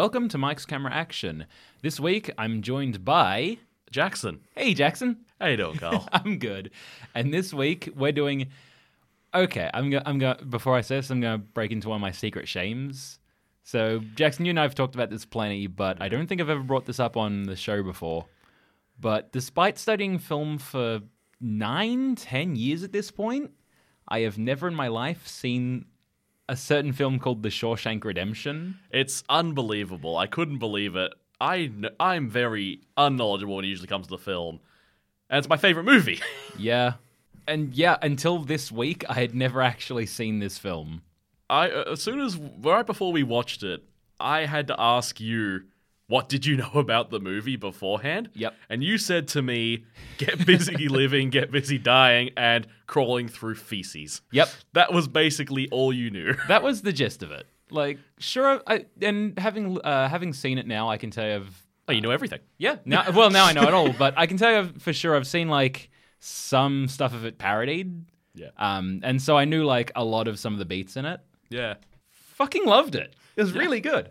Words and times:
Welcome 0.00 0.30
to 0.30 0.38
Mics 0.38 0.66
Camera 0.66 0.90
Action. 0.94 1.44
This 1.82 2.00
week 2.00 2.30
I'm 2.38 2.62
joined 2.62 3.04
by. 3.04 3.58
Jackson. 3.90 4.40
Hey, 4.56 4.72
Jackson. 4.72 5.26
How 5.38 5.48
you 5.48 5.58
doing, 5.58 5.76
Carl? 5.76 6.08
I'm 6.12 6.38
good. 6.38 6.70
And 7.14 7.34
this 7.34 7.52
week 7.52 7.90
we're 7.94 8.10
doing. 8.10 8.48
Okay, 9.34 9.68
I'm 9.74 9.90
going. 9.90 10.02
I'm 10.06 10.18
going. 10.18 10.38
Before 10.48 10.74
I 10.74 10.80
say 10.80 10.96
this, 10.96 11.10
I'm 11.10 11.20
going 11.20 11.38
to 11.38 11.46
break 11.46 11.70
into 11.70 11.90
one 11.90 11.96
of 11.96 12.00
my 12.00 12.12
secret 12.12 12.48
shames. 12.48 13.18
So, 13.62 14.00
Jackson, 14.14 14.46
you 14.46 14.50
and 14.50 14.58
I 14.58 14.62
have 14.62 14.74
talked 14.74 14.94
about 14.94 15.10
this 15.10 15.26
plenty, 15.26 15.66
but 15.66 16.00
I 16.00 16.08
don't 16.08 16.26
think 16.26 16.40
I've 16.40 16.48
ever 16.48 16.62
brought 16.62 16.86
this 16.86 16.98
up 16.98 17.18
on 17.18 17.42
the 17.42 17.54
show 17.54 17.82
before. 17.82 18.24
But 18.98 19.32
despite 19.32 19.76
studying 19.76 20.18
film 20.18 20.56
for 20.56 21.00
nine, 21.42 22.14
ten 22.14 22.56
years 22.56 22.84
at 22.84 22.92
this 22.92 23.10
point, 23.10 23.50
I 24.08 24.20
have 24.20 24.38
never 24.38 24.66
in 24.66 24.74
my 24.74 24.88
life 24.88 25.28
seen 25.28 25.84
a 26.50 26.56
certain 26.56 26.92
film 26.92 27.20
called 27.20 27.44
The 27.44 27.48
Shawshank 27.48 28.02
Redemption. 28.04 28.78
it's 28.90 29.22
unbelievable. 29.28 30.16
I 30.16 30.26
couldn't 30.26 30.58
believe 30.58 30.96
it. 30.96 31.12
I 31.40 31.68
kn- 31.68 31.94
I'm 32.00 32.28
very 32.28 32.80
unknowledgeable 32.96 33.54
when 33.56 33.64
it 33.64 33.68
usually 33.68 33.86
comes 33.86 34.08
to 34.08 34.10
the 34.10 34.18
film, 34.18 34.58
and 35.30 35.38
it's 35.38 35.48
my 35.48 35.56
favorite 35.56 35.84
movie. 35.84 36.20
Yeah. 36.58 36.94
And 37.46 37.72
yeah, 37.74 37.96
until 38.02 38.38
this 38.40 38.70
week, 38.70 39.04
I 39.08 39.14
had 39.14 39.34
never 39.34 39.62
actually 39.62 40.06
seen 40.06 40.40
this 40.40 40.58
film. 40.58 41.02
I 41.48 41.70
uh, 41.70 41.92
as 41.92 42.02
soon 42.02 42.20
as 42.20 42.36
right 42.36 42.84
before 42.84 43.12
we 43.12 43.22
watched 43.22 43.62
it, 43.62 43.82
I 44.20 44.44
had 44.46 44.66
to 44.66 44.76
ask 44.78 45.20
you, 45.20 45.62
what 46.10 46.28
did 46.28 46.44
you 46.44 46.56
know 46.56 46.72
about 46.74 47.10
the 47.10 47.20
movie 47.20 47.56
beforehand? 47.56 48.30
Yep. 48.34 48.54
And 48.68 48.82
you 48.84 48.98
said 48.98 49.28
to 49.28 49.42
me, 49.42 49.84
get 50.18 50.44
busy 50.44 50.88
living, 51.00 51.30
get 51.30 51.50
busy 51.50 51.78
dying, 51.78 52.30
and 52.36 52.66
crawling 52.86 53.28
through 53.28 53.54
feces. 53.54 54.20
Yep. 54.32 54.48
That 54.74 54.92
was 54.92 55.08
basically 55.08 55.68
all 55.70 55.92
you 55.92 56.10
knew. 56.10 56.34
that 56.48 56.62
was 56.62 56.82
the 56.82 56.92
gist 56.92 57.22
of 57.22 57.30
it. 57.30 57.46
Like, 57.70 57.98
sure, 58.18 58.60
I, 58.66 58.86
and 59.00 59.38
having 59.38 59.80
uh, 59.80 60.08
having 60.08 60.32
seen 60.32 60.58
it 60.58 60.66
now, 60.66 60.88
I 60.90 60.96
can 60.96 61.10
tell 61.10 61.26
you, 61.26 61.34
I've 61.36 61.66
Oh, 61.88 61.92
you 61.92 62.00
know 62.00 62.10
everything. 62.10 62.40
yeah. 62.58 62.76
Now, 62.84 63.10
well, 63.12 63.30
now 63.30 63.46
I 63.46 63.52
know 63.52 63.62
it 63.62 63.74
all, 63.74 63.92
but 63.92 64.14
I 64.16 64.26
can 64.26 64.36
tell 64.36 64.52
you 64.64 64.72
for 64.78 64.92
sure, 64.92 65.16
I've 65.16 65.26
seen 65.26 65.48
like 65.48 65.90
some 66.20 66.86
stuff 66.88 67.14
of 67.14 67.24
it 67.24 67.38
parodied, 67.38 68.04
Yeah. 68.34 68.50
um, 68.58 69.00
and 69.02 69.20
so 69.20 69.36
I 69.36 69.44
knew 69.44 69.64
like 69.64 69.90
a 69.96 70.04
lot 70.04 70.28
of 70.28 70.38
some 70.38 70.52
of 70.52 70.58
the 70.60 70.64
beats 70.66 70.96
in 70.96 71.04
it. 71.04 71.20
Yeah. 71.48 71.74
Fucking 72.36 72.64
loved 72.66 72.94
it. 72.94 73.14
It 73.36 73.42
was 73.42 73.52
really 73.54 73.80
good. 73.80 74.10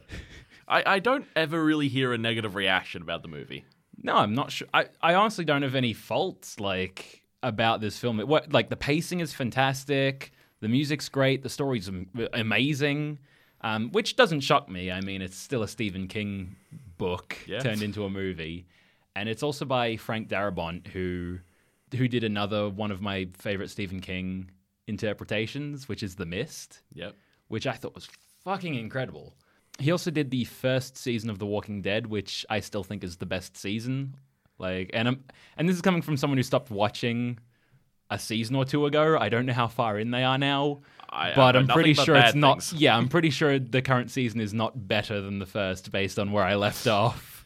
I, 0.69 0.83
I 0.95 0.99
don't 0.99 1.25
ever 1.35 1.63
really 1.63 1.87
hear 1.87 2.13
a 2.13 2.17
negative 2.17 2.55
reaction 2.55 3.01
about 3.01 3.21
the 3.23 3.27
movie. 3.27 3.65
No, 4.01 4.15
I'm 4.15 4.33
not 4.33 4.51
sure. 4.51 4.67
I, 4.73 4.85
I 5.01 5.15
honestly 5.15 5.43
don't 5.45 5.63
have 5.63 5.75
any 5.75 5.93
faults 5.93 6.59
like 6.59 7.23
about 7.43 7.81
this 7.81 7.97
film. 7.97 8.19
It, 8.19 8.27
what 8.27 8.53
like 8.53 8.69
the 8.69 8.77
pacing 8.77 9.19
is 9.19 9.33
fantastic, 9.33 10.31
the 10.61 10.67
music's 10.69 11.09
great, 11.09 11.41
the 11.43 11.49
story's 11.49 11.87
am- 11.89 12.09
amazing, 12.33 13.19
um, 13.61 13.91
which 13.91 14.15
doesn't 14.15 14.41
shock 14.41 14.69
me. 14.69 14.91
I 14.91 15.01
mean, 15.01 15.21
it's 15.21 15.35
still 15.37 15.63
a 15.63 15.67
Stephen 15.67 16.07
King 16.07 16.55
book 16.97 17.35
Yeah. 17.47 17.59
turned 17.59 17.81
into 17.81 18.05
a 18.05 18.09
movie, 18.09 18.67
and 19.15 19.27
it's 19.27 19.43
also 19.43 19.65
by 19.65 19.97
Frank 19.97 20.29
Darabont, 20.29 20.87
who 20.87 21.39
who 21.97 22.07
did 22.07 22.23
another 22.23 22.69
one 22.69 22.91
of 22.91 23.01
my 23.01 23.27
favorite 23.33 23.69
Stephen 23.69 23.99
King 23.99 24.51
interpretations, 24.87 25.87
which 25.87 26.03
is 26.03 26.15
The 26.15 26.25
Mist 26.25 26.81
Yep. 26.93 27.15
which 27.47 27.65
I 27.65 27.73
thought 27.73 27.95
was 27.95 28.07
fucking 28.43 28.75
incredible. 28.75 29.33
He 29.79 29.91
also 29.91 30.11
did 30.11 30.29
the 30.31 30.43
first 30.45 30.97
season 30.97 31.29
of 31.29 31.39
The 31.39 31.45
Walking 31.45 31.81
Dead, 31.81 32.07
which 32.07 32.45
I 32.49 32.59
still 32.59 32.83
think 32.83 33.03
is 33.03 33.17
the 33.17 33.25
best 33.25 33.55
season. 33.57 34.15
Like, 34.57 34.91
and 34.93 35.07
I'm, 35.07 35.23
and 35.57 35.67
this 35.69 35.75
is 35.75 35.81
coming 35.81 36.01
from 36.01 36.17
someone 36.17 36.37
who 36.37 36.43
stopped 36.43 36.69
watching 36.69 37.39
a 38.09 38.19
season 38.19 38.55
or 38.55 38.65
two 38.65 38.85
ago. 38.85 39.17
I 39.17 39.29
don't 39.29 39.45
know 39.45 39.53
how 39.53 39.67
far 39.67 39.97
in 39.97 40.11
they 40.11 40.23
are 40.23 40.37
now, 40.37 40.81
I- 41.09 41.33
but 41.35 41.55
I'm 41.55 41.67
pretty 41.67 41.93
but 41.93 42.03
sure 42.05 42.15
it's 42.15 42.35
not. 42.35 42.61
things. 42.63 42.81
Yeah, 42.81 42.97
I'm 42.97 43.07
pretty 43.15 43.29
sure 43.29 43.57
the 43.57 43.81
current 43.81 44.11
season 44.11 44.41
is 44.41 44.53
not 44.53 44.87
better 44.87 45.21
than 45.21 45.39
the 45.39 45.45
first, 45.45 45.91
based 45.91 46.19
on 46.19 46.31
where 46.33 46.43
I 46.43 46.55
left 46.55 46.85
off. 46.87 47.45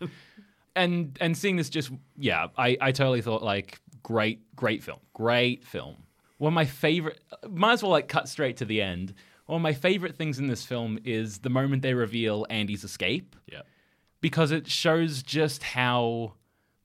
and 0.76 1.16
and 1.22 1.38
seeing 1.38 1.56
this 1.56 1.70
just 1.70 1.92
yeah, 2.18 2.48
I 2.58 2.78
I 2.82 2.92
totally 2.92 3.22
thought 3.22 3.44
like 3.44 3.80
great 4.02 4.40
great 4.56 4.84
film, 4.84 5.00
great 5.14 5.64
film. 5.66 5.98
One 6.40 6.52
of 6.54 6.56
my 6.56 6.66
favorite. 6.66 7.20
Might 7.50 7.74
as 7.74 7.84
well 7.84 7.92
like 7.92 8.08
cut 8.08 8.28
straight 8.28 8.58
to 8.58 8.66
the 8.66 8.82
end. 8.82 9.14
One 9.46 9.58
of 9.58 9.62
my 9.62 9.74
favorite 9.74 10.16
things 10.16 10.40
in 10.40 10.48
this 10.48 10.64
film 10.66 11.00
is 11.04 11.40
the 11.40 11.50
moment 11.50 11.82
they 11.82 11.94
reveal 11.94 12.46
Andy's 12.50 12.84
escape 12.84 13.36
Yep. 13.52 13.66
because 14.22 14.52
it 14.52 14.68
shows 14.70 15.22
just 15.24 15.64
how 15.64 16.34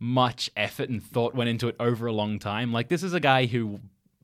much 0.01 0.51
effort 0.57 0.89
and 0.89 1.03
thought 1.03 1.35
went 1.35 1.51
into 1.51 1.69
it 1.69 1.77
over 1.81 2.07
a 2.07 2.13
long 2.13 2.39
time. 2.39 2.73
Like 2.73 2.89
this 2.89 3.03
is 3.03 3.15
a 3.15 3.21
guy 3.21 3.47
who, 3.47 3.81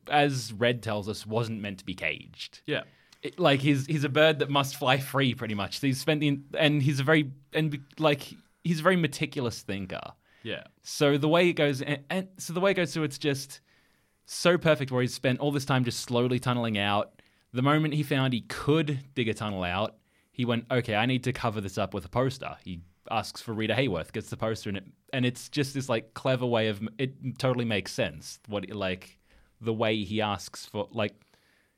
as 0.08 0.52
Red 0.52 0.82
tells 0.82 1.08
us, 1.08 1.26
wasn't 1.26 1.60
meant 1.60 1.78
to 1.78 1.84
be 1.84 1.94
caged. 1.94 2.60
Yeah. 2.66 2.82
It- 3.22 3.38
like 3.38 3.60
he's 3.60 3.86
he's 3.86 4.04
a 4.04 4.08
bird 4.08 4.40
that 4.40 4.50
must 4.50 4.76
fly 4.76 4.98
free, 4.98 5.34
pretty 5.34 5.54
much. 5.54 5.80
He's 5.80 6.00
spent 6.00 6.20
the 6.20 6.38
and 6.58 6.82
he's 6.82 7.00
a 7.00 7.04
very 7.04 7.30
and 7.52 7.78
like 7.98 8.34
he's 8.62 8.80
a 8.80 8.82
very 8.82 8.96
meticulous 8.96 9.62
thinker. 9.62 10.12
Yeah. 10.42 10.64
So 10.82 11.16
the 11.16 11.28
way 11.28 11.48
it 11.48 11.54
goes, 11.54 11.80
and, 11.80 12.00
and 12.10 12.28
so 12.36 12.52
the 12.52 12.60
way 12.60 12.72
it 12.72 12.74
goes, 12.74 12.92
so 12.92 13.02
it's 13.02 13.16
just 13.18 13.60
so 14.26 14.58
perfect. 14.58 14.92
Where 14.92 15.00
he's 15.00 15.14
spent 15.14 15.40
all 15.40 15.50
this 15.52 15.64
time 15.64 15.84
just 15.84 16.00
slowly 16.00 16.38
tunneling 16.38 16.76
out. 16.76 17.13
The 17.54 17.62
moment 17.62 17.94
he 17.94 18.02
found 18.02 18.32
he 18.34 18.42
could 18.42 18.98
dig 19.14 19.28
a 19.28 19.34
tunnel 19.34 19.62
out, 19.62 19.96
he 20.32 20.44
went, 20.44 20.66
"Okay, 20.70 20.94
I 20.96 21.06
need 21.06 21.24
to 21.24 21.32
cover 21.32 21.60
this 21.60 21.78
up 21.78 21.94
with 21.94 22.04
a 22.04 22.08
poster." 22.08 22.56
He 22.64 22.80
asks 23.10 23.40
for 23.40 23.52
Rita 23.54 23.74
Hayworth, 23.74 24.12
gets 24.12 24.28
the 24.28 24.36
poster, 24.36 24.68
and 24.70 24.76
it, 24.78 24.84
and 25.12 25.24
it's 25.24 25.48
just 25.48 25.72
this 25.72 25.88
like 25.88 26.14
clever 26.14 26.44
way 26.46 26.68
of 26.68 26.86
it. 26.98 27.38
Totally 27.38 27.64
makes 27.64 27.92
sense. 27.92 28.40
What 28.48 28.68
like 28.70 29.18
the 29.60 29.72
way 29.72 30.02
he 30.02 30.20
asks 30.20 30.66
for, 30.66 30.88
like, 30.90 31.14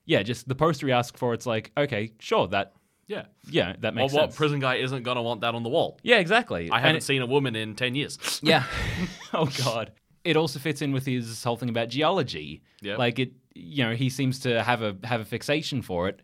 yeah, 0.07 0.23
just 0.23 0.49
the 0.49 0.55
poster 0.55 0.87
he 0.87 0.93
asks 0.93 1.19
for. 1.21 1.35
It's 1.35 1.47
like, 1.47 1.71
okay, 1.77 2.11
sure, 2.19 2.49
that, 2.49 2.73
Yeah. 3.07 3.27
yeah, 3.49 3.77
that 3.81 3.95
makes 3.95 4.13
what 4.13 4.23
sense. 4.31 4.37
prison 4.37 4.59
guy 4.61 4.77
isn't 4.77 5.03
gonna 5.05 5.23
want 5.23 5.43
that 5.43 5.55
on 5.55 5.63
the 5.63 5.69
wall? 5.69 6.01
yeah, 6.03 6.19
exactly. 6.19 6.71
I 6.71 6.81
haven't 6.81 6.97
it- 6.97 7.03
seen 7.03 7.21
a 7.23 7.27
woman 7.27 7.55
in 7.55 7.75
ten 7.77 7.95
years. 7.95 8.41
yeah. 8.43 8.65
oh 9.35 9.51
God. 9.65 9.93
It 10.25 10.37
also 10.37 10.59
fits 10.59 10.81
in 10.83 10.93
with 10.93 11.05
his 11.07 11.45
whole 11.45 11.57
thing 11.57 11.69
about 11.69 11.89
geology. 11.91 12.63
Yep. 12.81 12.99
Like 12.99 13.19
it, 13.21 13.33
you 13.57 13.85
know, 13.85 13.95
he 13.95 14.11
seems 14.11 14.39
to 14.41 14.63
have 14.63 14.83
a 14.83 14.97
have 15.05 15.21
a 15.21 15.25
fixation 15.25 15.83
for 15.83 16.09
it, 16.09 16.21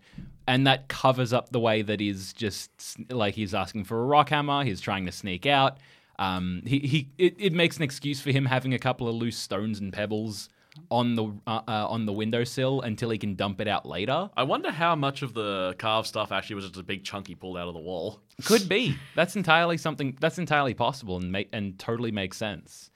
and 0.46 0.66
that 0.66 0.88
covers 0.88 1.32
up 1.32 1.50
the 1.50 1.60
way 1.60 1.82
that 1.82 2.00
he's 2.00 2.32
just 2.32 2.70
like 3.10 3.34
he's 3.34 3.54
asking 3.54 3.84
for 3.84 4.02
a 4.02 4.04
rock 4.04 4.28
hammer. 4.28 4.64
He's 4.64 4.80
trying 4.80 5.06
to 5.06 5.12
sneak 5.12 5.46
out. 5.46 5.78
Um, 6.18 6.62
he 6.66 6.78
he 6.80 7.08
it, 7.18 7.36
it 7.38 7.52
makes 7.52 7.76
an 7.76 7.82
excuse 7.82 8.20
for 8.20 8.30
him 8.30 8.44
having 8.46 8.74
a 8.74 8.78
couple 8.78 9.08
of 9.08 9.14
loose 9.14 9.36
stones 9.36 9.80
and 9.80 9.92
pebbles 9.92 10.48
on 10.90 11.14
the 11.14 11.24
uh, 11.46 11.60
uh, 11.68 11.86
on 11.88 12.06
the 12.06 12.12
windowsill 12.12 12.80
until 12.82 13.10
he 13.10 13.18
can 13.18 13.34
dump 13.34 13.60
it 13.60 13.68
out 13.68 13.86
later. 13.86 14.30
I 14.36 14.42
wonder 14.42 14.70
how 14.70 14.94
much 14.94 15.22
of 15.22 15.34
the 15.34 15.74
carved 15.78 16.08
stuff 16.08 16.32
actually 16.32 16.56
was 16.56 16.64
just 16.66 16.78
a 16.78 16.82
big 16.82 17.04
chunk 17.04 17.28
he 17.28 17.34
pulled 17.34 17.56
out 17.56 17.68
of 17.68 17.74
the 17.74 17.80
wall. 17.80 18.20
Could 18.44 18.68
be. 18.68 18.96
That's 19.14 19.36
entirely 19.36 19.76
something. 19.76 20.16
That's 20.20 20.38
entirely 20.38 20.74
possible 20.74 21.16
and 21.16 21.30
make 21.30 21.48
and 21.52 21.78
totally 21.78 22.10
makes 22.10 22.36
sense. 22.36 22.90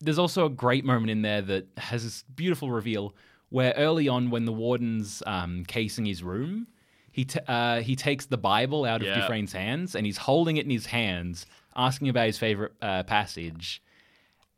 There's 0.00 0.18
also 0.18 0.46
a 0.46 0.50
great 0.50 0.84
moment 0.84 1.10
in 1.10 1.22
there 1.22 1.42
that 1.42 1.68
has 1.76 2.02
this 2.02 2.24
beautiful 2.34 2.70
reveal 2.70 3.14
where 3.52 3.72
early 3.76 4.08
on, 4.08 4.30
when 4.30 4.44
the 4.44 4.52
warden's 4.52 5.22
um, 5.26 5.64
casing 5.66 6.04
his 6.06 6.22
room, 6.22 6.66
he 7.10 7.24
t- 7.26 7.40
uh, 7.46 7.80
he 7.82 7.94
takes 7.94 8.26
the 8.26 8.38
Bible 8.38 8.84
out 8.84 9.02
of 9.02 9.06
Yeah. 9.06 9.20
Dufresne's 9.20 9.52
hands 9.52 9.94
and 9.94 10.06
he's 10.06 10.16
holding 10.16 10.56
it 10.56 10.64
in 10.64 10.70
his 10.70 10.86
hands, 10.86 11.46
asking 11.76 12.08
about 12.08 12.26
his 12.26 12.38
favorite 12.38 12.72
uh, 12.82 13.02
passage. 13.02 13.82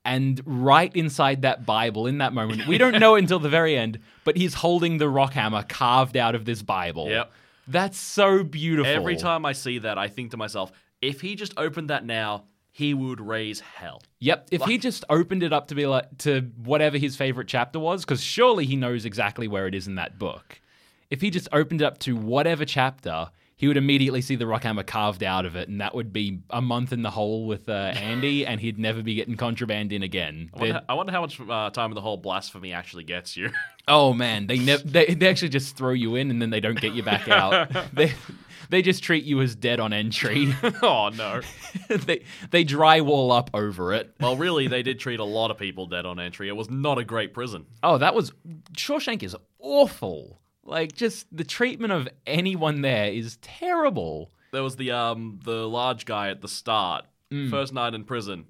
And 0.06 0.40
right 0.44 0.94
inside 0.94 1.42
that 1.42 1.64
Bible, 1.64 2.06
in 2.06 2.18
that 2.18 2.32
moment, 2.34 2.66
we 2.68 2.76
don't 2.78 2.98
know 3.00 3.14
until 3.16 3.38
the 3.38 3.48
very 3.48 3.76
end, 3.76 3.98
but 4.24 4.36
he's 4.36 4.54
holding 4.54 4.98
the 4.98 5.08
rock 5.08 5.32
hammer 5.32 5.62
carved 5.62 6.16
out 6.16 6.34
of 6.34 6.44
this 6.44 6.62
Bible. 6.62 7.08
Yep. 7.08 7.32
That's 7.66 7.98
so 7.98 8.44
beautiful. 8.44 8.92
Every 8.92 9.16
time 9.16 9.46
I 9.46 9.52
see 9.52 9.78
that, 9.78 9.96
I 9.96 10.08
think 10.08 10.32
to 10.32 10.36
myself, 10.36 10.70
if 11.00 11.22
he 11.22 11.34
just 11.34 11.54
opened 11.56 11.88
that 11.90 12.04
now, 12.04 12.44
he 12.74 12.92
would 12.92 13.20
raise 13.20 13.60
hell. 13.60 14.02
Yep. 14.18 14.48
If 14.50 14.62
he 14.62 14.78
just 14.78 15.04
opened 15.08 15.44
it 15.44 15.52
up 15.52 15.68
to 15.68 15.76
be 15.76 15.86
like 15.86 16.18
to 16.18 16.40
whatever 16.56 16.98
his 16.98 17.14
favorite 17.14 17.46
chapter 17.46 17.78
was, 17.78 18.04
because 18.04 18.20
surely 18.20 18.66
he 18.66 18.74
knows 18.74 19.04
exactly 19.04 19.46
where 19.46 19.68
it 19.68 19.76
is 19.76 19.86
in 19.86 19.94
that 19.94 20.18
book. 20.18 20.60
If 21.08 21.20
he 21.20 21.30
just 21.30 21.46
opened 21.52 21.82
it 21.82 21.84
up 21.84 21.98
to 22.00 22.16
whatever 22.16 22.64
chapter, 22.64 23.28
he 23.54 23.68
would 23.68 23.76
immediately 23.76 24.20
see 24.20 24.34
the 24.34 24.48
rock 24.48 24.64
hammer 24.64 24.82
carved 24.82 25.22
out 25.22 25.46
of 25.46 25.54
it, 25.54 25.68
and 25.68 25.80
that 25.80 25.94
would 25.94 26.12
be 26.12 26.40
a 26.50 26.60
month 26.60 26.92
in 26.92 27.02
the 27.02 27.10
hole 27.10 27.46
with 27.46 27.68
uh, 27.68 27.92
Andy, 27.94 28.44
and 28.46 28.60
he'd 28.60 28.76
never 28.76 29.04
be 29.04 29.14
getting 29.14 29.36
contraband 29.36 29.92
in 29.92 30.02
again. 30.02 30.50
I 30.52 30.58
wonder, 30.58 30.82
I 30.88 30.94
wonder 30.94 31.12
how 31.12 31.20
much 31.20 31.40
uh, 31.40 31.70
time 31.70 31.92
in 31.92 31.94
the 31.94 32.00
whole 32.00 32.16
blasphemy 32.16 32.72
actually 32.72 33.04
gets 33.04 33.36
you. 33.36 33.50
Oh 33.86 34.14
man, 34.14 34.46
they 34.46 34.56
never 34.56 34.82
they, 34.82 35.12
they 35.12 35.28
actually 35.28 35.50
just 35.50 35.76
throw 35.76 35.90
you 35.90 36.14
in 36.14 36.30
and 36.30 36.40
then 36.40 36.48
they 36.48 36.60
don't 36.60 36.80
get 36.80 36.94
you 36.94 37.02
back 37.02 37.28
out. 37.28 37.68
they 37.92 38.14
they 38.70 38.82
just 38.82 39.02
treat 39.02 39.24
you 39.24 39.40
as 39.40 39.54
dead 39.54 39.80
on 39.80 39.92
entry. 39.92 40.54
oh 40.82 41.10
no. 41.10 41.40
they 41.88 42.22
they 42.50 42.64
drywall 42.64 43.36
up 43.36 43.50
over 43.54 43.92
it. 43.92 44.14
Well, 44.20 44.36
really, 44.36 44.68
they 44.68 44.82
did 44.82 44.98
treat 45.00 45.20
a 45.20 45.24
lot 45.24 45.50
of 45.50 45.58
people 45.58 45.86
dead 45.86 46.06
on 46.06 46.18
entry. 46.20 46.48
It 46.48 46.56
was 46.56 46.70
not 46.70 46.98
a 46.98 47.04
great 47.04 47.32
prison. 47.34 47.66
Oh, 47.82 47.98
that 47.98 48.14
was 48.14 48.32
Shawshank 48.76 49.22
is 49.22 49.36
awful. 49.58 50.40
Like 50.64 50.94
just 50.94 51.26
the 51.36 51.44
treatment 51.44 51.92
of 51.92 52.08
anyone 52.26 52.80
there 52.80 53.12
is 53.12 53.36
terrible. 53.38 54.30
There 54.52 54.62
was 54.62 54.76
the 54.76 54.92
um 54.92 55.40
the 55.44 55.68
large 55.68 56.04
guy 56.06 56.30
at 56.30 56.40
the 56.40 56.48
start, 56.48 57.04
Mm. 57.32 57.50
first 57.50 57.72
night 57.72 57.94
in 57.94 58.04
prison, 58.04 58.44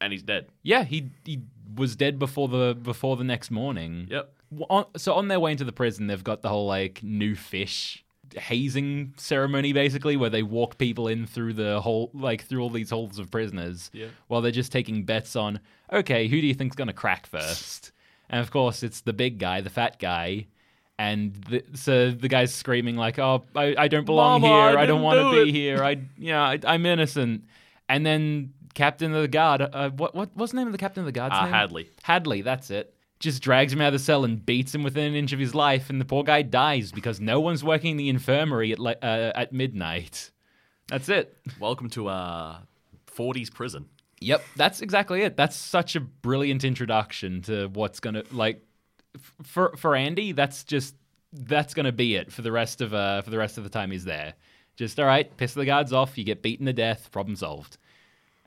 and 0.00 0.12
he's 0.12 0.22
dead. 0.22 0.48
Yeah, 0.62 0.84
he 0.84 1.10
he 1.24 1.40
was 1.74 1.96
dead 1.96 2.18
before 2.18 2.48
the 2.48 2.76
before 2.80 3.16
the 3.16 3.24
next 3.24 3.50
morning. 3.50 4.08
Yep. 4.10 4.32
On- 4.68 4.84
so 4.98 5.14
on 5.14 5.28
their 5.28 5.40
way 5.40 5.52
into 5.52 5.64
the 5.64 5.72
prison, 5.72 6.08
they've 6.08 6.22
got 6.22 6.42
the 6.42 6.48
whole 6.50 6.66
like 6.66 7.02
new 7.02 7.34
fish 7.34 8.01
hazing 8.36 9.14
ceremony 9.16 9.72
basically 9.72 10.16
where 10.16 10.30
they 10.30 10.42
walk 10.42 10.78
people 10.78 11.08
in 11.08 11.26
through 11.26 11.52
the 11.52 11.80
whole 11.80 12.10
like 12.14 12.44
through 12.44 12.60
all 12.62 12.70
these 12.70 12.90
halls 12.90 13.18
of 13.18 13.30
prisoners 13.30 13.90
Yeah. 13.92 14.06
while 14.28 14.40
they're 14.40 14.50
just 14.52 14.72
taking 14.72 15.04
bets 15.04 15.36
on 15.36 15.60
okay 15.92 16.28
who 16.28 16.40
do 16.40 16.46
you 16.46 16.54
think's 16.54 16.76
going 16.76 16.88
to 16.88 16.94
crack 16.94 17.26
first 17.26 17.92
and 18.30 18.40
of 18.40 18.50
course 18.50 18.82
it's 18.82 19.00
the 19.02 19.12
big 19.12 19.38
guy 19.38 19.60
the 19.60 19.70
fat 19.70 19.98
guy 19.98 20.46
and 20.98 21.34
the, 21.48 21.64
so 21.74 22.10
the 22.10 22.28
guy's 22.28 22.54
screaming 22.54 22.96
like 22.96 23.18
oh 23.18 23.44
i, 23.56 23.74
I 23.78 23.88
don't 23.88 24.04
belong 24.06 24.40
Mama, 24.42 24.54
here 24.70 24.78
i, 24.78 24.86
don't 24.86 24.96
didn't 24.98 25.02
want 25.02 25.18
to 25.18 25.30
do 25.38 25.44
be 25.44 25.50
it." 25.50 25.52
here 25.52 25.82
i 25.84 25.96
yeah 26.18 26.42
I, 26.42 26.58
i'm 26.66 26.86
innocent 26.86 27.44
and 27.88 28.04
then 28.06 28.52
captain 28.74 29.14
of 29.14 29.20
the 29.22 29.28
guard 29.28 29.60
uh, 29.60 29.90
what, 29.90 30.14
what 30.14 30.30
what's 30.34 30.52
the 30.52 30.58
name 30.58 30.66
of 30.66 30.72
the 30.72 30.78
captain 30.78 31.00
of 31.02 31.06
the 31.06 31.12
guard's 31.12 31.34
Uh, 31.34 31.44
name 31.44 31.52
Hadley. 31.52 31.90
Hadley, 32.02 32.40
that's 32.42 32.70
it. 32.70 32.94
Just 33.22 33.40
drags 33.40 33.72
him 33.72 33.80
out 33.80 33.86
of 33.86 33.92
the 33.92 33.98
cell 34.00 34.24
and 34.24 34.44
beats 34.44 34.74
him 34.74 34.82
within 34.82 35.04
an 35.04 35.14
inch 35.14 35.32
of 35.32 35.38
his 35.38 35.54
life, 35.54 35.90
and 35.90 36.00
the 36.00 36.04
poor 36.04 36.24
guy 36.24 36.42
dies 36.42 36.90
because 36.90 37.20
no 37.20 37.38
one's 37.38 37.62
working 37.62 37.96
the 37.96 38.08
infirmary 38.08 38.72
at 38.72 38.80
li- 38.80 38.96
uh, 39.00 39.30
at 39.36 39.52
midnight. 39.52 40.32
That's 40.88 41.08
it. 41.08 41.38
Welcome 41.60 41.88
to 41.90 42.08
uh 42.08 42.58
40s 43.16 43.52
prison. 43.54 43.86
Yep, 44.20 44.42
that's 44.56 44.80
exactly 44.82 45.22
it. 45.22 45.36
That's 45.36 45.54
such 45.54 45.94
a 45.94 46.00
brilliant 46.00 46.64
introduction 46.64 47.42
to 47.42 47.68
what's 47.68 48.00
gonna 48.00 48.24
like 48.32 48.60
f- 49.14 49.34
for 49.44 49.76
for 49.76 49.94
Andy. 49.94 50.32
That's 50.32 50.64
just 50.64 50.96
that's 51.32 51.74
gonna 51.74 51.92
be 51.92 52.16
it 52.16 52.32
for 52.32 52.42
the 52.42 52.50
rest 52.50 52.80
of 52.80 52.92
uh 52.92 53.22
for 53.22 53.30
the 53.30 53.38
rest 53.38 53.56
of 53.56 53.62
the 53.62 53.70
time 53.70 53.92
he's 53.92 54.04
there. 54.04 54.34
Just 54.74 54.98
all 54.98 55.06
right, 55.06 55.34
piss 55.36 55.54
the 55.54 55.64
guards 55.64 55.92
off. 55.92 56.18
You 56.18 56.24
get 56.24 56.42
beaten 56.42 56.66
to 56.66 56.72
death. 56.72 57.10
Problem 57.12 57.36
solved. 57.36 57.78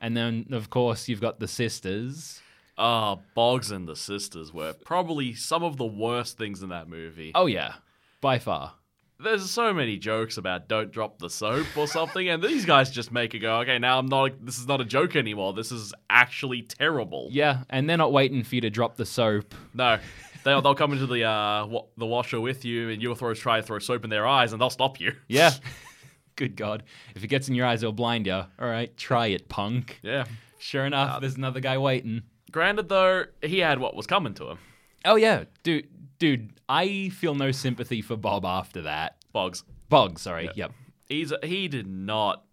And 0.02 0.14
then 0.14 0.48
of 0.52 0.68
course 0.68 1.08
you've 1.08 1.22
got 1.22 1.40
the 1.40 1.48
sisters. 1.48 2.42
Ah, 2.78 3.16
Boggs 3.34 3.70
and 3.70 3.88
the 3.88 3.96
sisters 3.96 4.52
were 4.52 4.74
probably 4.84 5.34
some 5.34 5.62
of 5.62 5.76
the 5.76 5.86
worst 5.86 6.36
things 6.36 6.62
in 6.62 6.68
that 6.70 6.88
movie. 6.88 7.32
Oh 7.34 7.46
yeah, 7.46 7.74
by 8.20 8.38
far. 8.38 8.74
There's 9.18 9.50
so 9.50 9.72
many 9.72 9.96
jokes 9.96 10.36
about 10.36 10.68
don't 10.68 10.90
drop 10.92 11.18
the 11.18 11.30
soap 11.30 11.66
or 11.74 11.86
something, 11.86 12.28
and 12.28 12.42
these 12.42 12.66
guys 12.66 12.90
just 12.90 13.10
make 13.10 13.34
it 13.34 13.38
go, 13.38 13.60
okay, 13.60 13.78
now 13.78 13.98
I'm 13.98 14.06
not, 14.08 14.44
this 14.44 14.58
is 14.58 14.68
not 14.68 14.82
a 14.82 14.84
joke 14.84 15.16
anymore. 15.16 15.54
This 15.54 15.72
is 15.72 15.94
actually 16.10 16.60
terrible. 16.62 17.28
Yeah, 17.30 17.62
and 17.70 17.88
they're 17.88 17.96
not 17.96 18.12
waiting 18.12 18.44
for 18.44 18.56
you 18.56 18.60
to 18.60 18.68
drop 18.68 18.96
the 18.96 19.06
soap. 19.06 19.54
No. 19.72 19.98
They'll, 20.44 20.60
they'll 20.60 20.74
come 20.74 20.92
into 20.92 21.06
the 21.06 21.24
uh, 21.24 21.66
wa- 21.66 21.86
the 21.96 22.04
washer 22.06 22.40
with 22.40 22.64
you, 22.66 22.90
and 22.90 23.00
you'll 23.02 23.14
throw 23.14 23.32
try 23.32 23.56
to 23.58 23.66
throw 23.66 23.78
soap 23.78 24.04
in 24.04 24.10
their 24.10 24.26
eyes, 24.26 24.52
and 24.52 24.60
they'll 24.60 24.68
stop 24.70 25.00
you. 25.00 25.12
Yeah. 25.28 25.50
Good 26.36 26.54
God. 26.54 26.82
If 27.14 27.24
it 27.24 27.28
gets 27.28 27.48
in 27.48 27.54
your 27.54 27.64
eyes, 27.66 27.82
it'll 27.82 27.94
blind 27.94 28.26
you. 28.26 28.34
All 28.34 28.48
right, 28.60 28.94
try 28.98 29.28
it, 29.28 29.48
punk. 29.48 29.98
Yeah. 30.02 30.24
Sure 30.58 30.84
enough, 30.84 31.20
there's 31.22 31.36
another 31.36 31.60
guy 31.60 31.78
waiting. 31.78 32.22
Granted, 32.56 32.88
though, 32.88 33.24
he 33.42 33.58
had 33.58 33.80
what 33.80 33.94
was 33.94 34.06
coming 34.06 34.32
to 34.32 34.48
him. 34.48 34.58
Oh, 35.04 35.16
yeah. 35.16 35.44
Dude, 35.62 35.88
dude, 36.18 36.52
I 36.70 37.10
feel 37.10 37.34
no 37.34 37.50
sympathy 37.50 38.00
for 38.00 38.16
Bob 38.16 38.46
after 38.46 38.80
that. 38.80 39.16
Boggs. 39.34 39.62
Bog, 39.90 40.18
sorry. 40.18 40.48
Yep. 40.54 40.72
He's 41.06 41.34
he 41.42 41.68
did 41.68 41.86
not. 41.86 42.46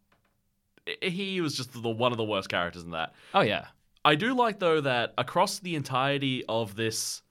He 1.02 1.40
was 1.40 1.56
just 1.56 1.72
the 1.72 1.88
one 1.88 2.12
of 2.12 2.18
the 2.18 2.26
worst 2.26 2.50
characters 2.50 2.84
in 2.84 2.92
that. 2.92 3.14
Oh, 3.34 3.40
yeah. 3.40 3.68
I 4.04 4.16
do 4.16 4.34
like 4.34 4.60
though 4.60 4.82
that 4.82 5.14
across 5.18 5.60
the 5.60 5.74
entirety 5.74 6.44
of 6.50 6.76
this 6.76 7.22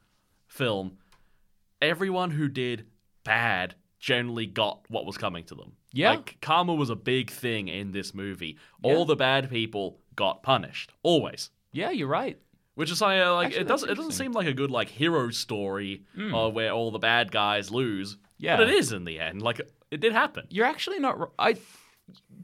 film, 0.46 0.96
everyone 1.82 2.30
who 2.30 2.48
did 2.48 2.86
bad 3.22 3.74
generally 3.98 4.46
got 4.46 4.80
what 4.88 5.04
was 5.04 5.18
coming 5.18 5.44
to 5.44 5.54
them. 5.54 5.72
Yeah. 5.92 6.12
Like 6.12 6.38
karma 6.40 6.72
was 6.72 6.88
a 6.88 6.96
big 6.96 7.30
thing 7.30 7.68
in 7.68 7.92
this 7.92 8.14
movie. 8.14 8.56
Yeah. 8.82 8.94
All 8.94 9.04
the 9.04 9.14
bad 9.14 9.50
people 9.50 10.00
got 10.16 10.42
punished. 10.42 10.94
Always. 11.02 11.50
Yeah, 11.72 11.90
you're 11.90 12.08
right. 12.08 12.38
Which 12.74 12.90
is 12.90 12.98
something 12.98 13.20
uh, 13.20 13.34
like 13.34 13.46
Actually, 13.48 13.60
it 13.60 13.68
doesn't 13.68 13.90
it 13.90 13.94
doesn't 13.96 14.12
seem 14.12 14.32
like 14.32 14.46
a 14.46 14.54
good 14.54 14.70
like 14.70 14.88
hero 14.88 15.30
story 15.30 16.04
uh, 16.18 16.48
where 16.50 16.70
all 16.70 16.90
the 16.90 16.98
bad 16.98 17.30
guys 17.30 17.70
lose. 17.70 18.16
Yeah. 18.38 18.56
But 18.56 18.68
it 18.68 18.74
is 18.74 18.92
in 18.92 19.04
the 19.04 19.20
end. 19.20 19.42
Like 19.42 19.60
it 19.90 20.00
did 20.00 20.12
happen. 20.12 20.46
You're 20.48 20.66
actually 20.66 20.98
not. 20.98 21.32
I 21.38 21.56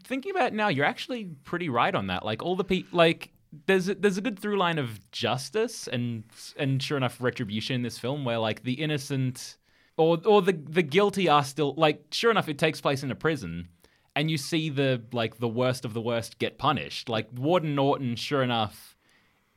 thinking 0.04 0.30
about 0.30 0.48
it 0.48 0.54
now. 0.54 0.69
You're 0.69 0.84
actually 0.84 1.25
pretty 1.44 1.69
right 1.69 1.94
on 1.94 2.08
that. 2.08 2.25
Like 2.25 2.42
all 2.42 2.56
the 2.56 2.64
people, 2.64 2.96
like 2.96 3.32
there's 3.66 3.88
a, 3.88 3.94
there's 3.94 4.19
a 4.19 4.20
good 4.20 4.38
through 4.38 4.58
line 4.58 4.78
of 4.78 5.10
justice 5.10 5.88
and 5.88 6.25
and 6.56 6.82
sure 6.82 6.96
enough 6.96 7.20
retribution 7.20 7.76
in 7.76 7.82
this 7.82 7.98
film 7.98 8.25
where 8.25 8.38
like 8.38 8.62
the 8.64 8.75
innocent 8.75 9.56
or 9.96 10.19
or 10.26 10.42
the 10.42 10.52
the 10.52 10.82
guilty 10.82 11.28
are 11.28 11.44
still 11.44 11.75
like 11.76 12.04
sure 12.12 12.30
enough 12.30 12.48
it 12.48 12.58
takes 12.58 12.80
place 12.80 13.02
in 13.02 13.10
a 13.10 13.14
prison 13.14 13.69
and 14.14 14.30
you 14.30 14.36
see 14.36 14.69
the 14.69 15.02
like 15.12 15.38
the 15.38 15.48
worst 15.48 15.84
of 15.84 15.94
the 15.94 16.00
worst 16.00 16.38
get 16.38 16.58
punished. 16.58 17.08
Like 17.08 17.28
Warden 17.34 17.75
Norton, 17.75 18.16
sure 18.16 18.42
enough, 18.42 18.96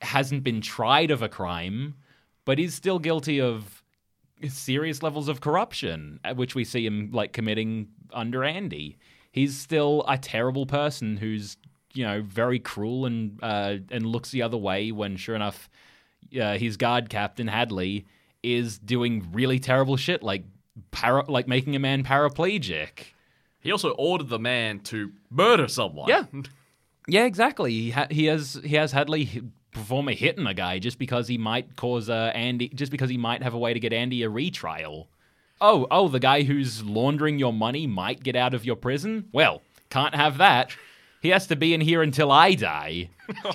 hasn't 0.01 0.43
been 0.43 0.61
tried 0.61 1.11
of 1.11 1.21
a 1.21 1.29
crime, 1.29 1.95
but 2.45 2.59
is 2.59 2.73
still 2.73 2.99
guilty 2.99 3.39
of 3.39 3.83
serious 4.47 5.03
levels 5.03 5.27
of 5.27 5.41
corruption, 5.41 6.19
uh, 6.23 6.33
which 6.33 6.55
we 6.55 6.63
see 6.63 6.85
him 6.85 7.11
like 7.11 7.33
committing 7.33 7.87
under 8.13 8.43
Andy. 8.43 8.97
He's 9.31 9.57
still 9.57 10.03
a 10.07 10.17
terrible 10.17 10.65
person 10.65 11.17
who's 11.17 11.57
you 11.93 12.05
know 12.05 12.21
very 12.21 12.59
cruel 12.59 13.05
and 13.05 13.39
uh, 13.41 13.75
and 13.91 14.05
looks 14.05 14.31
the 14.31 14.41
other 14.41 14.57
way 14.57 14.91
when 14.91 15.17
sure 15.17 15.35
enough 15.35 15.69
uh, 16.39 16.57
his 16.57 16.77
guard 16.77 17.09
captain 17.09 17.47
Hadley 17.47 18.05
is 18.43 18.79
doing 18.79 19.27
really 19.33 19.59
terrible 19.59 19.97
shit 19.97 20.23
like 20.23 20.43
para- 20.91 21.29
like 21.29 21.47
making 21.47 21.75
a 21.75 21.79
man 21.79 22.03
paraplegic. 22.03 23.13
He 23.59 23.71
also 23.71 23.91
ordered 23.91 24.29
the 24.29 24.39
man 24.39 24.79
to 24.79 25.11
murder 25.29 25.67
someone. 25.67 26.09
Yeah. 26.09 26.23
Yeah, 27.07 27.25
exactly. 27.25 27.71
He 27.71 27.91
ha- 27.91 28.07
he 28.09 28.25
has 28.25 28.59
he 28.63 28.75
has 28.75 28.91
Hadley 28.91 29.43
perform 29.71 30.09
a 30.09 30.13
hit 30.13 30.37
on 30.37 30.47
a 30.47 30.53
guy 30.53 30.79
just 30.79 30.99
because 30.99 31.27
he 31.27 31.37
might 31.37 31.75
cause 31.75 32.09
uh, 32.09 32.31
Andy 32.33 32.69
just 32.69 32.91
because 32.91 33.09
he 33.09 33.17
might 33.17 33.43
have 33.43 33.53
a 33.53 33.57
way 33.57 33.73
to 33.73 33.79
get 33.79 33.93
Andy 33.93 34.23
a 34.23 34.29
retrial. 34.29 35.09
Oh, 35.59 35.87
oh, 35.91 36.07
the 36.07 36.19
guy 36.19 36.41
who's 36.41 36.83
laundering 36.83 37.37
your 37.37 37.53
money 37.53 37.85
might 37.85 38.23
get 38.23 38.35
out 38.35 38.53
of 38.53 38.65
your 38.65 38.75
prison. 38.75 39.29
Well, 39.31 39.61
can't 39.89 40.15
have 40.15 40.39
that. 40.39 40.71
He 41.21 41.29
has 41.29 41.45
to 41.47 41.55
be 41.55 41.73
in 41.75 41.81
here 41.81 42.01
until 42.01 42.31
I 42.31 42.55
die. 42.55 43.09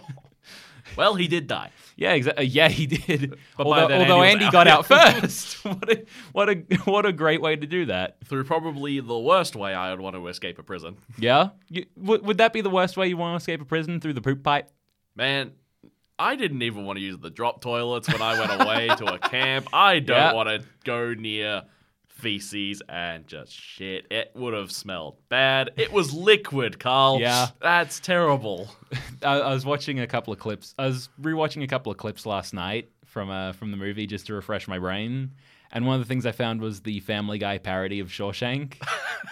Well, 0.96 1.14
he 1.14 1.28
did 1.28 1.46
die. 1.46 1.70
Yeah, 1.96 2.12
exactly. 2.12 2.46
Yeah, 2.46 2.68
he 2.68 2.86
did. 2.86 3.38
But 3.56 3.66
although 3.66 3.88
then 3.88 4.02
although 4.02 4.22
Andy 4.22 4.44
Andy, 4.44 4.44
was 4.46 4.52
got 4.52 4.66
out. 4.66 4.90
out 4.90 5.22
first. 5.22 5.64
what 5.64 5.90
a 5.90 6.04
what 6.32 6.48
a 6.48 6.54
what 6.84 7.06
a 7.06 7.12
great 7.12 7.40
way 7.40 7.56
to 7.56 7.66
do 7.66 7.86
that. 7.86 8.16
Through 8.24 8.44
probably 8.44 9.00
the 9.00 9.18
worst 9.18 9.56
way 9.56 9.74
I 9.74 9.90
would 9.90 10.00
want 10.00 10.16
to 10.16 10.26
escape 10.28 10.58
a 10.58 10.62
prison. 10.62 10.96
Yeah, 11.18 11.50
you, 11.68 11.86
w- 12.00 12.22
would 12.22 12.38
that 12.38 12.52
be 12.52 12.60
the 12.60 12.70
worst 12.70 12.96
way 12.96 13.08
you 13.08 13.16
want 13.16 13.34
to 13.34 13.42
escape 13.42 13.60
a 13.60 13.64
prison 13.64 14.00
through 14.00 14.14
the 14.14 14.20
poop 14.20 14.42
pipe? 14.42 14.70
Man, 15.14 15.52
I 16.18 16.34
didn't 16.36 16.62
even 16.62 16.84
want 16.84 16.96
to 16.98 17.02
use 17.04 17.18
the 17.18 17.30
drop 17.30 17.60
toilets 17.60 18.08
when 18.10 18.22
I 18.22 18.38
went 18.38 18.62
away 18.62 18.88
to 18.88 19.14
a 19.14 19.18
camp. 19.28 19.68
I 19.72 19.98
don't 20.00 20.16
Yeah. 20.16 20.32
want 20.32 20.48
to 20.48 20.62
go 20.84 21.12
near 21.14 21.62
feces 22.08 22.82
and 22.88 23.26
just 23.26 23.52
shit. 23.52 24.06
It 24.10 24.30
would 24.34 24.54
have 24.54 24.72
smelled 24.72 25.18
bad. 25.28 25.70
It 25.76 25.92
was 25.92 26.14
liquid, 26.14 26.78
Carl. 26.78 27.20
Yeah. 27.20 27.48
That's 27.60 28.00
terrible. 28.00 28.68
I, 29.22 29.40
I 29.40 29.52
was 29.52 29.66
watching 29.66 30.00
a 30.00 30.06
couple 30.06 30.32
of 30.32 30.38
clips. 30.38 30.74
I 30.78 30.86
was 30.86 31.10
rewatching 31.20 31.62
a 31.62 31.66
couple 31.66 31.92
of 31.92 31.98
clips 31.98 32.24
last 32.24 32.54
night 32.54 32.88
from 33.04 33.28
uh, 33.30 33.52
from 33.52 33.70
the 33.70 33.76
movie 33.76 34.06
just 34.06 34.26
to 34.28 34.34
refresh 34.34 34.66
my 34.66 34.78
brain. 34.78 35.32
And 35.72 35.84
one 35.86 36.00
of 36.00 36.00
the 36.00 36.08
things 36.08 36.24
I 36.24 36.32
found 36.32 36.60
was 36.62 36.80
the 36.80 37.00
Family 37.00 37.38
Guy 37.38 37.58
parody 37.58 38.00
of 38.00 38.08
Shawshank. 38.08 38.80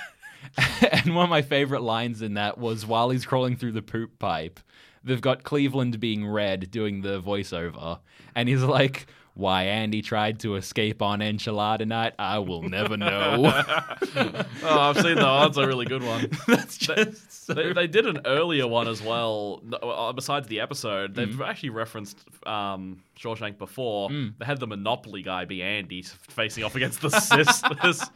and 0.90 1.14
one 1.14 1.24
of 1.24 1.30
my 1.30 1.42
favorite 1.42 1.80
lines 1.82 2.20
in 2.22 2.34
that 2.34 2.58
was 2.58 2.84
while 2.84 3.08
he's 3.10 3.24
crawling 3.24 3.56
through 3.56 3.72
the 3.72 3.82
poop 3.82 4.18
pipe, 4.18 4.60
they've 5.04 5.20
got 5.20 5.42
Cleveland 5.42 6.00
being 6.00 6.26
red 6.26 6.70
doing 6.70 7.02
the 7.02 7.20
voiceover, 7.20 8.00
and 8.34 8.48
he's 8.48 8.62
like. 8.62 9.06
Why 9.36 9.64
Andy 9.64 10.00
tried 10.00 10.38
to 10.40 10.54
escape 10.54 11.02
on 11.02 11.18
enchilada 11.18 11.86
night, 11.88 12.14
I 12.20 12.38
will 12.38 12.62
never 12.62 12.96
know. 12.96 13.52
Oh, 14.16 14.78
I've 14.80 14.96
seen 14.96 15.16
that. 15.16 15.40
That's 15.42 15.56
a 15.56 15.66
really 15.66 15.86
good 15.86 16.02
one. 16.02 16.30
That's 16.46 16.76
just 16.78 17.46
so 17.46 17.52
They, 17.54 17.72
they 17.72 17.86
did 17.88 18.06
an 18.06 18.20
earlier 18.24 18.66
one 18.66 18.86
as 18.88 19.02
well. 19.02 19.60
uh, 19.82 20.12
Besides 20.12 20.46
the 20.48 20.60
episode, 20.60 21.14
they've 21.14 21.28
Mm-hmm. 21.28 21.42
actually 21.42 21.70
referenced 21.70 22.18
um, 22.46 23.02
Shawshank 23.18 23.58
before. 23.58 24.08
Mm. 24.08 24.34
They 24.38 24.44
had 24.44 24.60
the 24.60 24.66
Monopoly 24.68 25.22
guy 25.22 25.44
be 25.44 25.62
Andy 25.62 26.02
facing 26.02 26.62
off 26.64 26.76
against 26.76 27.00
the 27.02 27.10
sisters. 27.10 28.02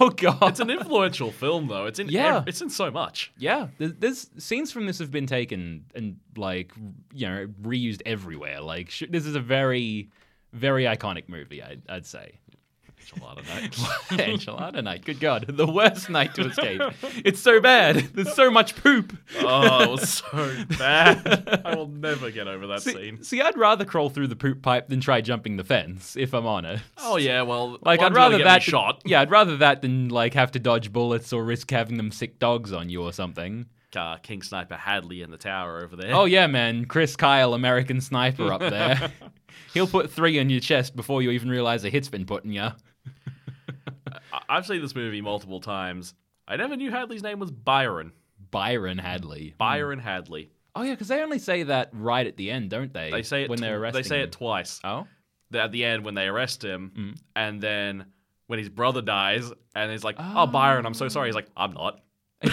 Oh 0.00 0.10
god, 0.10 0.42
it's 0.50 0.60
an 0.60 0.70
influential 0.70 1.30
film, 1.32 1.66
though. 1.68 1.86
It's 1.86 1.98
in 1.98 2.08
Yeah. 2.08 2.38
ev- 2.38 2.48
it's 2.48 2.60
in 2.62 2.70
so 2.70 2.90
much. 2.90 3.32
Yeah, 3.38 3.68
there's, 3.78 3.92
there's 3.94 4.30
scenes 4.38 4.70
from 4.72 4.86
this 4.86 4.98
have 5.00 5.10
been 5.10 5.26
taken 5.26 5.84
and 5.94 6.16
like 6.36 6.72
you 7.12 7.28
know 7.28 7.48
reused 7.62 8.02
everywhere. 8.06 8.60
Like 8.60 8.90
sh- 8.90 9.04
this 9.10 9.26
is 9.26 9.34
a 9.34 9.40
very, 9.40 10.10
very 10.54 10.84
iconic 10.84 11.28
movie. 11.28 11.62
I'd, 11.62 11.82
I'd 11.88 12.06
say. 12.06 12.38
Enchilada 13.04 13.46
night. 13.54 13.72
Enchilada 14.18 14.82
night. 14.82 15.04
Good 15.04 15.20
God, 15.20 15.44
the 15.48 15.66
worst 15.66 16.08
night 16.08 16.34
to 16.36 16.46
escape. 16.46 16.80
It's 17.24 17.38
so 17.40 17.60
bad. 17.60 17.96
There's 18.14 18.32
so 18.34 18.50
much 18.50 18.76
poop. 18.76 19.16
oh, 19.40 19.82
it 19.82 19.90
was 19.90 20.08
so 20.14 20.54
bad. 20.78 21.60
I 21.66 21.74
will 21.74 21.88
never 21.88 22.30
get 22.30 22.48
over 22.48 22.66
that 22.68 22.82
See, 22.82 22.92
scene. 22.92 23.22
see, 23.22 23.40
I'd 23.42 23.56
rather 23.58 23.84
crawl 23.84 24.08
through 24.08 24.28
the 24.28 24.36
poop 24.36 24.62
pipe 24.62 24.88
than 24.88 25.00
try 25.00 25.20
jumping 25.20 25.56
the 25.58 25.64
fence. 25.64 26.16
If 26.16 26.32
I'm 26.32 26.46
honest. 26.46 26.82
Oh 26.98 27.16
yeah, 27.16 27.42
well, 27.42 27.78
Like 27.82 28.00
I'd 28.00 28.14
rather 28.14 28.38
that 28.38 28.62
shot. 28.62 29.02
Yeah, 29.04 29.20
I'd 29.20 29.30
rather 29.30 29.58
that 29.58 29.82
than 29.82 30.08
like 30.08 30.32
have 30.34 30.52
to 30.52 30.58
dodge 30.58 30.90
bullets 30.92 31.32
or 31.32 31.44
risk 31.44 31.70
having 31.70 31.98
them 31.98 32.10
sick 32.10 32.38
dogs 32.38 32.72
on 32.72 32.88
you 32.88 33.02
or 33.02 33.12
something. 33.12 33.66
Uh, 33.96 34.16
King 34.22 34.42
Sniper 34.42 34.76
Hadley 34.76 35.22
in 35.22 35.30
the 35.30 35.36
tower 35.38 35.82
over 35.82 35.96
there. 35.96 36.14
Oh 36.14 36.24
yeah, 36.24 36.46
man, 36.46 36.84
Chris 36.86 37.16
Kyle, 37.16 37.54
American 37.54 38.00
Sniper 38.00 38.52
up 38.52 38.60
there. 38.60 39.10
He'll 39.74 39.86
put 39.86 40.10
three 40.10 40.38
on 40.40 40.50
your 40.50 40.60
chest 40.60 40.94
before 40.96 41.22
you 41.22 41.30
even 41.30 41.48
realize 41.48 41.84
a 41.84 41.90
hit's 41.90 42.08
been 42.08 42.26
put 42.26 42.44
in 42.44 42.52
you. 42.52 42.68
I've 44.48 44.66
seen 44.66 44.80
this 44.82 44.94
movie 44.94 45.20
multiple 45.20 45.60
times, 45.60 46.14
I 46.46 46.56
never 46.56 46.76
knew 46.76 46.90
Hadley's 46.90 47.22
name 47.22 47.38
was 47.38 47.50
Byron. 47.50 48.12
Byron 48.50 48.98
Hadley. 48.98 49.54
Byron 49.58 49.98
Hadley. 49.98 50.50
Oh 50.76 50.82
yeah, 50.82 50.92
because 50.92 51.08
they 51.08 51.22
only 51.22 51.38
say 51.38 51.62
that 51.64 51.90
right 51.92 52.26
at 52.26 52.36
the 52.36 52.50
end, 52.50 52.70
don't 52.70 52.92
they? 52.92 53.10
They 53.10 53.22
say 53.22 53.42
it 53.44 53.50
when 53.50 53.60
they're 53.60 53.78
arresting. 53.80 54.02
They 54.02 54.08
say 54.08 54.18
him. 54.18 54.24
it 54.24 54.32
twice. 54.32 54.80
Oh, 54.84 55.06
At 55.52 55.72
the 55.72 55.84
end 55.84 56.04
when 56.04 56.14
they 56.14 56.26
arrest 56.26 56.62
him, 56.64 56.92
Mm. 56.96 57.18
and 57.36 57.60
then 57.60 58.06
when 58.48 58.58
his 58.58 58.68
brother 58.68 59.00
dies, 59.00 59.50
and 59.74 59.90
he's 59.90 60.04
like, 60.04 60.16
"Oh, 60.18 60.46
Byron, 60.46 60.84
I'm 60.84 60.94
so 60.94 61.08
sorry." 61.08 61.28
He's 61.28 61.34
like, 61.34 61.48
"I'm 61.56 61.72
not." 61.72 62.00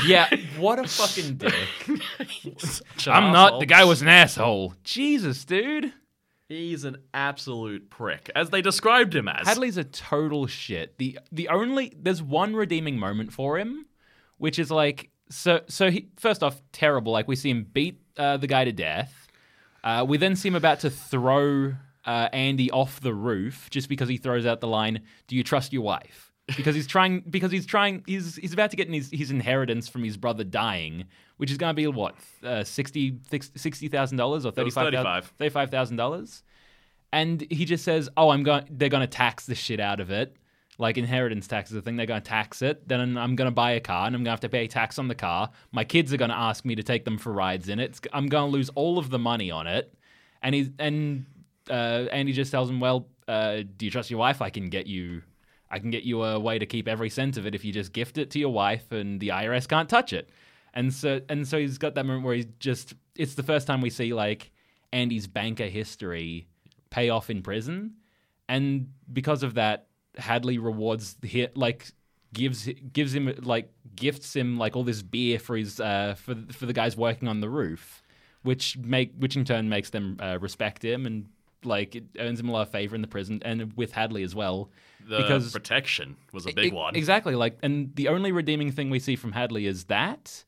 Yeah. 0.05 0.29
What 0.57 0.79
a 0.79 0.87
fucking 0.87 1.35
dick. 1.35 1.53
I'm 3.07 3.31
not. 3.31 3.59
The 3.59 3.65
guy 3.65 3.83
was 3.83 4.01
an 4.01 4.07
asshole. 4.07 4.75
Jesus, 4.83 5.45
dude. 5.45 5.93
He's 6.47 6.83
an 6.83 6.97
absolute 7.13 7.89
prick, 7.89 8.29
as 8.35 8.49
they 8.49 8.61
described 8.61 9.15
him 9.15 9.29
as. 9.29 9.47
Hadley's 9.47 9.77
a 9.77 9.85
total 9.85 10.47
shit. 10.47 10.97
The 10.97 11.17
the 11.31 11.47
only 11.47 11.93
there's 11.97 12.21
one 12.21 12.55
redeeming 12.55 12.99
moment 12.99 13.31
for 13.31 13.57
him, 13.57 13.85
which 14.37 14.59
is 14.59 14.69
like 14.69 15.11
so 15.29 15.61
so 15.69 15.89
he 15.89 16.09
first 16.17 16.43
off 16.43 16.61
terrible. 16.73 17.13
Like 17.13 17.29
we 17.29 17.37
see 17.37 17.49
him 17.49 17.65
beat 17.71 18.01
uh, 18.17 18.35
the 18.35 18.47
guy 18.47 18.65
to 18.65 18.73
death. 18.73 19.29
Uh, 19.81 20.05
we 20.07 20.17
then 20.17 20.35
see 20.35 20.49
him 20.49 20.55
about 20.55 20.81
to 20.81 20.89
throw 20.89 21.73
uh, 22.05 22.27
Andy 22.33 22.69
off 22.69 22.99
the 22.99 23.13
roof 23.13 23.69
just 23.69 23.87
because 23.87 24.09
he 24.09 24.17
throws 24.17 24.45
out 24.45 24.59
the 24.59 24.67
line, 24.67 25.03
"Do 25.27 25.37
you 25.37 25.43
trust 25.43 25.71
your 25.71 25.83
wife?" 25.83 26.30
Because 26.55 26.75
he's 26.75 26.87
trying 26.87 27.21
because 27.29 27.51
he's 27.51 27.65
trying 27.65 28.03
he's 28.05 28.35
he's 28.35 28.53
about 28.53 28.71
to 28.71 28.77
get 28.77 28.89
his, 28.89 29.09
his 29.11 29.31
inheritance 29.31 29.87
from 29.87 30.03
his 30.03 30.17
brother 30.17 30.43
dying, 30.43 31.05
which 31.37 31.51
is 31.51 31.57
going 31.57 31.71
to 31.71 31.75
be 31.75 31.87
what 31.87 32.15
uh, 32.43 32.63
sixty 32.63 33.17
sixty 33.55 33.87
thousand 33.87 34.17
dollars 34.17 34.45
or 34.45 34.51
thirty 34.51 34.71
five 34.71 34.85
35. 34.85 35.33
thirty 35.37 35.49
five 35.49 35.69
thousand 35.69 35.97
dollars 35.97 36.43
and 37.13 37.45
he 37.49 37.65
just 37.65 37.83
says, 37.83 38.09
"Oh, 38.15 38.29
I'm 38.29 38.43
going. 38.43 38.65
They're 38.69 38.89
going 38.89 39.01
to 39.01 39.07
tax 39.07 39.45
the 39.45 39.55
shit 39.55 39.79
out 39.79 39.99
of 39.99 40.11
it, 40.11 40.35
like 40.77 40.97
inheritance 40.97 41.47
tax 41.47 41.71
is 41.71 41.77
a 41.77 41.81
thing. 41.81 41.97
They're 41.97 42.05
going 42.05 42.21
to 42.21 42.27
tax 42.27 42.61
it. 42.61 42.87
Then 42.87 43.17
I'm 43.17 43.35
going 43.35 43.47
to 43.47 43.53
buy 43.53 43.71
a 43.71 43.79
car, 43.79 44.07
and 44.07 44.15
I'm 44.15 44.21
going 44.21 44.25
to 44.25 44.31
have 44.31 44.39
to 44.41 44.49
pay 44.49 44.67
tax 44.67 44.97
on 44.97 45.07
the 45.07 45.15
car. 45.15 45.49
My 45.71 45.83
kids 45.83 46.13
are 46.13 46.17
going 46.17 46.31
to 46.31 46.37
ask 46.37 46.63
me 46.63 46.75
to 46.75 46.83
take 46.83 47.05
them 47.05 47.17
for 47.17 47.31
rides 47.31 47.69
in 47.69 47.79
it. 47.79 47.91
It's, 47.91 48.01
I'm 48.13 48.27
going 48.27 48.49
to 48.49 48.51
lose 48.51 48.69
all 48.69 48.97
of 48.97 49.09
the 49.09 49.19
money 49.19 49.51
on 49.51 49.67
it." 49.67 49.93
And 50.41 50.55
he 50.55 50.71
and 50.79 51.25
uh, 51.69 52.05
and 52.11 52.27
he 52.27 52.33
just 52.33 52.51
tells 52.51 52.69
him, 52.69 52.79
"Well, 52.79 53.07
uh, 53.27 53.63
do 53.77 53.85
you 53.85 53.91
trust 53.91 54.09
your 54.09 54.19
wife? 54.19 54.41
I 54.41 54.49
can 54.49 54.69
get 54.69 54.87
you." 54.87 55.23
I 55.71 55.79
can 55.79 55.89
get 55.89 56.03
you 56.03 56.23
a 56.23 56.37
way 56.37 56.59
to 56.59 56.65
keep 56.65 56.87
every 56.87 57.09
cent 57.09 57.37
of 57.37 57.47
it 57.47 57.55
if 57.55 57.63
you 57.63 57.71
just 57.71 57.93
gift 57.93 58.17
it 58.17 58.29
to 58.31 58.39
your 58.39 58.51
wife 58.51 58.91
and 58.91 59.19
the 59.19 59.29
IRS 59.29 59.67
can't 59.67 59.87
touch 59.87 60.11
it. 60.11 60.29
And 60.73 60.93
so 60.93 61.21
and 61.29 61.47
so 61.47 61.57
he's 61.57 61.77
got 61.77 61.95
that 61.95 62.05
moment 62.05 62.25
where 62.25 62.35
he's 62.35 62.47
just 62.59 62.93
it's 63.15 63.35
the 63.35 63.43
first 63.43 63.67
time 63.67 63.81
we 63.81 63.89
see 63.89 64.13
like 64.13 64.51
Andy's 64.91 65.27
banker 65.27 65.65
history 65.65 66.47
pay 66.89 67.09
off 67.09 67.29
in 67.29 67.41
prison. 67.41 67.95
And 68.49 68.89
because 69.11 69.43
of 69.43 69.53
that, 69.53 69.87
Hadley 70.17 70.57
rewards 70.57 71.15
the 71.15 71.47
like 71.55 71.87
gives 72.33 72.69
gives 72.91 73.15
him 73.15 73.33
like 73.41 73.71
gifts 73.95 74.35
him 74.35 74.57
like 74.57 74.75
all 74.75 74.83
this 74.83 75.01
beer 75.01 75.39
for 75.39 75.55
his 75.55 75.79
uh 75.79 76.15
for 76.17 76.35
for 76.51 76.65
the 76.65 76.73
guys 76.73 76.97
working 76.97 77.29
on 77.29 77.39
the 77.39 77.49
roof, 77.49 78.03
which 78.43 78.77
make 78.77 79.13
which 79.17 79.37
in 79.37 79.45
turn 79.45 79.69
makes 79.69 79.89
them 79.89 80.17
uh, 80.21 80.37
respect 80.39 80.83
him 80.83 81.05
and 81.05 81.29
like 81.63 81.95
it 81.95 82.03
earns 82.19 82.39
him 82.39 82.49
a 82.49 82.51
lot 82.51 82.61
of 82.63 82.69
favor 82.69 82.95
in 82.95 83.01
the 83.01 83.07
prison 83.07 83.41
and 83.43 83.73
with 83.75 83.91
Hadley 83.91 84.23
as 84.23 84.33
well. 84.35 84.69
the 85.07 85.17
because 85.17 85.51
protection 85.51 86.15
was 86.33 86.45
a 86.45 86.53
big 86.53 86.71
E- 86.71 86.75
one. 86.75 86.95
Exactly. 86.95 87.35
Like, 87.35 87.57
and 87.63 87.95
the 87.95 88.07
only 88.07 88.31
redeeming 88.31 88.71
thing 88.71 88.89
we 88.89 88.99
see 88.99 89.15
from 89.15 89.31
Hadley 89.31 89.65
is 89.65 89.85
that, 89.85 90.43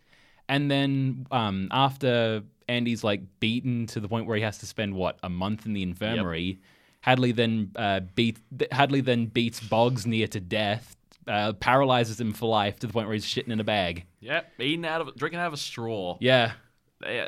and 0.50 0.70
then 0.70 1.26
um, 1.32 1.68
after 1.72 2.44
Andy's 2.68 3.04
like 3.04 3.22
beaten 3.40 3.88
to 3.88 4.00
the 4.00 4.08
point 4.08 4.26
where 4.28 4.38
he 4.38 4.44
has 4.44 4.58
to 4.60 4.66
spend 4.66 4.94
what 4.96 5.18
a 5.24 5.30
month 5.30 5.66
in 5.66 5.74
the 5.74 5.84
infirmary, 5.84 6.60
Hadley 7.02 7.32
then 7.32 7.72
uh, 7.76 8.02
beat 8.16 8.40
Hadley 8.72 9.02
then 9.02 9.26
beats 9.26 9.60
Boggs 9.60 10.06
near 10.06 10.28
to 10.28 10.40
death, 10.40 10.96
uh, 11.28 11.54
paralyzes 11.54 12.20
him 12.20 12.32
for 12.34 12.48
life 12.50 12.80
to 12.80 12.88
the 12.88 12.94
point 12.94 13.08
where 13.08 13.14
he's 13.14 13.26
shitting 13.26 13.50
in 13.50 13.60
a 13.60 13.64
bag. 13.64 14.06
Yep, 14.22 14.52
eating 14.60 14.86
out 14.86 15.02
of 15.02 15.16
drinking 15.16 15.40
out 15.40 15.48
of 15.48 15.54
a 15.54 15.58
straw. 15.58 16.18
Yeah. 16.22 16.54
Yeah. 17.06 17.28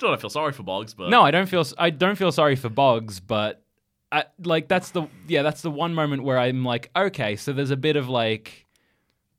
Still 0.00 0.08
don't 0.08 0.20
feel 0.22 0.30
sorry 0.30 0.52
for 0.52 0.62
Boggs, 0.62 0.94
but 0.94 1.10
No, 1.10 1.20
I 1.20 1.30
don't 1.30 1.46
feel 1.46 1.62
I 1.76 1.90
don't 1.90 2.16
feel 2.16 2.32
sorry 2.32 2.56
for 2.56 2.70
Boggs, 2.70 3.20
but 3.20 3.62
I, 4.10 4.24
like 4.42 4.66
that's 4.66 4.92
the 4.92 5.08
yeah 5.28 5.42
that's 5.42 5.60
the 5.60 5.70
one 5.70 5.92
moment 5.92 6.24
where 6.24 6.38
I'm 6.38 6.64
like 6.64 6.88
okay, 6.96 7.36
so 7.36 7.52
there's 7.52 7.70
a 7.70 7.76
bit 7.76 7.96
of 7.96 8.08
like 8.08 8.66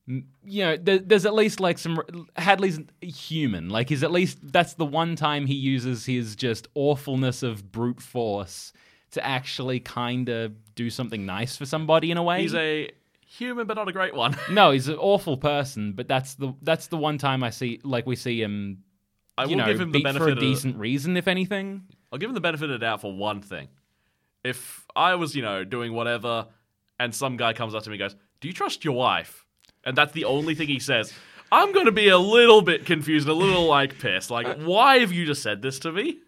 you 0.06 0.63
know 0.63 0.77
there, 0.77 1.00
there's 1.00 1.25
at 1.25 1.34
least 1.34 1.60
like 1.60 1.80
some 1.80 2.00
Hadley's 2.36 2.80
human 3.01 3.70
like 3.70 3.89
he's 3.89 4.03
at 4.03 4.12
least 4.12 4.38
that's 4.51 4.75
the 4.75 4.86
one 4.86 5.15
time 5.15 5.48
he 5.48 5.56
uses 5.56 6.06
his 6.06 6.36
just 6.36 6.68
awfulness 6.75 7.41
of 7.41 7.72
brute 7.72 8.00
force 8.00 8.72
to 9.13 9.25
actually 9.25 9.80
kind 9.80 10.30
of 10.30 10.53
do 10.75 10.91
something 10.91 11.25
nice 11.25 11.58
for 11.58 11.65
somebody 11.65 12.12
in 12.12 12.18
a 12.18 12.24
way. 12.24 12.44
he's 12.44 12.53
a 12.53 12.88
human, 13.25 13.65
but 13.65 13.77
not 13.77 13.88
a 13.88 13.91
great 13.91 14.13
one. 14.13 14.38
no, 14.51 14.70
he's 14.70 14.89
an 14.89 14.98
awful 14.98 15.38
person, 15.38 15.94
but 15.94 16.08
that's 16.08 16.36
the 16.36 16.53
that's 16.62 16.86
the 16.86 16.98
one 16.98 17.18
time 17.18 17.44
I 17.44 17.50
see 17.50 17.80
like 17.84 18.06
we 18.06 18.15
see 18.15 18.39
him. 18.44 18.84
I 19.41 19.43
you 19.45 19.50
will 19.51 19.57
know, 19.57 19.65
give 19.65 19.81
him 19.81 19.91
the 19.91 20.03
benefit 20.03 20.24
for 20.24 20.29
a 20.29 20.33
of 20.33 20.39
decent 20.39 20.77
reason, 20.77 21.17
if 21.17 21.27
anything. 21.27 21.83
I'll 22.12 22.19
give 22.19 22.29
him 22.29 22.36
the 22.36 22.41
benefit 22.41 22.65
of 22.65 22.71
the 22.71 22.86
doubt 22.86 23.01
for 23.01 23.13
one 23.13 23.41
thing. 23.41 23.67
If 24.43 24.86
I 24.95 25.15
was, 25.15 25.36
you 25.36 25.41
know, 25.41 25.63
doing 25.63 25.93
whatever, 25.93 26.48
and 27.00 27.13
some 27.13 27.38
guy 27.38 27.53
comes 27.53 27.75
up 27.75 27.83
to 27.83 27.89
me 27.89 27.95
and 27.95 28.00
goes, 28.00 28.15
"Do 28.39 28.48
you 28.48 28.53
trust 28.53 28.83
your 28.83 28.95
wife?" 28.95 29.45
and 29.83 29.98
that's 29.98 30.13
the 30.13 30.25
only 30.25 30.55
thing 30.55 30.67
he 30.67 30.79
says, 30.79 31.13
I'm 31.51 31.74
going 31.74 31.86
to 31.86 31.91
be 31.91 32.07
a 32.07 32.17
little 32.17 32.62
bit 32.62 32.86
confused, 32.86 33.27
a 33.27 33.33
little 33.33 33.65
like 33.65 34.00
pissed. 34.00 34.31
Like, 34.31 34.62
why 34.62 35.00
have 35.00 35.12
you 35.12 35.25
just 35.25 35.43
said 35.43 35.62
this 35.62 35.79
to 35.79 35.91
me? 35.91 36.19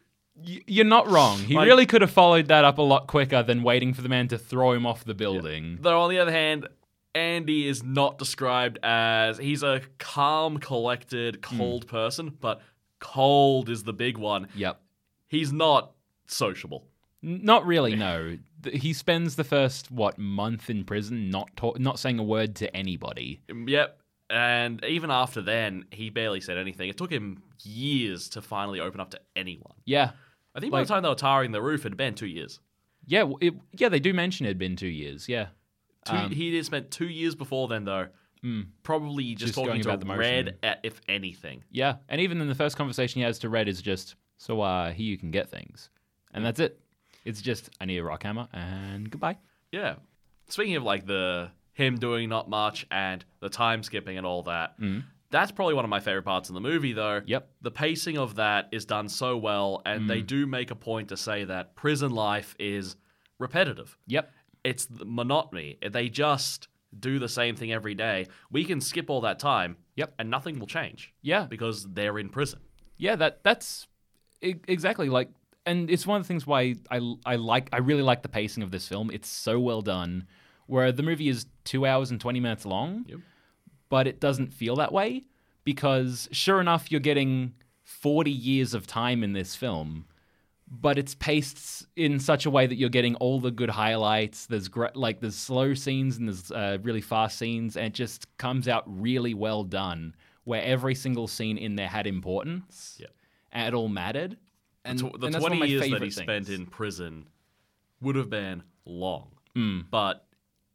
You're 0.44 0.86
not 0.86 1.10
wrong. 1.10 1.40
He 1.40 1.56
Like- 1.56 1.68
really 1.68 1.86
could 1.86 2.02
have 2.02 2.12
followed 2.12 2.48
that 2.48 2.66
up 2.66 2.78
a 2.78 2.82
lot 2.82 3.08
quicker 3.08 3.44
than 3.44 3.64
waiting 3.64 3.94
for 3.94 4.02
the 4.02 4.10
man 4.10 4.28
to 4.30 4.38
throw 4.38 4.74
him 4.74 4.86
off 4.86 5.06
the 5.06 5.14
building. 5.14 5.78
Though 5.82 6.02
on 6.02 6.10
the 6.10 6.20
other 6.20 6.32
hand, 6.32 6.68
Andy 7.16 7.68
is 7.68 7.84
not 7.84 8.18
described 8.18 8.80
as 8.82 9.38
he's 9.38 9.62
a 9.62 9.82
calm, 10.00 10.58
collected, 10.58 11.42
cold 11.42 11.84
hmm. 11.84 11.90
person, 11.90 12.38
but 12.42 12.62
cold 13.04 13.70
is 13.70 13.84
the 13.84 13.94
big 13.94 14.18
one. 14.18 14.48
Yep. 14.56 14.80
He's 15.28 15.52
not 15.52 15.92
sociable. 16.28 16.88
Not 17.22 17.66
really. 17.66 17.96
No. 17.96 18.38
He 18.72 18.94
spends 18.94 19.36
the 19.36 19.44
first 19.44 19.92
what 19.92 20.18
month 20.18 20.70
in 20.70 20.84
prison, 20.86 21.30
not 21.30 21.50
ta- 21.58 21.74
not 21.78 22.00
saying 22.00 22.18
a 22.20 22.24
word 22.24 22.56
to 22.56 22.76
anybody. 22.76 23.42
Yep. 23.54 24.00
And 24.30 24.84
even 24.86 25.12
after 25.12 25.42
then, 25.42 25.86
he 25.92 26.10
barely 26.10 26.40
said 26.42 26.58
anything. 26.58 26.90
It 26.90 26.98
took 26.98 27.12
him 27.12 27.44
years 27.62 28.30
to 28.30 28.42
finally 28.42 28.80
open 28.80 29.00
up 29.00 29.12
to 29.12 29.20
anyone. 29.36 29.74
Yeah. 29.86 30.12
I 30.56 30.60
think 30.60 30.72
by 30.72 30.80
Like- 30.80 30.88
the 30.88 30.94
time 30.94 31.04
they 31.04 31.10
were 31.10 31.16
tarring 31.16 31.52
the 31.52 31.62
roof, 31.62 31.82
it 31.86 31.90
had 31.90 31.98
been 31.98 32.16
two 32.16 32.28
years. 32.28 32.60
Yeah. 33.06 33.30
It, 33.42 33.54
yeah. 33.74 33.90
They 33.90 34.00
do 34.00 34.14
mention 34.14 34.46
it 34.46 34.50
had 34.50 34.58
been 34.60 34.76
two 34.76 34.88
years. 34.88 35.28
Yeah. 35.28 35.48
Two, 36.06 36.16
Um, 36.16 36.32
he 36.32 36.62
spent 36.64 36.92
two 36.92 37.08
years 37.08 37.36
before 37.36 37.68
then, 37.68 37.86
though. 37.86 38.08
Probably 38.84 39.36
just, 39.36 39.54
Just 39.54 39.56
talking 39.56 39.82
to 39.82 39.88
about 39.88 40.00
the 40.00 40.06
motion. 40.06 40.20
Red, 40.20 40.58
at, 40.64 40.80
if 40.84 41.02
anything. 41.08 41.64
Yeah. 41.72 41.96
And 42.10 42.20
even 42.22 42.42
in 42.42 42.48
the 42.48 42.56
first 42.56 42.76
conversation 42.78 43.20
he 43.20 43.26
has 43.26 43.40
to 43.40 43.50
Red 43.50 43.68
is 43.68 43.82
just, 43.82 44.16
so 44.38 44.62
uh, 44.62 44.92
here 44.92 45.06
you 45.06 45.18
can 45.18 45.32
get 45.32 45.50
things, 45.50 45.90
and 46.34 46.46
that's 46.46 46.60
it. 46.60 46.80
It's 47.26 47.42
just 47.42 47.70
I 47.80 47.86
need 47.86 48.00
a 48.00 48.04
rock 48.04 48.24
hammer 48.24 48.48
and 48.54 49.10
goodbye. 49.10 49.38
Yeah. 49.72 49.96
Speaking 50.50 50.76
of 50.76 50.84
like 50.84 51.06
the 51.06 51.52
him 51.72 51.98
doing 51.98 52.30
not 52.30 52.50
much 52.50 52.86
and 52.92 53.24
the 53.40 53.50
time 53.50 53.82
skipping 53.82 54.18
and 54.18 54.28
all 54.28 54.44
that, 54.44 54.76
that's 55.32 55.52
probably 55.52 55.74
one 55.74 55.86
of 55.86 55.90
my 55.90 56.00
favorite 56.00 56.24
parts 56.24 56.50
in 56.50 56.54
the 56.56 56.62
movie, 56.62 56.94
though. 56.94 57.22
Mm. 57.22 57.24
Yep. 57.28 57.44
Mm. 57.44 57.48
The 57.62 57.72
pacing 57.72 58.18
of 58.18 58.36
that 58.36 58.70
is 58.72 58.86
done 58.86 59.10
so 59.10 59.38
well, 59.38 59.82
and 59.86 60.10
they 60.10 60.22
do 60.22 60.46
make 60.46 60.70
a 60.70 60.76
point 60.76 61.10
to 61.10 61.18
say 61.18 61.46
that 61.46 61.76
prison 61.76 62.12
life 62.12 62.56
is 62.60 62.98
repetitive. 63.40 63.98
Yep. 64.08 64.32
It's 64.64 64.86
the 64.86 65.06
monotony. 65.06 65.78
They 65.82 66.10
just 66.10 66.68
do 67.00 67.20
the 67.20 67.30
same 67.30 67.56
thing 67.56 67.72
every 67.72 67.96
day. 67.96 68.28
We 68.52 68.66
can 68.66 68.82
skip 68.82 69.10
all 69.10 69.22
that 69.22 69.40
time. 69.40 69.78
Yep. 69.96 70.14
And 70.20 70.30
nothing 70.30 70.60
will 70.60 70.68
change 70.68 71.14
Yeah. 71.22 71.46
because 71.46 71.86
they're 71.94 72.18
in 72.20 72.30
prison. 72.30 72.60
Yeah, 72.98 73.16
that 73.18 73.44
that's 73.44 73.88
exactly 74.42 75.10
like, 75.10 75.30
and 75.66 75.90
it's 75.90 76.06
one 76.06 76.18
of 76.20 76.24
the 76.24 76.28
things 76.28 76.46
why 76.46 76.76
I 76.92 77.16
I 77.26 77.36
like 77.38 77.70
I 77.74 77.78
really 77.78 78.02
like 78.02 78.22
the 78.22 78.30
pacing 78.30 78.64
of 78.64 78.72
this 78.72 78.88
film. 78.88 79.10
It's 79.12 79.30
so 79.30 79.60
well 79.60 79.82
done. 79.82 80.28
Where 80.68 80.92
the 80.92 81.04
movie 81.04 81.28
is 81.30 81.46
two 81.66 81.86
hours 81.86 82.12
and 82.12 82.20
twenty 82.22 82.40
minutes 82.40 82.66
long, 82.66 83.06
Yep. 83.08 83.20
but 83.90 84.08
it 84.08 84.20
doesn't 84.20 84.54
feel 84.54 84.76
that 84.78 84.92
way 84.94 85.24
because 85.64 86.30
sure 86.32 86.62
enough, 86.62 86.92
you're 86.92 87.00
getting 87.02 87.54
forty 87.84 88.32
years 88.32 88.74
of 88.74 88.88
time 88.88 89.24
in 89.24 89.34
this 89.34 89.56
film, 89.56 90.06
but 90.70 90.98
it's 90.98 91.14
paced 91.16 91.86
in 91.96 92.20
such 92.20 92.46
a 92.46 92.50
way 92.50 92.66
that 92.68 92.76
you're 92.76 92.90
getting 92.90 93.16
all 93.16 93.40
the 93.40 93.52
good 93.52 93.70
highlights. 93.70 94.46
There's 94.48 94.68
gr- 94.68 94.88
like 94.96 95.20
there's 95.20 95.36
slow 95.36 95.74
scenes 95.74 96.18
and 96.18 96.28
there's 96.28 96.52
uh, 96.52 96.78
really 96.82 97.02
fast 97.02 97.38
scenes, 97.38 97.78
and 97.78 97.88
it 97.88 97.94
just 97.94 98.28
comes 98.38 98.68
out 98.68 98.84
really 98.88 99.34
well 99.34 99.64
done. 99.64 100.16
Where 100.46 100.62
every 100.62 100.94
single 100.96 101.28
scene 101.30 101.58
in 101.58 101.76
there 101.78 101.88
had 101.88 102.06
importance, 102.06 102.98
Yep. 103.00 103.12
and 103.54 103.68
it 103.70 103.74
all 103.74 103.88
mattered. 103.88 104.38
And 104.84 105.00
Tw- 105.00 105.18
the 105.18 105.28
and 105.28 105.34
that's 105.36 105.42
one 105.42 105.54
of 105.54 105.58
20 105.58 105.60
my 105.60 105.66
years 105.66 105.90
that 105.90 106.02
he 106.02 106.10
spent 106.10 106.48
things. 106.48 106.50
in 106.50 106.66
prison 106.66 107.28
would 108.02 108.18
have 108.18 108.30
been 108.30 108.64
long. 108.86 109.32
Hmm. 109.56 109.82
But 109.90 110.26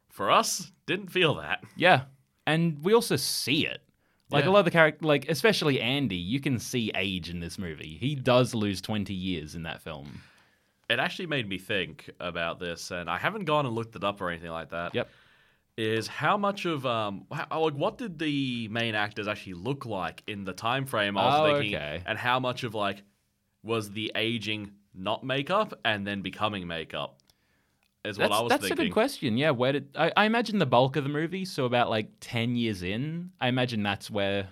for 0.09 0.31
us, 0.31 0.71
didn't 0.87 1.09
feel 1.11 1.35
that. 1.35 1.63
Yeah, 1.75 2.05
and 2.47 2.83
we 2.83 2.93
also 2.95 3.15
see 3.15 3.67
it. 3.67 3.81
Like 4.31 4.43
Yeah. 4.45 4.49
a 4.49 4.51
lot 4.51 4.59
of 4.59 4.65
the 4.65 4.71
character, 4.71 5.05
like 5.05 5.27
especially 5.29 5.81
Andy, 5.81 6.15
you 6.15 6.39
can 6.39 6.59
see 6.59 6.91
age 6.95 7.29
in 7.29 7.39
this 7.39 7.57
movie. 7.57 7.97
He 7.99 8.15
does 8.15 8.53
lose 8.53 8.79
twenty 8.81 9.13
years 9.13 9.55
in 9.55 9.63
that 9.63 9.81
film. 9.81 10.21
It 10.89 10.99
actually 10.99 11.27
made 11.27 11.47
me 11.47 11.57
think 11.59 12.09
about 12.19 12.59
this, 12.59 12.91
and 12.91 13.09
I 13.09 13.17
haven't 13.17 13.45
gone 13.45 13.65
and 13.65 13.75
looked 13.75 13.95
it 13.95 14.03
up 14.03 14.21
or 14.21 14.29
anything 14.29 14.51
like 14.51 14.69
that. 14.69 14.93
Yep. 14.95 15.09
is 15.77 16.07
how 16.07 16.35
much 16.35 16.65
of 16.65 16.85
um 16.85 17.25
how, 17.31 17.61
like 17.61 17.73
what 17.73 17.97
did 17.97 18.19
the 18.19 18.67
main 18.67 18.95
actors 18.95 19.27
actually 19.27 19.53
look 19.53 19.85
like 19.85 20.21
in 20.27 20.43
the 20.43 20.51
time 20.53 20.85
frame 20.85 21.17
I 21.17 21.25
was 21.25 21.39
Oh, 21.39 21.53
thinking, 21.59 21.75
okay. 21.75 22.01
and 22.05 22.17
how 22.17 22.39
much 22.39 22.63
of 22.63 22.75
like 22.75 23.03
was 23.63 23.91
the 23.91 24.11
aging 24.15 24.71
not 24.93 25.23
makeup 25.23 25.73
and 25.85 26.05
then 26.05 26.21
becoming 26.21 26.67
makeup 26.67 27.18
is 28.05 28.17
what 28.17 28.29
That's, 28.29 28.39
I 28.39 28.41
was 28.41 28.49
that's 28.49 28.71
a 28.71 28.75
good 28.75 28.93
question. 28.93 29.37
Yeah, 29.37 29.51
where 29.51 29.73
did 29.73 29.89
I, 29.95 30.11
I 30.15 30.25
imagine 30.25 30.59
the 30.59 30.65
bulk 30.65 30.95
of 30.95 31.03
the 31.03 31.09
movie? 31.09 31.45
So 31.45 31.65
about 31.65 31.89
like 31.89 32.09
ten 32.19 32.55
years 32.55 32.81
in, 32.81 33.31
I 33.41 33.47
imagine 33.47 33.83
that's 33.83 34.09
where 34.09 34.47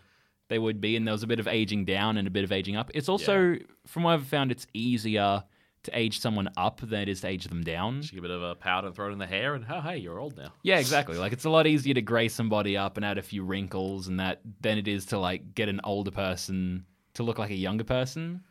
they 0.50 0.60
would 0.60 0.82
be, 0.82 0.96
and 0.96 1.08
there 1.08 1.14
was 1.14 1.24
a 1.24 1.28
bit 1.28 1.40
of 1.40 1.48
aging 1.48 1.86
down 1.86 2.18
and 2.18 2.28
a 2.28 2.32
bit 2.32 2.44
of 2.44 2.52
aging 2.52 2.76
up. 2.76 2.92
It's 2.94 3.10
also, 3.10 3.58
from 3.86 4.04
what 4.04 4.14
I've 4.14 4.28
found, 4.28 4.52
it's 4.52 4.66
easier 4.74 5.44
to 5.84 5.98
age 5.98 6.20
someone 6.20 6.50
up 6.58 6.82
than 6.82 7.02
it 7.02 7.10
is 7.10 7.22
to 7.22 7.28
age 7.28 7.46
them 7.46 7.64
down. 7.64 8.02
Just 8.02 8.14
give 8.14 8.24
a 8.24 8.28
bit 8.28 8.32
of 8.32 8.44
a 8.44 8.56
powder 8.56 8.88
and 8.88 8.96
throw 8.96 9.10
it 9.10 9.14
in 9.14 9.20
the 9.20 9.28
hair, 9.28 9.56
and 9.56 9.66
oh 9.70 9.80
hey, 9.80 9.98
you're 9.98 10.20
old 10.20 10.38
now. 10.38 10.52
Yeah, 10.64 10.80
exactly. 10.80 11.18
Like 11.18 11.32
it's 11.32 11.46
a 11.46 11.50
lot 11.50 11.68
easier 11.68 11.94
to 11.94 12.02
gray 12.02 12.28
somebody 12.28 12.76
up 12.76 12.98
and 12.98 13.06
add 13.06 13.18
a 13.18 13.22
few 13.22 13.44
wrinkles 13.44 14.08
and 14.08 14.20
that 14.20 14.42
than 14.62 14.78
it 14.78 14.88
is 14.88 15.06
to 15.08 15.20
like 15.20 15.56
get 15.56 15.70
an 15.70 15.80
older 15.84 16.12
person 16.12 16.86
to 17.14 17.24
look 17.24 17.40
like 17.40 17.52
a 17.52 17.56
younger 17.56 17.86
person. 17.86 18.42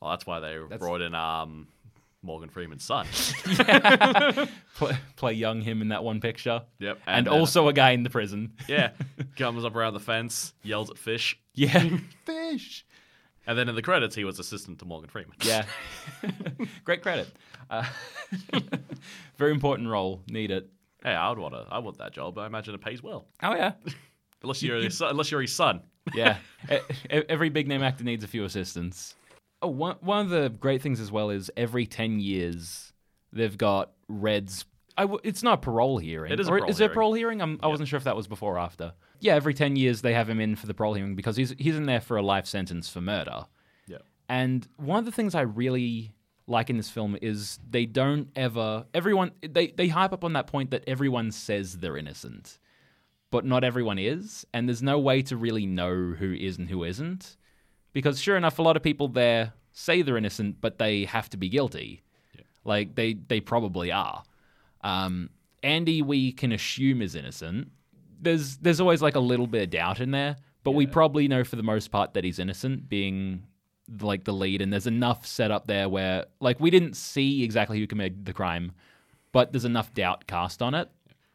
Well, 0.00 0.10
that's 0.10 0.26
why 0.26 0.40
they 0.40 0.58
brought 0.78 1.00
in 1.00 1.14
um 1.14 1.68
Morgan 2.22 2.48
Freeman's 2.48 2.84
son. 2.84 3.06
Play, 4.76 4.96
play 5.16 5.32
young 5.34 5.60
him 5.60 5.82
in 5.82 5.88
that 5.88 6.02
one 6.04 6.20
picture. 6.20 6.62
yep, 6.78 6.98
And, 7.06 7.26
then- 7.26 7.34
also 7.34 7.68
a 7.68 7.72
guy 7.72 7.90
in 7.90 8.02
the 8.02 8.10
prison. 8.10 8.52
yeah, 8.68 8.90
comes 9.36 9.64
up 9.64 9.74
around 9.76 9.94
the 9.94 10.00
fence, 10.00 10.54
yells 10.62 10.90
at 10.90 10.98
fish, 10.98 11.38
Yeah. 11.54 11.88
Fish. 12.24 12.84
and 13.46 13.58
then 13.58 13.68
in 13.68 13.74
the 13.74 13.82
credits 13.82 14.14
he 14.14 14.24
was 14.24 14.38
assistant 14.38 14.78
to 14.80 14.84
Morgan 14.84 15.08
Freeman. 15.10 15.34
Yeah. 15.42 15.64
Great 16.84 17.02
credit. 17.02 17.28
Uh, 17.70 17.84
very 19.36 19.50
important 19.52 19.88
role. 19.88 20.22
Need 20.28 20.50
it. 20.50 20.68
Hey, 21.02 21.10
I 21.14 21.28
would 21.30 21.38
want 21.38 21.54
to. 21.54 21.66
I 21.70 21.78
want 21.80 21.98
that 21.98 22.12
job. 22.12 22.38
I 22.38 22.46
imagine 22.46 22.74
it 22.74 22.80
pays 22.80 23.02
well. 23.02 23.26
Oh, 23.42 23.54
yeah. 23.54 23.72
Unless 24.42 24.62
you're 24.62 24.76
his 24.76 24.96
son, 24.98 25.10
unless 25.10 25.30
you're 25.30 25.40
his 25.40 25.54
son. 25.54 25.82
Yeah. 26.14 26.36
Every 27.10 27.48
big 27.48 27.68
name 27.68 27.82
actor 27.82 28.04
needs 28.04 28.24
a 28.24 28.28
few 28.28 28.44
assistants. 28.44 29.14
Oh, 29.62 29.68
one, 29.68 29.96
one 30.00 30.20
of 30.20 30.30
the 30.30 30.48
great 30.50 30.82
things 30.82 31.00
as 31.00 31.10
well 31.10 31.30
is 31.30 31.50
every 31.56 31.86
10 31.86 32.20
years 32.20 32.92
they've 33.32 33.56
got 33.56 33.92
Red's. 34.08 34.64
I 34.98 35.02
w- 35.02 35.20
it's 35.22 35.42
not 35.42 35.54
a 35.54 35.62
parole 35.62 35.98
hearing. 35.98 36.32
It 36.32 36.40
is 36.40 36.48
a 36.48 36.50
parole 36.50 36.68
is 36.68 36.80
it 36.80 36.84
a 36.84 36.86
hearing. 36.86 36.94
parole 36.94 37.14
hearing? 37.14 37.40
I'm, 37.40 37.58
I 37.62 37.68
wasn't 37.68 37.88
sure 37.88 37.96
if 37.96 38.04
that 38.04 38.16
was 38.16 38.26
before 38.26 38.56
or 38.56 38.58
after. 38.58 38.92
Yeah, 39.20 39.36
every 39.36 39.54
10 39.54 39.76
years 39.76 40.02
they 40.02 40.12
have 40.12 40.28
him 40.28 40.40
in 40.40 40.56
for 40.56 40.66
the 40.66 40.74
parole 40.74 40.94
hearing 40.94 41.14
because 41.14 41.36
he's, 41.36 41.54
he's 41.58 41.76
in 41.76 41.86
there 41.86 42.00
for 42.00 42.16
a 42.16 42.22
life 42.22 42.46
sentence 42.46 42.88
for 42.88 43.00
murder. 43.00 43.46
Yeah. 43.86 43.98
And 44.28 44.66
one 44.76 44.98
of 44.98 45.04
the 45.04 45.12
things 45.12 45.34
I 45.34 45.42
really 45.42 46.12
like 46.46 46.70
in 46.70 46.76
this 46.76 46.90
film 46.90 47.16
is 47.22 47.58
they 47.70 47.86
don't 47.86 48.28
ever 48.34 48.84
everyone 48.92 49.30
they 49.48 49.68
they 49.68 49.88
hype 49.88 50.12
up 50.12 50.24
on 50.24 50.32
that 50.32 50.46
point 50.46 50.70
that 50.70 50.82
everyone 50.86 51.30
says 51.30 51.78
they're 51.78 51.96
innocent, 51.96 52.58
but 53.30 53.44
not 53.44 53.64
everyone 53.64 53.98
is, 53.98 54.44
and 54.52 54.68
there's 54.68 54.82
no 54.82 54.98
way 54.98 55.22
to 55.22 55.36
really 55.36 55.66
know 55.66 56.14
who 56.18 56.32
is 56.32 56.58
and 56.58 56.68
who 56.68 56.84
isn't, 56.84 57.36
because 57.92 58.20
sure 58.20 58.36
enough, 58.36 58.58
a 58.58 58.62
lot 58.62 58.76
of 58.76 58.82
people 58.82 59.08
there 59.08 59.52
say 59.72 60.02
they're 60.02 60.16
innocent, 60.16 60.60
but 60.60 60.78
they 60.78 61.04
have 61.04 61.28
to 61.30 61.36
be 61.36 61.48
guilty. 61.48 62.02
Like 62.64 62.94
they 62.94 63.14
they 63.14 63.40
probably 63.40 63.90
are. 63.92 64.22
Um, 64.82 65.30
Andy, 65.62 66.02
we 66.02 66.32
can 66.32 66.52
assume 66.52 67.02
is 67.02 67.14
innocent. 67.14 67.70
There's 68.20 68.56
there's 68.58 68.80
always 68.80 69.02
like 69.02 69.16
a 69.16 69.20
little 69.20 69.46
bit 69.46 69.62
of 69.64 69.70
doubt 69.70 70.00
in 70.00 70.10
there, 70.12 70.36
but 70.64 70.72
we 70.72 70.86
probably 70.86 71.26
know 71.28 71.44
for 71.44 71.56
the 71.56 71.62
most 71.62 71.90
part 71.90 72.14
that 72.14 72.24
he's 72.24 72.38
innocent, 72.38 72.88
being 72.88 73.42
like 74.00 74.24
the 74.24 74.32
lead. 74.32 74.62
And 74.62 74.72
there's 74.72 74.86
enough 74.86 75.26
set 75.26 75.50
up 75.50 75.66
there 75.66 75.88
where 75.88 76.26
like 76.40 76.60
we 76.60 76.70
didn't 76.70 76.94
see 76.94 77.42
exactly 77.42 77.78
who 77.78 77.86
committed 77.86 78.24
the 78.26 78.32
crime, 78.32 78.72
but 79.32 79.52
there's 79.52 79.64
enough 79.64 79.92
doubt 79.92 80.26
cast 80.26 80.62
on 80.62 80.74
it. 80.74 80.88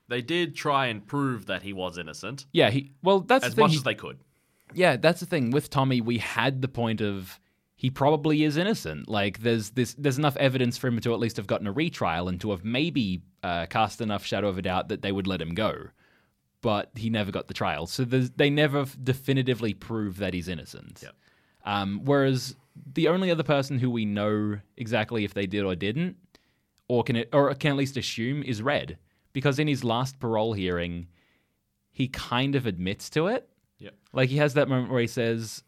They 0.10 0.21
did 0.21 0.55
try 0.55 0.86
and 0.88 1.05
prove 1.05 1.47
that 1.47 1.63
he 1.63 1.73
was 1.73 1.97
innocent 1.97 2.45
Yeah, 2.53 2.69
he 2.69 2.93
well 3.03 3.19
that's 3.19 3.45
as 3.47 3.58
much 3.58 3.71
he- 3.71 3.77
as 3.77 3.84
they 3.84 3.95
could. 3.95 4.17
Yeah, 4.73 4.97
that's 4.97 5.19
the 5.19 5.25
thing 5.25 5.51
with 5.51 5.69
Tommy. 5.69 6.01
We 6.01 6.17
had 6.17 6.62
the 6.62 6.67
point 6.67 7.01
of 7.01 7.39
he 7.75 7.89
probably 7.89 8.43
is 8.43 8.58
innocent. 8.58 9.08
Like 9.08 9.39
there's 9.39 9.69
this 9.71 9.93
there's 9.97 10.17
enough 10.17 10.36
evidence 10.38 10.77
for 10.77 10.88
him 10.88 10.99
to 10.99 11.13
at 11.13 11.19
least 11.19 11.38
have 11.38 11.47
gotten 11.47 11.67
a 11.67 11.71
retrial 11.71 12.27
and 12.27 12.41
to 12.41 12.51
have 12.51 12.65
maybe 12.65 13.21
uh, 13.43 13.67
cast 13.67 14.01
enough 14.01 14.25
shadow 14.25 14.49
of 14.49 14.58
a 14.58 14.62
doubt 14.62 14.89
that 14.89 15.01
they 15.01 15.12
would 15.12 15.27
let 15.27 15.41
him 15.41 15.53
go. 15.53 15.88
But 16.62 16.89
he 16.95 17.10
never 17.12 17.32
got 17.32 17.47
the 17.47 17.53
trial, 17.53 17.86
so 17.86 18.03
they 18.03 18.49
never 18.49 18.88
definitively 19.01 19.75
prove 19.75 20.17
that 20.17 20.34
he's 20.34 20.47
innocent. 20.47 21.01
Yep. 21.03 21.15
Um, 21.65 22.01
whereas 22.03 22.56
the 22.93 23.10
only 23.10 23.30
other 23.30 23.43
person 23.43 23.77
who 23.77 23.91
we 23.91 24.06
know 24.06 24.60
exactly 24.75 25.23
if 25.23 25.36
they 25.36 25.45
did 25.45 25.63
or 25.63 25.75
didn't, 25.75 26.17
or 26.88 27.03
can 27.03 27.15
it, 27.15 27.30
or 27.32 27.53
can 27.53 27.71
at 27.71 27.77
least 27.77 27.95
assume, 27.95 28.41
is 28.41 28.63
Red, 28.63 28.97
because 29.34 29.60
in 29.60 29.67
his 29.67 29.84
last 29.84 30.19
parole 30.19 30.53
hearing, 30.53 31.08
he 31.91 32.08
kind 32.08 32.56
of 32.56 32.65
admits 32.65 33.10
to 33.12 33.27
it. 33.27 33.47
Yep. 33.79 33.93
Like 34.13 34.29
he 34.29 34.37
has 34.37 34.53
that 34.55 34.67
moment 34.69 34.91
where 34.91 35.01
he 35.01 35.07
says, 35.07 35.63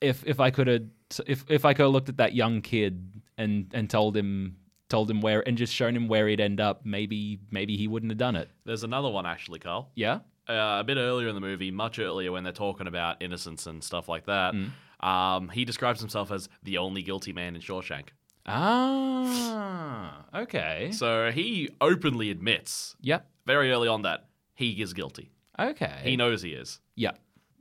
"If 0.00 0.24
if 0.26 0.40
I 0.40 0.50
could 0.50 0.66
have 0.66 0.82
if 1.26 1.44
if 1.48 1.64
I 1.64 1.72
could 1.74 1.84
have 1.84 1.92
looked 1.92 2.08
at 2.08 2.16
that 2.18 2.34
young 2.34 2.60
kid 2.62 3.22
and 3.38 3.70
and 3.74 3.88
told 3.88 4.16
him 4.16 4.56
told 4.88 5.10
him 5.10 5.20
where 5.20 5.46
and 5.48 5.56
just 5.58 5.72
shown 5.74 5.96
him 5.96 6.06
where 6.08 6.28
he'd 6.28 6.40
end 6.40 6.60
up, 6.60 6.84
maybe 6.84 7.38
maybe 7.50 7.76
he 7.76 7.88
wouldn't 7.88 8.10
have 8.12 8.18
done 8.18 8.36
it." 8.36 8.50
There's 8.64 8.84
another 8.84 9.08
one 9.10 9.26
actually, 9.26 9.58
Carl. 9.58 9.90
Yeah. 9.94 10.20
Uh, 10.48 10.78
a 10.80 10.84
bit 10.84 10.96
earlier 10.96 11.26
in 11.28 11.34
the 11.34 11.40
movie, 11.40 11.72
much 11.72 11.98
earlier 11.98 12.30
when 12.30 12.44
they're 12.44 12.52
talking 12.52 12.86
about 12.86 13.20
innocence 13.20 13.66
and 13.66 13.82
stuff 13.82 14.08
like 14.08 14.26
that. 14.26 14.54
Um, 15.00 15.48
he 15.48 15.64
describes 15.64 15.98
himself 16.00 16.30
as 16.30 16.48
the 16.62 16.78
only 16.78 17.02
guilty 17.02 17.32
man 17.32 17.56
in 17.56 17.60
Shawshank. 17.62 18.10
Ah. 18.46 20.24
Okay. 20.34 20.90
So 20.92 21.30
he 21.32 21.70
openly 21.80 22.30
admits 22.30 22.96
Yep. 23.00 23.26
very 23.44 23.70
early 23.72 23.88
on 23.88 24.02
that 24.02 24.26
he 24.54 24.70
is 24.82 24.92
guilty. 24.94 25.30
Okay. 25.58 26.00
He 26.04 26.16
knows 26.16 26.42
he 26.42 26.50
is. 26.52 26.80
Yeah. 26.94 27.12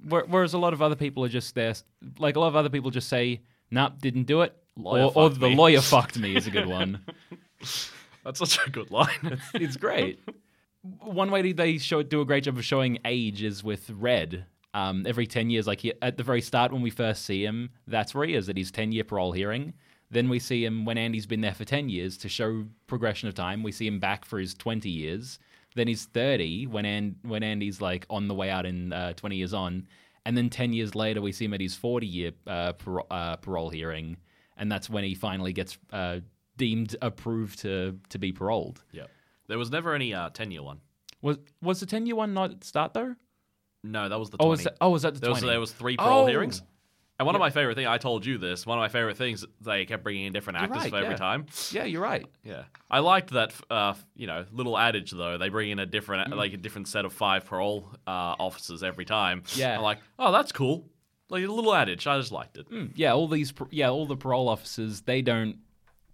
Where- 0.07 0.25
Whereas 0.25 0.53
a 0.53 0.57
lot 0.57 0.73
of 0.73 0.81
other 0.81 0.95
people 0.95 1.23
are 1.25 1.29
just 1.29 1.55
there, 1.55 1.73
like 2.19 2.35
a 2.35 2.39
lot 2.39 2.47
of 2.47 2.55
other 2.55 2.69
people 2.69 2.91
just 2.91 3.09
say, 3.09 3.41
"Nah, 3.71 3.89
didn't 3.89 4.23
do 4.23 4.41
it," 4.41 4.55
Lawyer 4.77 5.03
or, 5.05 5.11
or 5.15 5.29
the 5.29 5.49
me. 5.49 5.55
lawyer 5.55 5.81
fucked 5.81 6.17
me 6.19 6.35
is 6.35 6.47
a 6.47 6.51
good 6.51 6.67
one. 6.67 6.99
That's 8.23 8.39
such 8.39 8.59
a 8.65 8.69
good 8.69 8.91
line. 8.91 9.39
it's 9.53 9.77
great. 9.77 10.19
One 10.99 11.31
way 11.31 11.51
they 11.51 11.77
show 11.77 12.03
do 12.03 12.21
a 12.21 12.25
great 12.25 12.43
job 12.43 12.57
of 12.57 12.65
showing 12.65 12.99
age 13.05 13.41
is 13.43 13.63
with 13.63 13.89
Red. 13.89 14.45
Um, 14.73 15.05
every 15.07 15.25
ten 15.25 15.49
years, 15.49 15.67
like 15.67 15.79
he, 15.81 15.93
at 16.01 16.17
the 16.17 16.23
very 16.23 16.41
start 16.41 16.71
when 16.73 16.81
we 16.81 16.89
first 16.89 17.23
see 17.25 17.43
him, 17.45 17.69
that's 17.87 18.13
where 18.13 18.27
he 18.27 18.35
is 18.35 18.49
at 18.49 18.57
his 18.57 18.71
ten 18.71 18.91
year 18.91 19.03
parole 19.03 19.31
hearing. 19.31 19.73
Then 20.11 20.29
we 20.29 20.37
see 20.37 20.63
him 20.65 20.85
when 20.85 20.97
Andy's 20.97 21.25
been 21.25 21.41
there 21.41 21.53
for 21.53 21.65
ten 21.65 21.89
years 21.89 22.17
to 22.17 22.29
show 22.29 22.65
progression 22.87 23.27
of 23.27 23.33
time. 23.35 23.63
We 23.63 23.71
see 23.71 23.87
him 23.87 23.99
back 23.99 24.25
for 24.25 24.37
his 24.37 24.53
twenty 24.53 24.89
years. 24.89 25.39
Then 25.75 25.87
he's 25.87 26.05
thirty 26.05 26.65
when 26.67 26.85
and 26.85 27.15
when 27.23 27.43
Andy's 27.43 27.81
like 27.81 28.05
on 28.09 28.27
the 28.27 28.33
way 28.33 28.49
out 28.49 28.65
in 28.65 28.91
uh, 28.93 29.13
twenty 29.13 29.35
years 29.35 29.53
on. 29.53 29.87
And 30.25 30.35
then 30.35 30.49
ten 30.49 30.73
years 30.73 30.95
later, 30.95 31.21
we 31.21 31.31
see 31.31 31.45
him 31.45 31.53
at 31.53 31.61
his 31.61 31.75
forty 31.75 32.07
year 32.07 32.31
uh, 32.47 32.73
paro- 32.73 33.05
uh, 33.11 33.35
parole 33.37 33.69
hearing, 33.69 34.17
and 34.57 34.71
that's 34.71 34.89
when 34.89 35.03
he 35.03 35.13
finally 35.13 35.53
gets 35.53 35.77
uh, 35.91 36.19
deemed 36.57 36.95
approved 37.01 37.59
to 37.59 37.99
to 38.09 38.17
be 38.17 38.31
paroled. 38.31 38.83
yep. 38.91 39.09
There 39.47 39.59
was 39.59 39.69
never 39.69 39.93
any 39.93 40.11
uh, 40.11 40.31
10 40.31 40.49
year 40.49 40.63
one. 40.63 40.79
Was 41.21 41.37
was 41.61 41.79
the 41.79 41.85
ten 41.85 42.05
year 42.07 42.15
one 42.15 42.33
not 42.33 42.49
at 42.51 42.61
the 42.61 42.65
start 42.65 42.93
though? 42.93 43.15
No, 43.83 44.09
that 44.09 44.17
was 44.17 44.31
the 44.31 44.37
20. 44.37 44.47
Oh, 44.47 44.49
was 44.49 44.63
that, 44.63 44.77
oh, 44.81 44.89
was 44.89 45.01
that 45.03 45.13
the 45.13 45.19
there, 45.19 45.29
was, 45.29 45.39
twenty? 45.39 45.51
there 45.53 45.59
was 45.59 45.71
three 45.71 45.97
parole 45.97 46.23
Oh. 46.23 46.25
hearings. 46.25 46.63
And 47.17 47.25
one 47.25 47.33
of 47.35 47.39
my 47.39 47.49
favorite 47.49 47.75
things, 47.75 47.87
I 47.87 47.97
told 47.97 48.25
you 48.25 48.37
this, 48.37 48.65
one 48.65 48.77
of 48.77 48.81
my 48.81 48.89
favorite 48.89 49.15
things, 49.15 49.45
they 49.61 49.85
kept 49.85 50.03
bringing 50.03 50.25
in 50.25 50.33
different 50.33 50.59
You're 50.59 50.65
actors 50.65 50.83
right, 50.83 50.89
for 50.89 50.97
every 50.97 51.11
yeah. 51.11 51.15
time. 51.15 51.45
Yeah, 51.71 51.85
you're 51.85 52.01
right. 52.01 52.25
Yeah, 52.43 52.63
I 52.91 52.99
liked 52.99 53.31
that. 53.31 53.53
Uh, 53.69 53.93
you 54.15 54.27
know, 54.27 54.45
little 54.51 54.77
adage 54.77 55.11
though. 55.11 55.37
They 55.37 55.47
bring 55.49 55.69
in 55.71 55.79
a 55.79 55.85
different, 55.85 56.31
Mm. 56.31 56.35
like 56.35 56.53
a 56.53 56.57
different 56.57 56.87
set 56.89 57.05
of 57.05 57.13
five 57.13 57.45
parole 57.45 57.89
uh, 58.05 58.09
officers 58.39 58.83
every 58.83 59.05
time. 59.05 59.43
Yeah. 59.55 59.77
I'm 59.77 59.81
like, 59.83 59.99
oh, 60.19 60.31
that's 60.33 60.51
cool. 60.51 60.89
Like 61.29 61.43
a 61.43 61.47
little 61.47 61.73
adage. 61.73 62.05
I 62.05 62.17
just 62.19 62.31
liked 62.33 62.57
it. 62.57 62.69
Mm, 62.69 62.91
yeah, 62.95 63.13
all 63.13 63.27
these 63.27 63.53
yeah 63.71 63.89
all 63.89 64.05
the 64.05 64.17
parole 64.17 64.47
officers 64.49 65.01
they 65.01 65.21
don't 65.21 65.57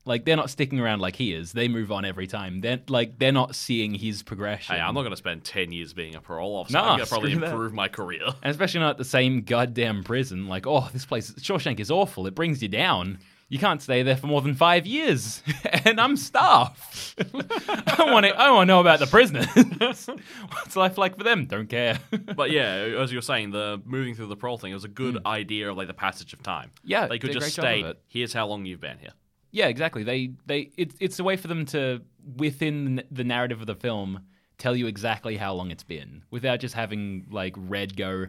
like 0.05 0.25
they're 0.25 0.35
not 0.35 0.49
sticking 0.49 0.79
around 0.79 0.99
like 0.99 1.15
he 1.15 1.33
is. 1.33 1.51
They 1.51 1.67
move 1.67 1.91
on 1.91 2.05
every 2.05 2.27
time. 2.27 2.61
They're 2.61 2.79
like 2.87 3.19
they're 3.19 3.31
not 3.31 3.55
seeing 3.55 3.93
his 3.93 4.23
progression. 4.23 4.75
Hey, 4.75 4.81
I'm 4.81 4.93
not 4.93 5.01
going 5.01 5.11
to 5.11 5.17
spend 5.17 5.43
ten 5.43 5.71
years 5.71 5.93
being 5.93 6.15
a 6.15 6.21
parole 6.21 6.55
officer. 6.55 6.77
Nah, 6.77 6.81
I'm 6.81 6.97
going 6.97 7.03
to 7.03 7.09
probably 7.09 7.31
screw 7.31 7.41
that. 7.41 7.51
improve 7.51 7.73
my 7.73 7.87
career. 7.87 8.25
and 8.25 8.51
especially 8.51 8.79
not 8.79 8.91
at 8.91 8.97
the 8.97 9.05
same 9.05 9.41
goddamn 9.41 10.03
prison. 10.03 10.47
Like, 10.47 10.65
oh, 10.65 10.89
this 10.91 11.05
place 11.05 11.31
Shawshank 11.33 11.79
is 11.79 11.91
awful. 11.91 12.27
It 12.27 12.35
brings 12.35 12.61
you 12.61 12.67
down. 12.67 13.19
You 13.51 13.59
can't 13.59 13.81
stay 13.81 14.01
there 14.01 14.15
for 14.15 14.27
more 14.27 14.41
than 14.41 14.55
five 14.55 14.87
years, 14.87 15.43
and 15.85 15.99
I'm 15.99 16.15
staff. 16.15 17.15
I 17.19 18.09
want 18.09 18.25
to. 18.25 18.31
I 18.33 18.49
want 18.49 18.61
to 18.61 18.65
know 18.65 18.79
about 18.79 18.99
the 18.99 19.07
prisoners. 19.07 19.45
What's 20.51 20.77
life 20.77 20.97
like 20.97 21.17
for 21.17 21.25
them? 21.25 21.47
Don't 21.47 21.67
care. 21.67 21.99
but 22.33 22.49
yeah, 22.51 22.75
as 22.97 23.11
you 23.11 23.17
were 23.17 23.21
saying, 23.21 23.51
the 23.51 23.81
moving 23.83 24.15
through 24.15 24.27
the 24.27 24.37
parole 24.37 24.57
thing 24.57 24.71
it 24.71 24.75
was 24.75 24.85
a 24.85 24.87
good 24.87 25.17
hmm. 25.17 25.27
idea 25.27 25.69
of 25.69 25.75
like 25.75 25.87
the 25.87 25.93
passage 25.93 26.31
of 26.31 26.41
time. 26.41 26.71
Yeah, 26.85 27.07
they 27.07 27.19
could 27.19 27.33
just 27.33 27.51
state, 27.51 27.85
"Here's 28.07 28.31
how 28.31 28.47
long 28.47 28.65
you've 28.65 28.79
been 28.79 28.99
here." 28.99 29.11
Yeah, 29.51 29.67
exactly. 29.67 30.03
They 30.03 30.31
they 30.45 30.71
it's 30.77 30.95
it's 30.99 31.19
a 31.19 31.23
way 31.23 31.35
for 31.37 31.47
them 31.47 31.65
to 31.67 32.01
within 32.37 33.03
the 33.11 33.23
narrative 33.23 33.59
of 33.61 33.67
the 33.67 33.75
film 33.75 34.21
tell 34.57 34.75
you 34.75 34.87
exactly 34.87 35.37
how 35.37 35.53
long 35.53 35.71
it's 35.71 35.83
been 35.83 36.23
without 36.31 36.59
just 36.59 36.75
having 36.75 37.25
like 37.31 37.53
Red 37.57 37.97
go 37.97 38.27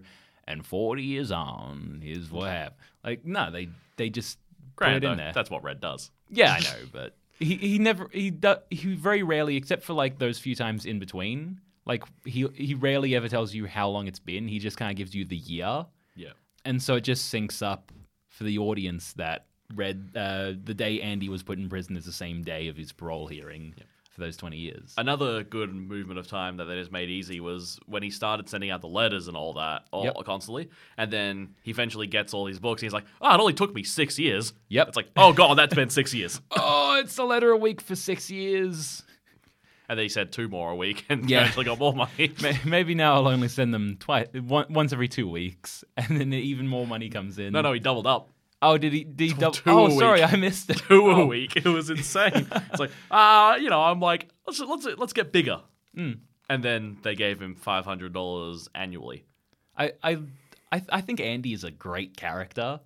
and 0.48 0.64
40 0.66 1.02
years 1.02 1.30
on 1.30 2.00
is 2.04 2.30
what 2.30 2.48
happened. 2.50 2.76
Like 3.04 3.24
no, 3.24 3.50
they 3.50 3.68
they 3.96 4.11
just 4.11 4.38
put 4.76 4.88
it 4.88 4.96
in 4.96 5.02
though, 5.02 5.16
there. 5.16 5.32
that's 5.35 5.50
what 5.50 5.62
Red 5.62 5.80
does. 5.80 6.11
Yeah, 6.30 6.52
I 6.52 6.61
know, 6.64 6.87
but 6.92 7.16
he 7.38 7.56
he 7.56 7.78
never 7.78 8.08
he 8.12 8.30
do, 8.30 8.56
he 8.70 8.94
very 8.94 9.22
rarely 9.22 9.56
except 9.56 9.85
for 9.85 9.92
like 9.92 10.18
those 10.18 10.38
few 10.38 10.54
times 10.54 10.87
in 10.87 10.98
between 10.98 11.61
Like 11.87 12.02
he 12.24 12.46
he 12.54 12.74
rarely 12.74 13.14
ever 13.14 13.28
tells 13.28 13.54
you 13.54 13.66
how 13.66 13.88
long 13.88 14.06
it's 14.08 14.18
been. 14.20 14.48
He 14.48 14.58
just 14.58 14.76
kind 14.76 14.90
of 14.90 14.96
gives 14.96 15.14
you 15.14 15.24
the 15.24 15.37
year, 15.37 15.87
Yeah. 16.16 16.32
and 16.64 16.82
so 16.82 16.96
it 16.96 17.02
just 17.02 17.32
syncs 17.32 17.62
up 17.62 17.92
for 18.28 18.44
the 18.44 18.58
audience 18.58 19.12
that 19.14 19.46
Red 19.74 20.11
uh, 20.14 20.52
the 20.62 20.74
day 20.74 21.00
Andy 21.00 21.28
was 21.28 21.42
put 21.42 21.58
in 21.58 21.68
prison 21.68 21.96
is 21.96 22.04
the 22.04 22.12
same 22.12 22.42
day 22.42 22.68
of 22.68 22.76
his 22.76 22.92
parole 22.92 23.26
hearing 23.26 23.74
for 24.11 24.20
those 24.20 24.37
twenty 24.37 24.58
years. 24.58 24.94
Another 24.98 25.42
good 25.42 25.74
movement 25.74 26.18
of 26.18 26.26
time 26.28 26.58
that 26.58 26.64
they 26.66 26.74
just 26.78 26.92
made 26.92 27.08
easy 27.08 27.40
was 27.40 27.78
when 27.87 28.02
he 28.02 28.11
started 28.11 28.48
sending 28.48 28.70
out 28.70 28.80
the 28.82 28.88
letters 28.88 29.26
and 29.28 29.37
all 29.37 29.54
that 29.54 29.85
all 29.90 30.04
Yep. 30.04 30.16
constantly, 30.26 30.68
and 30.98 31.11
then 31.11 31.54
he 31.62 31.70
eventually 31.70 32.06
gets 32.06 32.35
all 32.35 32.44
these 32.44 32.58
books. 32.58 32.82
And 32.82 32.87
he's 32.88 32.92
like, 32.92 33.06
"Oh, 33.22 33.35
it 33.35 33.40
only 33.40 33.54
took 33.54 33.74
me 33.74 33.82
six 33.85 34.18
years." 34.18 34.52
Yep. 34.68 34.88
It's 34.88 34.96
like, 34.96 35.08
"Oh 35.16 35.32
God, 35.32 35.56
that's 35.56 35.74
been 35.74 35.88
six 35.90 36.12
years." 36.12 36.40
oh, 36.50 37.00
it's 37.02 37.16
a 37.16 37.24
letter 37.24 37.50
a 37.50 37.56
week 37.56 37.80
for 37.80 37.96
six 37.96 38.30
years. 38.30 39.02
And 39.88 39.98
then 39.98 40.04
he 40.04 40.08
said 40.08 40.30
two 40.32 40.48
more 40.48 40.70
a 40.70 40.76
week, 40.76 41.04
and 41.11 41.28
Yeah. 41.28 41.40
eventually 41.40 41.64
got 41.64 41.78
more 41.78 41.94
money. 41.94 42.32
Maybe 42.64 42.94
now 42.94 43.14
I'll 43.14 43.28
only 43.28 43.48
send 43.48 43.74
them 43.74 43.96
twice, 43.98 44.26
once 44.35 44.92
every 44.92 45.08
two 45.08 45.28
weeks, 45.28 45.85
and 45.96 46.18
then 46.20 46.32
even 46.32 46.68
more 46.68 46.87
money 46.87 47.08
comes 47.08 47.38
in. 47.38 47.52
no, 47.52 47.61
no, 47.62 47.72
he 47.72 47.80
doubled 47.80 48.06
up. 48.06 48.30
Oh, 48.62 48.79
did 48.79 48.92
he? 48.92 49.05
Did 49.05 49.31
he 49.33 49.35
dou- 49.38 49.51
two 49.51 49.62
oh, 49.70 49.87
a 49.88 49.90
sorry, 49.90 50.20
week. 50.20 50.33
I 50.33 50.37
missed 50.37 50.70
it. 50.70 50.77
Two 50.88 51.11
a 51.11 51.16
Oh. 51.22 51.27
week. 51.27 51.57
It 51.57 51.64
was 51.66 51.90
insane. 51.90 52.46
it's 52.51 52.79
like, 52.81 52.92
uh, 53.11 53.59
you 53.61 53.68
know, 53.68 53.83
I'm 53.83 54.01
like, 54.01 54.29
let's 54.46 54.61
let's 54.61 54.87
let's 54.96 55.12
get 55.12 55.33
bigger. 55.33 55.61
Hmm. 55.94 56.12
And 56.48 56.62
then 56.62 56.98
they 57.03 57.14
gave 57.14 57.40
him 57.42 57.55
five 57.57 57.85
hundred 57.85 58.12
dollars 58.12 58.68
annually. 58.75 59.25
I, 59.77 59.92
I, 60.03 60.18
I, 60.70 60.83
I 60.90 61.01
think 61.01 61.20
Andy 61.20 61.53
is 61.55 61.64
a 61.64 61.70
great 61.70 62.16
character, 62.16 62.81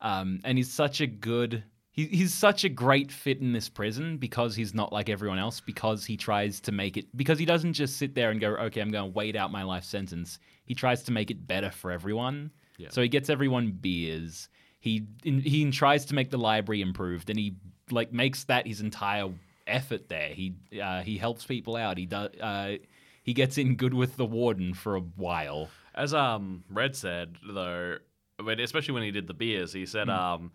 um, 0.00 0.40
and 0.44 0.58
he's 0.58 0.70
such 0.72 1.00
a 1.00 1.06
good. 1.06 1.64
He, 1.94 2.06
he's 2.06 2.32
such 2.32 2.64
a 2.64 2.70
great 2.70 3.12
fit 3.12 3.40
in 3.40 3.52
this 3.52 3.68
prison 3.68 4.16
because 4.16 4.56
he's 4.56 4.72
not 4.74 4.92
like 4.94 5.08
everyone 5.10 5.38
else. 5.38 5.60
Because 5.60 6.04
he 6.06 6.16
tries 6.16 6.58
to 6.62 6.72
make 6.72 6.96
it. 6.96 7.14
Because 7.16 7.38
he 7.38 7.44
doesn't 7.44 7.74
just 7.74 7.96
sit 7.96 8.14
there 8.14 8.30
and 8.30 8.40
go, 8.40 8.50
"Okay, 8.56 8.80
I'm 8.80 8.90
going 8.90 9.10
to 9.12 9.14
wait 9.16 9.36
out 9.36 9.52
my 9.52 9.62
life 9.62 9.84
sentence." 9.84 10.38
He 10.64 10.74
tries 10.74 11.02
to 11.04 11.12
make 11.12 11.30
it 11.30 11.46
better 11.46 11.70
for 11.70 11.90
everyone. 11.90 12.50
Yeah. 12.78 12.88
So 12.90 13.02
he 13.02 13.08
gets 13.08 13.28
everyone 13.30 13.70
beers. 13.72 14.48
He 14.82 15.04
he 15.22 15.70
tries 15.70 16.04
to 16.06 16.14
make 16.14 16.30
the 16.30 16.38
library 16.38 16.82
improved, 16.82 17.30
and 17.30 17.38
he 17.38 17.54
like 17.90 18.12
makes 18.12 18.42
that 18.44 18.66
his 18.66 18.80
entire 18.80 19.30
effort 19.66 20.08
there. 20.08 20.30
He 20.30 20.56
uh, 20.82 21.02
he 21.02 21.16
helps 21.18 21.44
people 21.44 21.76
out. 21.76 21.96
He 21.98 22.04
does. 22.06 22.30
Uh, 22.40 22.78
he 23.22 23.32
gets 23.32 23.58
in 23.58 23.76
good 23.76 23.94
with 23.94 24.16
the 24.16 24.26
warden 24.26 24.74
for 24.74 24.96
a 24.96 25.00
while. 25.00 25.68
As 25.94 26.12
um 26.12 26.64
Red 26.68 26.96
said 26.96 27.36
though, 27.48 27.98
when, 28.42 28.58
especially 28.58 28.94
when 28.94 29.04
he 29.04 29.12
did 29.12 29.28
the 29.28 29.34
beers, 29.34 29.72
he 29.72 29.86
said, 29.86 30.08
um, 30.10 30.50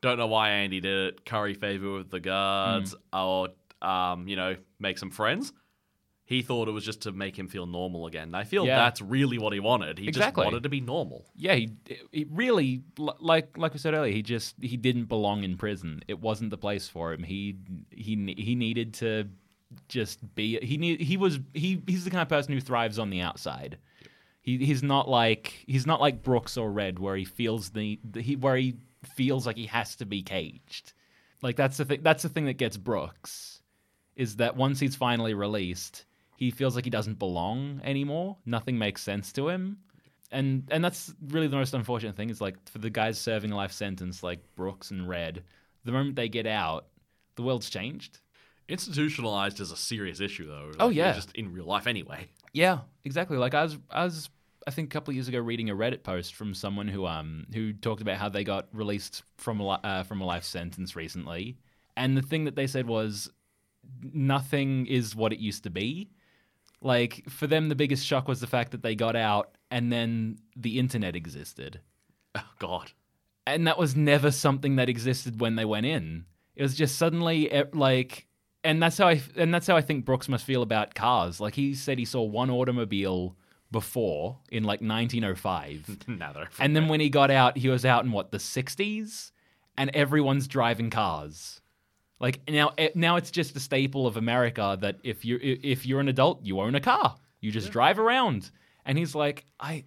don't 0.00 0.16
know 0.16 0.28
why 0.28 0.48
Andy 0.50 0.80
did 0.80 1.08
it. 1.08 1.26
Curry 1.26 1.52
favor 1.52 1.92
with 1.92 2.10
the 2.10 2.20
guards, 2.20 2.94
Hmm. 3.12 3.18
or 3.18 3.48
um, 3.82 4.26
you 4.28 4.36
know, 4.36 4.56
make 4.80 4.96
some 4.96 5.10
friends. 5.10 5.52
He 6.28 6.42
thought 6.42 6.68
it 6.68 6.72
was 6.72 6.84
just 6.84 7.00
to 7.02 7.12
make 7.12 7.38
him 7.38 7.48
feel 7.48 7.64
normal 7.64 8.06
again. 8.06 8.34
I 8.34 8.44
feel 8.44 8.66
Yeah. 8.66 8.76
that's 8.76 9.00
really 9.00 9.38
what 9.38 9.54
he 9.54 9.60
wanted. 9.60 9.98
He 9.98 10.08
Exactly. 10.08 10.42
just 10.42 10.52
wanted 10.52 10.62
to 10.64 10.68
be 10.68 10.82
normal. 10.82 11.24
yeah, 11.34 11.54
he, 11.54 11.70
he 12.12 12.26
really 12.30 12.82
like 12.98 13.56
like 13.56 13.72
we 13.72 13.78
said 13.78 13.94
earlier. 13.94 14.12
He 14.12 14.20
just 14.22 14.54
he 14.60 14.76
didn't 14.76 15.06
belong 15.06 15.42
in 15.42 15.56
prison. 15.56 16.02
It 16.06 16.20
wasn't 16.20 16.50
the 16.50 16.58
place 16.58 16.86
for 16.86 17.14
him. 17.14 17.22
He 17.22 17.56
he 17.90 18.34
he 18.36 18.54
needed 18.54 18.92
to 18.94 19.28
just 19.88 20.34
be. 20.34 20.58
He 20.60 20.76
need 20.76 21.00
he 21.00 21.16
was 21.16 21.38
he 21.54 21.82
he's 21.86 22.04
the 22.04 22.10
kind 22.10 22.20
of 22.22 22.28
person 22.28 22.52
who 22.52 22.60
thrives 22.60 22.98
on 22.98 23.08
the 23.08 23.22
outside. 23.22 23.78
He 24.42 24.58
he's 24.58 24.82
not 24.82 25.08
like 25.08 25.64
he's 25.66 25.86
not 25.86 25.98
like 25.98 26.22
Brooks 26.22 26.58
or 26.58 26.70
Red 26.70 26.98
where 26.98 27.16
he 27.16 27.24
feels 27.24 27.70
the, 27.70 27.98
the 28.04 28.20
he 28.20 28.36
where 28.36 28.56
he 28.56 28.76
feels 29.14 29.46
like 29.46 29.56
he 29.56 29.66
has 29.66 29.96
to 29.96 30.04
be 30.04 30.22
caged. 30.22 30.92
Like 31.40 31.56
that's 31.56 31.78
the 31.78 31.86
thing. 31.86 32.00
That's 32.02 32.22
the 32.22 32.28
thing 32.28 32.44
that 32.46 32.58
gets 32.58 32.76
Brooks 32.76 33.62
is 34.14 34.36
that 34.36 34.56
once 34.56 34.78
he's 34.80 34.96
finally 34.96 35.32
released, 35.32 36.04
he 36.38 36.50
feels 36.50 36.74
like 36.74 36.84
he 36.84 36.90
doesn't 36.90 37.18
belong 37.18 37.82
anymore. 37.84 38.38
Nothing 38.46 38.78
makes 38.78 39.02
sense 39.02 39.32
to 39.34 39.48
him 39.48 39.78
and 40.30 40.68
and 40.70 40.84
that's 40.84 41.14
really 41.28 41.46
the 41.46 41.56
most 41.56 41.74
unfortunate 41.74 42.16
thing 42.16 42.30
is 42.30 42.40
like 42.40 42.56
for 42.68 42.78
the 42.78 42.90
guys 42.90 43.18
serving 43.18 43.50
a 43.50 43.56
life 43.56 43.72
sentence 43.72 44.22
like 44.22 44.40
Brooks 44.56 44.90
and 44.90 45.08
Red, 45.08 45.44
the 45.84 45.92
moment 45.92 46.16
they 46.16 46.28
get 46.28 46.46
out, 46.46 46.86
the 47.36 47.42
world's 47.42 47.70
changed. 47.70 48.18
Institutionalized 48.68 49.60
is 49.60 49.70
a 49.70 49.76
serious 49.76 50.20
issue, 50.20 50.46
though. 50.46 50.72
Oh, 50.78 50.88
yeah. 50.90 51.12
just 51.12 51.32
in 51.32 51.54
real 51.54 51.64
life 51.64 51.86
anyway. 51.86 52.26
Yeah, 52.52 52.80
exactly. 53.04 53.38
Like 53.38 53.54
I 53.54 53.62
was 53.62 53.78
I 53.90 54.04
was 54.04 54.28
I 54.66 54.70
think 54.70 54.92
a 54.92 54.92
couple 54.92 55.12
of 55.12 55.16
years 55.16 55.28
ago 55.28 55.38
reading 55.38 55.70
a 55.70 55.74
Reddit 55.74 56.02
post 56.02 56.34
from 56.34 56.54
someone 56.54 56.88
who 56.88 57.06
um 57.06 57.46
who 57.54 57.72
talked 57.72 58.02
about 58.02 58.18
how 58.18 58.28
they 58.28 58.44
got 58.44 58.68
released 58.72 59.22
from 59.38 59.60
a 59.60 59.68
li- 59.68 59.78
uh, 59.82 60.02
from 60.02 60.20
a 60.20 60.26
life 60.26 60.44
sentence 60.44 60.94
recently, 60.94 61.56
and 61.96 62.16
the 62.16 62.22
thing 62.22 62.44
that 62.44 62.56
they 62.56 62.66
said 62.66 62.86
was 62.86 63.30
nothing 64.12 64.86
is 64.86 65.16
what 65.16 65.32
it 65.32 65.38
used 65.38 65.62
to 65.64 65.70
be. 65.70 66.10
Like 66.80 67.24
for 67.28 67.46
them, 67.46 67.68
the 67.68 67.74
biggest 67.74 68.06
shock 68.06 68.28
was 68.28 68.40
the 68.40 68.46
fact 68.46 68.70
that 68.72 68.82
they 68.82 68.94
got 68.94 69.16
out 69.16 69.56
and 69.70 69.92
then 69.92 70.38
the 70.56 70.78
internet 70.78 71.16
existed. 71.16 71.80
Oh 72.34 72.44
God. 72.58 72.92
and 73.46 73.66
that 73.66 73.78
was 73.78 73.96
never 73.96 74.30
something 74.30 74.76
that 74.76 74.88
existed 74.88 75.40
when 75.40 75.56
they 75.56 75.64
went 75.64 75.86
in. 75.86 76.24
It 76.54 76.62
was 76.62 76.74
just 76.76 76.96
suddenly 76.96 77.50
eh, 77.50 77.64
like, 77.72 78.26
and 78.62 78.82
that's 78.82 78.98
how 78.98 79.08
I 79.08 79.20
and 79.36 79.52
that's 79.52 79.66
how 79.66 79.76
I 79.76 79.80
think 79.80 80.04
Brooks 80.04 80.28
must 80.28 80.44
feel 80.44 80.62
about 80.62 80.94
cars. 80.94 81.40
Like 81.40 81.54
he 81.54 81.74
said, 81.74 81.98
he 81.98 82.04
saw 82.04 82.22
one 82.22 82.50
automobile 82.50 83.36
before 83.70 84.38
in 84.50 84.64
like 84.64 84.80
1905, 84.80 86.04
now 86.08 86.32
they're 86.32 86.48
and 86.58 86.74
then 86.74 86.88
when 86.88 87.00
he 87.00 87.10
got 87.10 87.30
out, 87.30 87.56
he 87.58 87.68
was 87.68 87.84
out 87.84 88.04
in 88.04 88.12
what 88.12 88.30
the 88.32 88.38
60s, 88.38 89.30
and 89.76 89.90
everyone's 89.94 90.48
driving 90.48 90.90
cars. 90.90 91.60
Like 92.20 92.40
now, 92.48 92.72
eh, 92.78 92.88
now 92.94 93.16
it's 93.16 93.30
just 93.30 93.54
a 93.56 93.60
staple 93.60 94.06
of 94.06 94.16
America 94.16 94.76
that 94.80 94.96
if 95.04 95.24
you 95.24 95.38
if 95.42 95.86
you're 95.86 96.00
an 96.00 96.08
adult, 96.08 96.44
you 96.44 96.60
own 96.60 96.74
a 96.74 96.80
car. 96.80 97.16
You 97.40 97.52
just 97.52 97.70
drive 97.70 97.98
around. 97.98 98.50
And 98.84 98.98
he's 98.98 99.14
like, 99.14 99.44
I, 99.60 99.84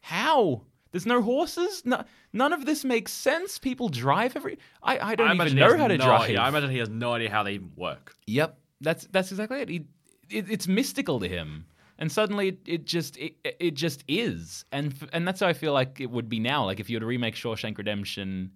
how? 0.00 0.62
There's 0.92 1.06
no 1.06 1.20
horses. 1.22 1.82
No, 1.84 2.04
none 2.32 2.52
of 2.52 2.64
this 2.66 2.84
makes 2.84 3.12
sense. 3.12 3.58
People 3.58 3.88
drive 3.88 4.36
every. 4.36 4.58
I, 4.82 4.98
I 5.10 5.14
don't 5.16 5.28
I 5.28 5.34
even 5.34 5.56
know 5.56 5.76
how 5.76 5.88
to 5.88 5.98
no 5.98 6.04
drive. 6.04 6.22
idea- 6.22 6.40
I 6.40 6.48
imagine 6.48 6.70
he 6.70 6.78
has 6.78 6.88
no 6.88 7.12
idea 7.12 7.30
how 7.30 7.42
they 7.42 7.54
even 7.54 7.72
work. 7.76 8.14
Yep, 8.26 8.56
that's 8.80 9.06
that's 9.10 9.30
exactly 9.32 9.60
it. 9.60 9.68
He, 9.68 9.86
it 10.30 10.50
it's 10.50 10.68
mystical 10.68 11.18
to 11.20 11.28
him, 11.28 11.66
and 11.98 12.10
suddenly 12.12 12.48
it, 12.48 12.58
it 12.64 12.84
just 12.86 13.16
it, 13.18 13.34
it 13.44 13.74
just 13.74 14.04
is, 14.08 14.64
and 14.72 14.92
f- 14.92 15.08
and 15.12 15.26
that's 15.26 15.40
how 15.40 15.48
I 15.48 15.52
feel 15.52 15.72
like 15.72 16.00
it 16.00 16.10
would 16.10 16.28
be 16.28 16.38
now. 16.38 16.64
Like 16.64 16.78
if 16.78 16.88
you 16.88 16.96
were 16.96 17.00
to 17.00 17.06
remake 17.06 17.34
Shawshank 17.34 17.76
Redemption, 17.76 18.52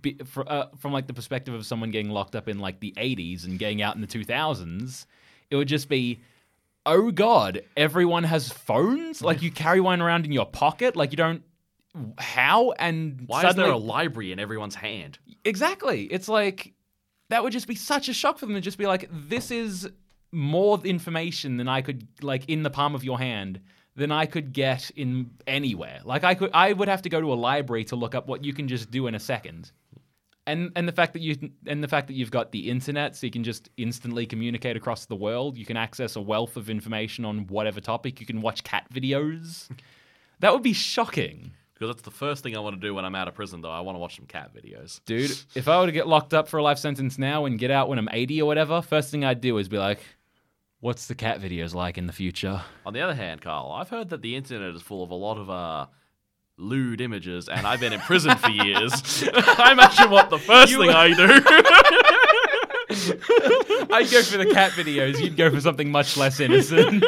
be, 0.00 0.18
for, 0.24 0.50
uh, 0.50 0.66
from 0.78 0.92
like 0.92 1.06
the 1.06 1.14
perspective 1.14 1.54
of 1.54 1.66
someone 1.66 1.90
getting 1.90 2.10
locked 2.10 2.36
up 2.36 2.48
in 2.48 2.58
like 2.58 2.80
the 2.80 2.92
'80s 2.96 3.44
and 3.44 3.58
getting 3.58 3.82
out 3.82 3.94
in 3.94 4.00
the 4.00 4.06
2000s, 4.06 5.06
it 5.50 5.56
would 5.56 5.68
just 5.68 5.88
be. 5.88 6.20
Oh 6.88 7.10
God! 7.10 7.62
Everyone 7.76 8.22
has 8.22 8.48
phones. 8.48 9.20
Like 9.20 9.42
you 9.42 9.50
carry 9.50 9.80
one 9.80 10.00
around 10.00 10.24
in 10.24 10.30
your 10.30 10.46
pocket. 10.46 10.94
Like 10.94 11.10
you 11.10 11.16
don't. 11.16 11.42
How 12.18 12.72
and 12.72 13.24
Why 13.26 13.42
suddenly, 13.42 13.64
is 13.64 13.66
there 13.66 13.74
a 13.74 13.78
library 13.78 14.30
in 14.30 14.38
everyone's 14.38 14.76
hand? 14.76 15.18
Exactly. 15.44 16.04
It's 16.04 16.28
like 16.28 16.74
that 17.30 17.42
would 17.42 17.52
just 17.52 17.66
be 17.66 17.74
such 17.74 18.08
a 18.08 18.12
shock 18.12 18.38
for 18.38 18.46
them 18.46 18.54
to 18.54 18.60
just 18.60 18.78
be 18.78 18.86
like, 18.86 19.08
this 19.10 19.50
is 19.50 19.88
more 20.32 20.80
information 20.84 21.56
than 21.56 21.68
I 21.68 21.82
could 21.82 22.06
like 22.22 22.48
in 22.48 22.62
the 22.62 22.70
palm 22.70 22.94
of 22.94 23.02
your 23.02 23.18
hand 23.18 23.60
than 23.96 24.12
I 24.12 24.26
could 24.26 24.52
get 24.52 24.90
in 24.90 25.30
anywhere. 25.46 26.00
Like 26.04 26.22
I 26.22 26.34
could 26.34 26.50
I 26.52 26.72
would 26.72 26.88
have 26.88 27.02
to 27.02 27.08
go 27.08 27.20
to 27.20 27.32
a 27.32 27.34
library 27.34 27.84
to 27.86 27.96
look 27.96 28.14
up 28.14 28.28
what 28.28 28.44
you 28.44 28.52
can 28.52 28.68
just 28.68 28.90
do 28.90 29.06
in 29.06 29.14
a 29.14 29.20
second. 29.20 29.72
And 30.46 30.70
and 30.76 30.86
the 30.86 30.92
fact 30.92 31.14
that 31.14 31.22
you 31.22 31.50
and 31.66 31.82
the 31.82 31.88
fact 31.88 32.06
that 32.06 32.14
you've 32.14 32.30
got 32.30 32.52
the 32.52 32.70
internet 32.70 33.16
so 33.16 33.26
you 33.26 33.32
can 33.32 33.42
just 33.42 33.70
instantly 33.76 34.26
communicate 34.26 34.76
across 34.76 35.06
the 35.06 35.16
world, 35.16 35.56
you 35.56 35.64
can 35.64 35.76
access 35.76 36.14
a 36.14 36.20
wealth 36.20 36.56
of 36.56 36.70
information 36.70 37.24
on 37.24 37.46
whatever 37.48 37.80
topic, 37.80 38.20
you 38.20 38.26
can 38.26 38.42
watch 38.42 38.62
cat 38.62 38.86
videos. 38.92 39.68
That 40.40 40.52
would 40.52 40.62
be 40.62 40.74
shocking. 40.74 41.52
Because 41.72 41.94
that's 41.94 42.02
the 42.02 42.10
first 42.10 42.42
thing 42.42 42.56
I 42.56 42.60
want 42.60 42.78
to 42.78 42.86
do 42.86 42.94
when 42.94 43.04
I'm 43.04 43.14
out 43.14 43.28
of 43.28 43.34
prison, 43.34 43.60
though. 43.60 43.70
I 43.70 43.80
want 43.80 43.96
to 43.96 44.00
watch 44.00 44.16
some 44.16 44.26
cat 44.26 44.50
videos. 44.54 45.00
Dude, 45.04 45.30
if 45.54 45.68
I 45.68 45.78
were 45.78 45.86
to 45.86 45.92
get 45.92 46.06
locked 46.06 46.32
up 46.32 46.48
for 46.48 46.56
a 46.56 46.62
life 46.62 46.78
sentence 46.78 47.18
now 47.18 47.44
and 47.44 47.58
get 47.58 47.70
out 47.70 47.88
when 47.88 47.98
I'm 47.98 48.08
80 48.10 48.40
or 48.42 48.46
whatever, 48.46 48.80
first 48.80 49.10
thing 49.10 49.24
I'd 49.24 49.42
do 49.42 49.58
is 49.58 49.68
be 49.68 49.78
like, 49.78 50.00
what's 50.80 51.06
the 51.06 51.14
cat 51.14 51.40
videos 51.40 51.74
like 51.74 51.98
in 51.98 52.06
the 52.06 52.12
future? 52.12 52.62
On 52.84 52.92
the 52.92 53.00
other 53.00 53.14
hand, 53.14 53.40
Carl, 53.40 53.72
I've 53.72 53.88
heard 53.88 54.10
that 54.10 54.22
the 54.22 54.36
internet 54.36 54.74
is 54.74 54.82
full 54.82 55.02
of 55.02 55.10
a 55.10 55.14
lot 55.14 55.38
of 55.38 55.50
uh, 55.50 55.86
lewd 56.58 57.00
images, 57.00 57.48
and 57.48 57.66
I've 57.66 57.80
been 57.80 57.92
in 57.92 58.00
prison 58.00 58.36
for 58.36 58.50
years. 58.50 58.92
I 59.34 59.70
imagine 59.72 60.10
what 60.10 60.30
the 60.30 60.38
first 60.38 60.72
You- 60.72 60.78
thing 60.78 60.90
I 60.90 61.08
do. 61.12 61.42
I'd 63.92 64.10
go 64.10 64.22
for 64.22 64.38
the 64.38 64.50
cat 64.52 64.72
videos. 64.72 65.20
You'd 65.20 65.36
go 65.36 65.50
for 65.50 65.60
something 65.60 65.90
much 65.90 66.16
less 66.16 66.38
innocent. 66.40 67.04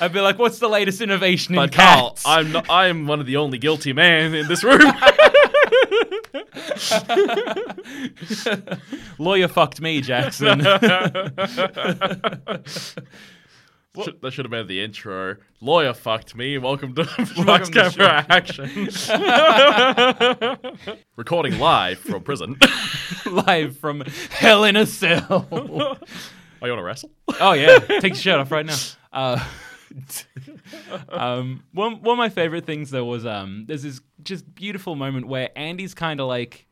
I'd 0.00 0.12
be 0.12 0.20
like, 0.20 0.38
what's 0.38 0.58
the 0.58 0.68
latest 0.68 1.00
innovation 1.00 1.54
in 1.54 1.60
but 1.60 1.72
Carl, 1.72 2.10
cats? 2.10 2.22
I'm 2.26 2.50
not, 2.52 2.66
I'm 2.68 3.06
one 3.06 3.20
of 3.20 3.26
the 3.26 3.36
only 3.36 3.58
guilty 3.58 3.92
men 3.92 4.34
in 4.34 4.48
this 4.48 4.64
room. 4.64 4.80
Lawyer 9.18 9.48
fucked 9.48 9.80
me, 9.80 10.00
Jackson. 10.00 10.60
Should- 14.04 14.22
that 14.22 14.32
should 14.32 14.46
have 14.46 14.50
been 14.50 14.66
the 14.68 14.82
intro. 14.82 15.36
Lawyer 15.60 15.92
fucked 15.92 16.34
me. 16.34 16.56
Welcome 16.56 16.94
to 16.94 17.02
Welcome 17.18 17.44
Max 17.44 17.68
to 17.68 17.90
Camera 17.90 18.24
Action. 18.30 18.88
Recording 21.16 21.58
live 21.58 21.98
from 21.98 22.22
prison. 22.22 22.56
Live 23.26 23.76
from 23.76 24.00
hell 24.30 24.64
in 24.64 24.76
a 24.76 24.86
cell. 24.86 25.46
Oh, 25.52 25.98
you 26.66 26.70
want 26.70 26.78
to 26.78 26.82
wrestle? 26.82 27.10
oh, 27.38 27.52
yeah. 27.52 27.78
Take 27.80 28.14
your 28.14 28.14
shirt 28.14 28.40
off 28.40 28.50
right 28.50 28.64
now. 28.64 28.76
Uh, 29.12 29.44
um, 31.08 31.62
one 31.72 32.00
one 32.02 32.14
of 32.14 32.18
my 32.18 32.28
favorite 32.28 32.64
things 32.66 32.90
though 32.90 33.04
was 33.04 33.24
um, 33.26 33.64
there's 33.66 33.82
this 33.82 34.00
just 34.22 34.54
beautiful 34.54 34.94
moment 34.94 35.26
where 35.28 35.50
Andy's 35.56 35.94
kind 35.94 36.20
of 36.20 36.28
like 36.28 36.66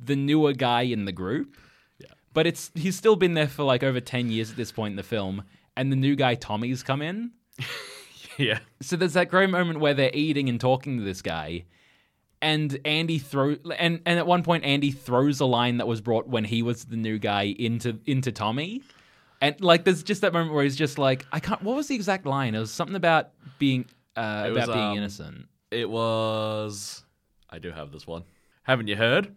the 0.00 0.16
newer 0.16 0.52
guy 0.52 0.82
in 0.82 1.04
the 1.04 1.12
group, 1.12 1.56
Yeah. 1.98 2.08
but 2.32 2.46
it's 2.46 2.70
he's 2.74 2.96
still 2.96 3.16
been 3.16 3.34
there 3.34 3.48
for 3.48 3.62
like 3.64 3.82
over 3.82 4.00
ten 4.00 4.30
years 4.30 4.50
at 4.50 4.56
this 4.56 4.72
point 4.72 4.92
in 4.92 4.96
the 4.96 5.02
film, 5.02 5.44
and 5.76 5.92
the 5.92 5.96
new 5.96 6.16
guy 6.16 6.34
Tommy's 6.34 6.82
come 6.82 7.02
in. 7.02 7.32
yeah. 8.38 8.58
So 8.80 8.96
there's 8.96 9.12
that 9.14 9.28
great 9.28 9.50
moment 9.50 9.80
where 9.80 9.94
they're 9.94 10.10
eating 10.14 10.48
and 10.48 10.60
talking 10.60 10.98
to 10.98 11.04
this 11.04 11.22
guy, 11.22 11.64
and 12.40 12.78
Andy 12.84 13.18
throw 13.18 13.56
and 13.78 14.00
and 14.06 14.18
at 14.18 14.26
one 14.26 14.42
point 14.42 14.64
Andy 14.64 14.90
throws 14.90 15.40
a 15.40 15.46
line 15.46 15.76
that 15.78 15.86
was 15.86 16.00
brought 16.00 16.26
when 16.28 16.44
he 16.44 16.62
was 16.62 16.86
the 16.86 16.96
new 16.96 17.18
guy 17.18 17.54
into 17.58 17.98
into 18.06 18.32
Tommy. 18.32 18.82
And 19.42 19.60
like 19.60 19.84
there's 19.84 20.02
just 20.02 20.20
that 20.22 20.32
moment 20.32 20.54
where 20.54 20.62
he's 20.64 20.76
just 20.76 20.98
like 20.98 21.26
I 21.32 21.40
can't 21.40 21.62
what 21.62 21.76
was 21.76 21.88
the 21.88 21.94
exact 21.94 22.24
line? 22.24 22.54
It 22.54 22.60
was 22.60 22.70
something 22.70 22.96
about 22.96 23.30
being 23.58 23.84
uh, 24.16 24.44
It 24.46 24.52
about 24.52 24.68
was, 24.68 24.76
being 24.76 24.88
um, 24.92 24.96
innocent. 24.98 25.46
It 25.70 25.90
was. 25.90 27.04
I 27.50 27.58
do 27.58 27.70
have 27.70 27.92
this 27.92 28.06
one. 28.06 28.24
Haven't 28.62 28.86
you 28.88 28.96
heard? 28.96 29.34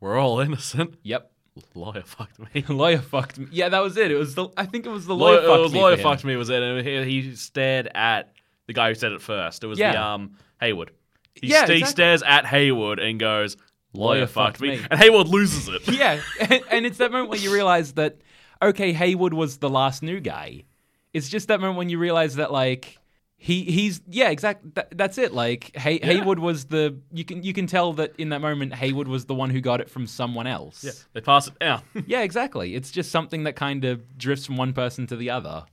We're 0.00 0.18
all 0.18 0.40
innocent. 0.40 0.96
Yep. 1.02 1.30
Lawyer 1.74 2.02
fucked 2.04 2.38
me. 2.38 2.64
lawyer 2.68 2.98
fucked 2.98 3.38
me. 3.38 3.46
Yeah, 3.50 3.70
that 3.70 3.80
was 3.82 3.96
it. 3.96 4.10
It 4.10 4.16
was 4.16 4.34
the 4.34 4.48
I 4.58 4.66
think 4.66 4.84
it 4.84 4.90
was 4.90 5.06
the 5.06 5.14
lawyer, 5.14 5.40
Lawyer, 5.40 5.46
fucked 5.48 5.58
it 5.58 5.62
was 5.62 5.72
me. 5.72 5.80
lawyer 5.80 5.96
for 5.96 6.00
him. 6.00 6.04
fucked 6.04 6.24
me 6.24 6.36
was 6.36 6.50
it? 6.50 6.62
And 6.62 6.86
he, 6.86 7.22
he 7.22 7.34
stared 7.34 7.88
at 7.94 8.32
the 8.66 8.74
guy 8.74 8.88
who 8.90 8.94
said 8.94 9.12
it 9.12 9.22
first. 9.22 9.64
It 9.64 9.68
was 9.68 9.78
the 9.78 9.84
Yeah. 9.84 10.14
um 10.14 10.36
Haywood. 10.60 10.90
He, 11.34 11.46
Yeah, 11.48 11.60
st- 11.60 11.70
he 11.70 11.74
exactly. 11.78 11.90
stares 11.92 12.22
at 12.22 12.44
Haywood 12.46 12.98
and 12.98 13.18
goes, 13.18 13.56
"Lawyer, 13.94 14.18
Lawyer 14.20 14.26
fucked, 14.26 14.58
fucked 14.58 14.60
me. 14.60 14.76
me. 14.78 14.86
and 14.90 15.00
Haywood 15.00 15.28
loses 15.28 15.68
it. 15.68 15.88
yeah, 15.98 16.20
and, 16.40 16.62
and 16.70 16.86
it's 16.86 16.98
that 16.98 17.10
moment 17.10 17.30
where 17.30 17.38
you 17.38 17.52
realize 17.52 17.92
that 17.94 18.18
okay, 18.62 18.92
Haywood 18.92 19.34
was 19.34 19.58
the 19.58 19.70
last 19.70 20.02
new 20.02 20.20
guy. 20.20 20.64
It's 21.12 21.28
just 21.28 21.48
that 21.48 21.60
moment 21.60 21.78
when 21.78 21.88
you 21.88 21.98
realize 21.98 22.36
that 22.36 22.52
like 22.52 22.98
he 23.38 23.64
he's 23.64 24.00
yeah, 24.08 24.30
exact. 24.30 24.74
That, 24.74 24.96
that's 24.96 25.18
it. 25.18 25.32
Like 25.32 25.76
Hay, 25.76 25.98
Haywood 26.02 26.38
was 26.38 26.66
the 26.66 26.98
you 27.12 27.24
can 27.24 27.42
you 27.42 27.52
can 27.52 27.66
tell 27.66 27.92
that 27.94 28.14
in 28.16 28.30
that 28.30 28.40
moment 28.40 28.74
Haywood 28.74 29.08
was 29.08 29.26
the 29.26 29.34
one 29.34 29.50
who 29.50 29.60
got 29.60 29.80
it 29.80 29.90
from 29.90 30.06
someone 30.06 30.46
else. 30.46 30.84
Yeah, 30.84 30.92
they 31.12 31.20
pass 31.20 31.48
it 31.48 31.58
down. 31.58 31.82
Yeah, 32.06 32.22
exactly. 32.22 32.74
It's 32.74 32.90
just 32.90 33.10
something 33.10 33.44
that 33.44 33.56
kind 33.56 33.84
of 33.84 34.16
drifts 34.16 34.46
from 34.46 34.56
one 34.56 34.72
person 34.72 35.06
to 35.08 35.16
the 35.16 35.30
other. 35.30 35.64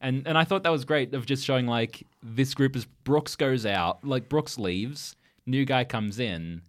And 0.00 0.26
and 0.26 0.38
I 0.38 0.44
thought 0.44 0.62
that 0.62 0.72
was 0.72 0.84
great 0.84 1.14
of 1.14 1.26
just 1.26 1.44
showing 1.44 1.66
like 1.66 2.06
this 2.22 2.54
group 2.54 2.74
is 2.74 2.86
Brooks 3.04 3.36
goes 3.36 3.66
out, 3.66 4.02
like 4.02 4.28
Brooks 4.28 4.58
leaves, 4.58 5.14
new 5.46 5.66
guy 5.66 5.84
comes 5.84 6.18
in, 6.18 6.62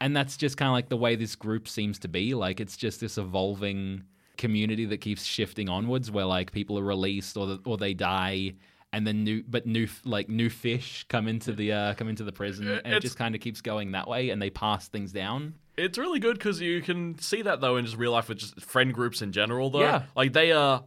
and 0.00 0.14
that's 0.14 0.36
just 0.36 0.58
kind 0.58 0.68
of 0.68 0.74
like 0.74 0.90
the 0.90 0.98
way 0.98 1.16
this 1.16 1.34
group 1.34 1.66
seems 1.66 1.98
to 2.00 2.08
be. 2.08 2.34
Like 2.34 2.60
it's 2.60 2.76
just 2.76 3.00
this 3.00 3.16
evolving 3.16 4.04
community 4.36 4.84
that 4.86 4.98
keeps 4.98 5.24
shifting 5.24 5.68
onwards, 5.68 6.10
where 6.10 6.24
like 6.24 6.52
people 6.52 6.78
are 6.78 6.84
released 6.84 7.36
or 7.36 7.46
the, 7.46 7.60
or 7.64 7.76
they 7.76 7.94
die, 7.94 8.54
and 8.92 9.06
then 9.06 9.24
new 9.24 9.42
but 9.48 9.66
new 9.66 9.88
like 10.04 10.28
new 10.28 10.48
fish 10.50 11.04
come 11.08 11.28
into 11.28 11.52
the 11.52 11.72
uh, 11.72 11.94
come 11.94 12.08
into 12.08 12.24
the 12.24 12.32
prison, 12.32 12.68
and 12.84 12.94
it 12.94 13.00
just 13.00 13.16
kind 13.16 13.34
of 13.34 13.40
keeps 13.40 13.60
going 13.60 13.92
that 13.92 14.08
way, 14.08 14.30
and 14.30 14.40
they 14.40 14.50
pass 14.50 14.88
things 14.88 15.12
down. 15.12 15.54
It's 15.76 15.98
really 15.98 16.20
good 16.20 16.38
because 16.38 16.60
you 16.60 16.80
can 16.82 17.18
see 17.18 17.42
that 17.42 17.60
though 17.60 17.76
in 17.76 17.84
just 17.84 17.96
real 17.96 18.12
life 18.12 18.28
with 18.28 18.38
just 18.38 18.60
friend 18.60 18.94
groups 18.94 19.22
in 19.22 19.32
general. 19.32 19.70
Though, 19.70 19.80
Yeah. 19.80 20.02
like 20.16 20.32
they 20.32 20.52
are. 20.52 20.84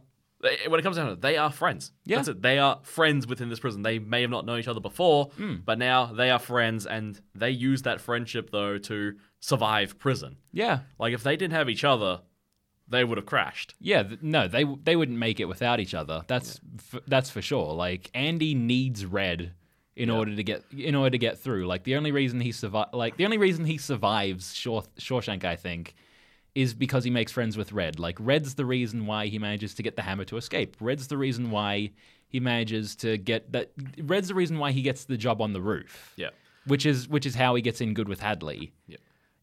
When 0.68 0.78
it 0.78 0.84
comes 0.84 0.94
down 0.96 1.06
to 1.06 1.12
it, 1.14 1.20
they 1.20 1.36
are 1.36 1.50
friends. 1.50 1.90
Yeah. 2.04 2.18
That's 2.18 2.28
it. 2.28 2.42
They 2.42 2.60
are 2.60 2.78
friends 2.84 3.26
within 3.26 3.48
this 3.48 3.58
prison. 3.58 3.82
They 3.82 3.98
may 3.98 4.20
have 4.20 4.30
not 4.30 4.46
known 4.46 4.60
each 4.60 4.68
other 4.68 4.78
before, 4.78 5.30
Hmm. 5.36 5.56
but 5.64 5.78
now 5.80 6.06
they 6.06 6.30
are 6.30 6.38
friends, 6.38 6.86
and 6.86 7.20
they 7.34 7.50
use 7.50 7.82
that 7.82 8.00
friendship 8.00 8.50
though 8.52 8.78
to 8.78 9.14
survive 9.40 9.98
prison. 9.98 10.36
Yeah, 10.52 10.80
Like 10.96 11.12
if 11.12 11.24
they 11.24 11.36
didn't 11.36 11.54
have 11.54 11.68
each 11.68 11.82
other, 11.82 12.20
they 12.90 13.04
would 13.04 13.18
have 13.18 13.26
crashed. 13.26 13.74
Yeah, 13.80 14.02
th- 14.02 14.20
no, 14.22 14.48
they 14.48 14.64
they 14.84 14.96
wouldn't 14.96 15.18
make 15.18 15.40
it 15.40 15.46
without 15.46 15.80
each 15.80 15.94
other. 15.94 16.24
That's 16.26 16.60
f- 16.92 17.00
that's 17.06 17.30
for 17.30 17.42
sure. 17.42 17.72
Like 17.74 18.10
Andy 18.14 18.54
needs 18.54 19.04
Red 19.06 19.52
in 19.96 20.10
order 20.10 20.34
to 20.36 20.42
get 20.44 20.62
in 20.76 20.94
order 20.94 21.10
to 21.10 21.18
get 21.18 21.38
through. 21.38 21.66
Like 21.66 21.84
the 21.84 21.96
only 21.96 22.12
reason 22.12 22.40
he 22.40 22.52
survive, 22.52 22.88
like 22.92 23.16
the 23.16 23.24
only 23.24 23.38
reason 23.38 23.64
he 23.64 23.78
survives 23.78 24.54
Shaw- 24.54 24.82
Shawshank, 24.98 25.44
I 25.44 25.56
think, 25.56 25.94
is 26.54 26.72
because 26.74 27.04
he 27.04 27.10
makes 27.10 27.32
friends 27.32 27.56
with 27.56 27.72
Red. 27.72 27.98
Like 27.98 28.16
Red's 28.20 28.54
the 28.54 28.64
reason 28.64 29.06
why 29.06 29.26
he 29.26 29.38
manages 29.38 29.74
to 29.74 29.82
get 29.82 29.96
the 29.96 30.02
hammer 30.02 30.24
to 30.26 30.36
escape. 30.36 30.76
Red's 30.80 31.08
the 31.08 31.16
reason 31.18 31.50
why 31.50 31.90
he 32.28 32.40
manages 32.40 32.94
to 32.96 33.16
get 33.18 33.50
that. 33.52 33.72
Red's 34.00 34.28
the 34.28 34.34
reason 34.34 34.58
why 34.58 34.70
he 34.72 34.82
gets 34.82 35.04
the 35.04 35.16
job 35.16 35.40
on 35.42 35.52
the 35.52 35.60
roof. 35.60 36.12
Yeah. 36.16 36.28
which 36.66 36.86
is 36.86 37.08
which 37.08 37.26
is 37.26 37.34
how 37.34 37.54
he 37.56 37.62
gets 37.62 37.80
in 37.80 37.92
good 37.94 38.08
with 38.08 38.20
Hadley. 38.20 38.72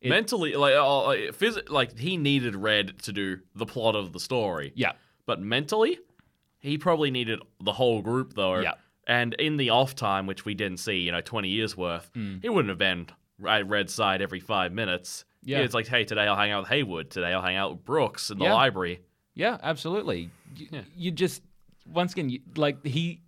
It- 0.05 0.09
Mentally, 0.09 0.53
like, 0.55 0.75
uh, 0.75 1.03
like, 1.05 1.19
phys- 1.37 1.69
like 1.69 1.97
he 1.97 2.17
needed 2.17 2.55
Red 2.55 2.99
to 3.03 3.11
do 3.11 3.39
the 3.55 3.65
plot 3.65 3.95
of 3.95 4.13
the 4.13 4.19
story. 4.19 4.71
Yeah, 4.75 4.93
But 5.25 5.41
mentally, 5.41 5.97
he 6.59 6.77
probably 6.77 7.09
needed 7.11 7.39
the 7.59 7.73
whole 7.73 8.01
group 8.01 8.33
though. 8.33 8.59
Yeah. 8.59 8.73
And 9.07 9.33
in 9.35 9.57
the 9.57 9.69
off 9.71 9.95
time, 9.95 10.25
which 10.27 10.45
we 10.45 10.53
didn't 10.55 10.77
see, 10.79 10.99
you 10.99 11.11
know, 11.11 11.21
20 11.21 11.49
years 11.49 11.75
worth, 11.77 12.11
Mm. 12.13 12.41
he 12.41 12.49
wouldn't 12.49 12.69
have 12.69 12.77
been 12.77 13.07
at 13.47 13.67
Red's 13.67 13.93
side 13.93 14.21
every 14.21 14.39
five 14.39 14.71
minutes. 14.73 15.25
Yeah. 15.43 15.59
It's 15.59 15.73
like, 15.75 15.87
hey, 15.87 16.05
today 16.05 16.23
I'll 16.23 16.35
hang 16.35 16.51
out 16.51 16.61
with 16.63 16.69
Haywood. 16.69 17.09
Today 17.11 17.33
I'll 17.33 17.41
hang 17.41 17.55
out 17.55 17.71
with 17.71 17.85
Brooks 17.85 18.29
in 18.31 18.37
the 18.39 18.45
Yeah. 18.45 18.53
library. 18.53 19.01
Yeah, 19.35 19.57
absolutely. 19.61 20.29
You, 20.55 20.67
Yeah. 20.71 20.81
you 20.95 21.11
just 21.11 21.41
once 21.91 22.13
again, 22.13 22.29
you, 22.29 22.39
like 22.55 22.83
he 22.85 23.21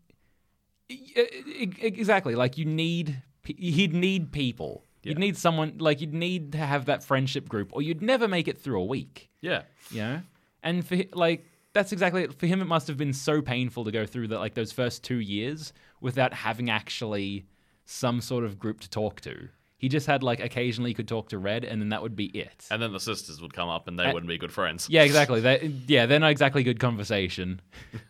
exactly 0.90 2.36
like 2.36 2.58
you 2.58 2.66
need 2.66 3.22
he'd 3.44 3.94
need 3.94 4.32
people. 4.32 4.84
You'd 5.08 5.20
need 5.20 5.38
someone 5.38 5.78
like 5.80 6.02
you'd 6.02 6.14
need 6.14 6.52
to 6.54 6.58
have 6.60 6.86
that 6.86 7.04
friendship 7.04 7.48
group, 7.50 7.70
or 7.72 7.82
you'd 7.82 8.02
never 8.02 8.28
make 8.28 8.48
it 8.48 8.60
through 8.62 8.82
a 8.82 8.86
week. 8.86 9.30
Yeah. 9.42 9.64
You 9.92 10.02
know, 10.02 10.22
and 10.64 10.86
for 10.86 10.98
like 11.14 11.46
that's 11.74 11.92
exactly 11.92 12.24
it. 12.24 12.34
for 12.40 12.48
him. 12.48 12.62
It 12.62 12.66
must 12.66 12.88
have 12.88 12.98
been 12.98 13.14
so 13.14 13.42
painful 13.42 13.86
to 13.86 13.92
go 13.92 14.06
through 14.06 14.30
that 14.30 14.40
like 14.40 14.54
those 14.56 14.72
first 14.72 15.04
two 15.04 15.20
years 15.20 15.74
without 16.02 16.34
having 16.34 16.70
actually 16.70 17.46
some 17.86 18.20
sort 18.22 18.44
of 18.44 18.58
group 18.60 18.80
to 18.82 18.90
talk 18.90 19.22
to. 19.22 19.50
He 19.78 19.90
just 19.90 20.08
had 20.08 20.24
like 20.24 20.40
occasionally 20.40 20.96
could 20.96 21.08
talk 21.08 21.30
to 21.30 21.38
Red, 21.38 21.64
and 21.64 21.80
then 21.80 21.90
that 21.90 22.02
would 22.02 22.16
be 22.16 22.26
it. 22.26 22.66
And 22.72 22.82
then 22.82 22.92
the 22.94 23.00
sisters 23.00 23.40
would 23.42 23.54
come 23.54 23.70
up 23.70 23.88
and 23.88 23.98
they 24.00 24.06
Uh, 24.06 24.14
wouldn't 24.14 24.28
be 24.28 24.40
good 24.40 24.52
friends. 24.52 24.88
Yeah, 24.90 25.04
exactly. 25.04 25.40
They, 25.40 25.72
yeah, 25.88 26.08
they're 26.08 26.20
not 26.20 26.32
exactly 26.32 26.64
good 26.64 26.80
conversation. 26.80 27.62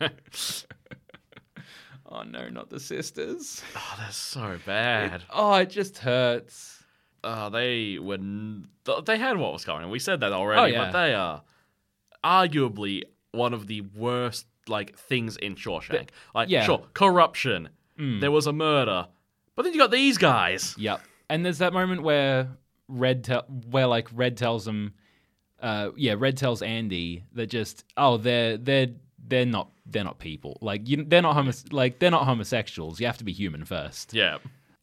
oh 2.10 2.22
no, 2.22 2.48
not 2.48 2.70
the 2.70 2.80
sisters. 2.80 3.62
Oh, 3.76 3.94
that's 3.98 4.16
so 4.16 4.58
bad. 4.64 5.22
Oh, 5.30 5.54
it 5.56 5.70
just 5.70 5.98
hurts. 5.98 6.77
Uh, 7.28 7.48
they 7.50 7.98
were 7.98 8.14
n- 8.14 8.68
they 9.04 9.18
had 9.18 9.36
what 9.36 9.52
was 9.52 9.64
coming. 9.64 9.90
We 9.90 9.98
said 9.98 10.20
that 10.20 10.32
already, 10.32 10.60
Oh, 10.62 10.64
yeah. 10.66 10.84
but 10.90 10.92
they 10.92 11.14
are 11.14 11.42
arguably 12.24 13.02
one 13.32 13.52
of 13.54 13.66
the 13.66 13.82
worst 13.96 14.46
like 14.66 14.96
things 14.98 15.36
in 15.36 15.54
Shawshank. 15.54 16.08
Like, 16.34 16.48
yeah. 16.48 16.64
sure, 16.64 16.84
corruption. 16.94 17.70
There 18.00 18.30
was 18.30 18.46
a 18.46 18.52
murder, 18.52 19.08
but 19.56 19.64
then 19.64 19.72
you 19.72 19.78
got 19.80 19.90
these 19.90 20.18
guys. 20.18 20.76
Yep. 20.78 21.00
And 21.30 21.44
there's 21.44 21.58
that 21.58 21.72
moment 21.72 22.02
where 22.04 22.48
Red 22.86 23.24
tell 23.24 23.42
where 23.70 23.88
like 23.88 24.06
Red 24.14 24.36
tells 24.36 24.68
him, 24.68 24.94
uh, 25.60 25.90
yeah, 25.96 26.14
Red 26.16 26.36
tells 26.36 26.62
Andy 26.62 27.24
that 27.32 27.48
just 27.48 27.84
oh 27.96 28.16
they're 28.16 28.56
they're 28.56 28.86
they're 29.26 29.46
not 29.46 29.72
they're 29.84 30.04
not 30.04 30.20
people 30.20 30.58
like 30.60 30.88
you 30.88 31.02
they're 31.08 31.22
not 31.22 31.34
homos- 31.34 31.72
like 31.72 31.98
they're 31.98 32.12
not 32.12 32.24
homosexuals. 32.24 33.00
You 33.00 33.06
have 33.06 33.18
to 33.18 33.24
be 33.24 33.32
human 33.32 33.64
first. 33.64 34.14
Yeah. 34.14 34.38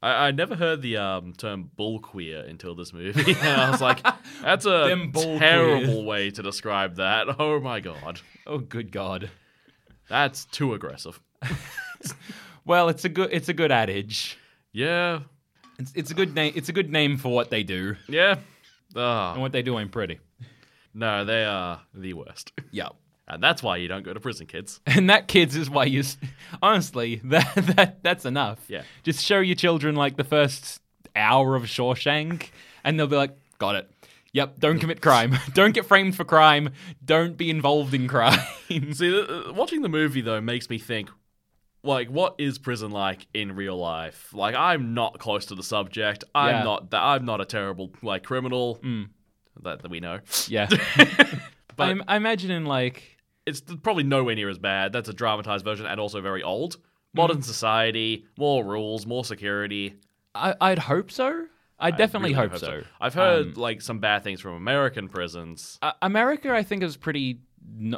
I, 0.05 0.27
I 0.27 0.31
never 0.31 0.55
heard 0.55 0.81
the 0.81 0.97
um, 0.97 1.33
term 1.33 1.69
bull 1.75 1.99
queer 1.99 2.41
until 2.41 2.75
this 2.75 2.93
movie. 2.93 3.31
and 3.41 3.61
I 3.61 3.69
was 3.71 3.81
like, 3.81 4.05
that's 4.41 4.65
a 4.65 4.85
Them 4.89 5.11
bull 5.11 5.39
terrible 5.39 5.85
queers. 5.85 6.05
way 6.05 6.29
to 6.31 6.43
describe 6.43 6.95
that. 6.97 7.27
Oh 7.39 7.59
my 7.59 7.79
god. 7.79 8.19
Oh 8.45 8.59
good 8.59 8.91
god. 8.91 9.29
That's 10.09 10.45
too 10.45 10.73
aggressive. 10.73 11.19
Well, 12.67 12.89
it's 12.89 13.05
a 13.05 13.09
good 13.09 13.29
it's 13.31 13.47
a 13.49 13.53
good 13.53 13.71
adage. 13.71 14.37
Yeah. 14.73 15.19
It's 15.77 15.91
it's 15.95 16.11
a 16.11 16.13
good 16.15 16.33
name. 16.33 16.53
It's 16.55 16.69
a 16.69 16.73
good 16.73 16.89
name 16.91 17.17
for 17.17 17.31
what 17.31 17.49
they 17.51 17.61
do 17.63 17.95
Yeah. 18.09 18.31
and 18.95 19.03
Ah, 19.03 19.37
what 19.37 19.51
they 19.51 19.61
do 19.61 19.77
ain't 19.77 19.91
pretty. 19.91 20.19
no, 20.93 21.23
they 21.25 21.45
are 21.45 21.81
the 21.93 22.13
worst. 22.13 22.53
Yeah. 22.71 22.89
And 23.27 23.41
that's 23.41 23.63
why 23.63 23.77
you 23.77 23.87
don't 23.87 24.03
go 24.03 24.13
to 24.13 24.19
prison, 24.19 24.45
kids. 24.45 24.79
And 24.87 25.09
that 25.09 25.27
kids 25.27 25.55
is 25.55 25.69
why 25.69 25.85
you 25.85 26.03
honestly 26.61 27.15
that 27.25 27.53
that 27.75 28.03
that's 28.03 28.25
enough. 28.25 28.59
Yeah. 28.67 28.83
Just 29.03 29.23
show 29.25 29.39
your 29.39 29.55
children 29.55 29.95
like 29.95 30.15
the 30.17 30.23
first 30.23 30.81
hour 31.15 31.55
of 31.55 31.63
Shawshank 31.63 32.49
and 32.83 32.99
they'll 32.99 33.07
be 33.07 33.15
like, 33.15 33.35
"Got 33.57 33.75
it." 33.75 33.91
Yep, 34.33 34.59
don't 34.59 34.79
commit 34.79 35.01
crime. 35.01 35.33
don't 35.53 35.73
get 35.73 35.85
framed 35.85 36.15
for 36.15 36.25
crime. 36.25 36.71
Don't 37.03 37.37
be 37.37 37.49
involved 37.49 37.93
in 37.93 38.05
crime. 38.07 38.37
See, 38.91 39.17
uh, 39.17 39.53
watching 39.53 39.81
the 39.81 39.87
movie 39.89 40.19
though 40.21 40.41
makes 40.41 40.69
me 40.69 40.77
think, 40.77 41.09
like, 41.83 42.09
what 42.09 42.35
is 42.37 42.57
prison 42.59 42.91
like 42.91 43.27
in 43.33 43.55
real 43.55 43.77
life? 43.77 44.31
Like, 44.33 44.53
I'm 44.53 44.93
not 44.93 45.19
close 45.19 45.45
to 45.47 45.55
the 45.55 45.63
subject. 45.63 46.25
I'm 46.35 46.55
Yeah. 46.57 46.63
not 46.63 46.91
that. 46.91 47.01
I'm 47.01 47.23
not 47.25 47.39
a 47.41 47.45
terrible 47.45 47.91
like 48.03 48.23
criminal 48.23 48.77
that, 49.63 49.81
that 49.81 49.89
we 49.89 49.99
know. 50.01 50.19
yeah. 50.49 50.67
But- 51.77 51.89
I, 51.89 51.95
I 52.07 52.15
imagine 52.17 52.51
in 52.51 52.65
like 52.65 53.14
It's 53.45 53.61
probably 53.61 54.03
nowhere 54.03 54.35
near 54.35 54.49
as 54.49 54.57
bad. 54.57 54.93
That's 54.93 55.09
a 55.09 55.13
dramatized 55.13 55.63
version 55.63 55.85
and 55.85 55.99
also 55.99 56.21
very 56.21 56.43
old. 56.43 56.77
Modern 57.13 57.41
society, 57.41 58.25
more 58.37 58.65
rules, 58.65 59.05
more 59.05 59.23
security. 59.23 59.95
I, 60.33 60.55
I'd 60.59 60.79
hope 60.79 61.11
so. 61.11 61.47
I 61.79 61.91
definitely 61.91 62.33
really 62.33 62.49
hope, 62.49 62.59
so. 62.59 62.81
I've 63.01 63.13
heard 63.13 63.57
like 63.57 63.81
some 63.81 63.99
bad 63.99 64.23
things 64.23 64.39
from 64.39 64.53
American 64.53 65.09
prisons. 65.09 65.77
Uh, 65.81 65.91
America, 66.01 66.53
I 66.53 66.63
think, 66.63 66.83
is 66.83 66.97
pretty 66.97 67.39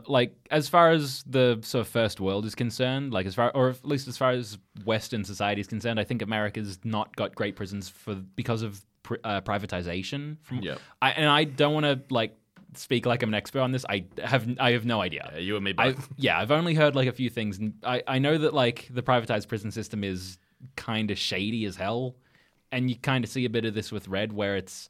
like 0.07 0.33
as 0.49 0.69
far 0.69 0.91
as 0.91 1.23
the 1.23 1.59
sort 1.61 1.81
of 1.81 1.87
first 1.87 2.19
world 2.19 2.45
is 2.45 2.55
concerned, 2.55 3.13
like 3.13 3.25
as 3.25 3.35
far 3.35 3.51
or 3.51 3.69
at 3.69 3.85
least 3.85 4.07
as 4.07 4.17
far 4.17 4.31
as 4.31 4.57
Western 4.85 5.23
society 5.23 5.61
is 5.61 5.67
concerned, 5.67 5.99
I 5.99 6.03
think 6.03 6.21
America's 6.21 6.79
not 6.83 7.15
got 7.15 7.35
great 7.35 7.55
prisons 7.55 7.89
for 7.89 8.15
because 8.15 8.61
of 8.61 8.83
uh, 9.23 9.41
privatization. 9.41 10.37
From 10.41 10.59
Yep. 10.61 10.79
I, 11.01 11.11
and 11.11 11.29
I 11.29 11.43
don't 11.43 11.73
want 11.73 11.85
to 11.85 12.01
like 12.13 12.37
speak 12.75 13.05
like 13.05 13.23
I'm 13.23 13.29
an 13.29 13.35
expert 13.35 13.61
on 13.61 13.71
this. 13.71 13.85
I 13.89 14.05
have 14.23 14.47
I 14.59 14.71
have 14.71 14.85
no 14.85 15.01
idea. 15.01 15.29
Yeah, 15.33 15.39
you 15.39 15.55
and 15.55 15.63
me 15.65 15.73
I, 15.77 15.91
both. 15.91 16.09
yeah, 16.17 16.39
I've 16.39 16.51
only 16.51 16.73
heard 16.73 16.95
like 16.95 17.07
a 17.07 17.11
few 17.11 17.29
things, 17.29 17.57
and 17.59 17.73
I, 17.83 18.03
I 18.07 18.19
know 18.19 18.37
that 18.37 18.53
like 18.53 18.87
the 18.91 19.01
privatized 19.03 19.47
prison 19.47 19.71
system 19.71 20.03
is 20.03 20.37
kind 20.75 21.11
of 21.11 21.17
shady 21.17 21.65
as 21.65 21.75
hell, 21.75 22.15
and 22.71 22.89
you 22.89 22.95
kind 22.97 23.23
of 23.23 23.29
see 23.29 23.45
a 23.45 23.49
bit 23.49 23.65
of 23.65 23.73
this 23.73 23.91
with 23.91 24.07
Red, 24.07 24.33
where 24.33 24.55
it's, 24.55 24.89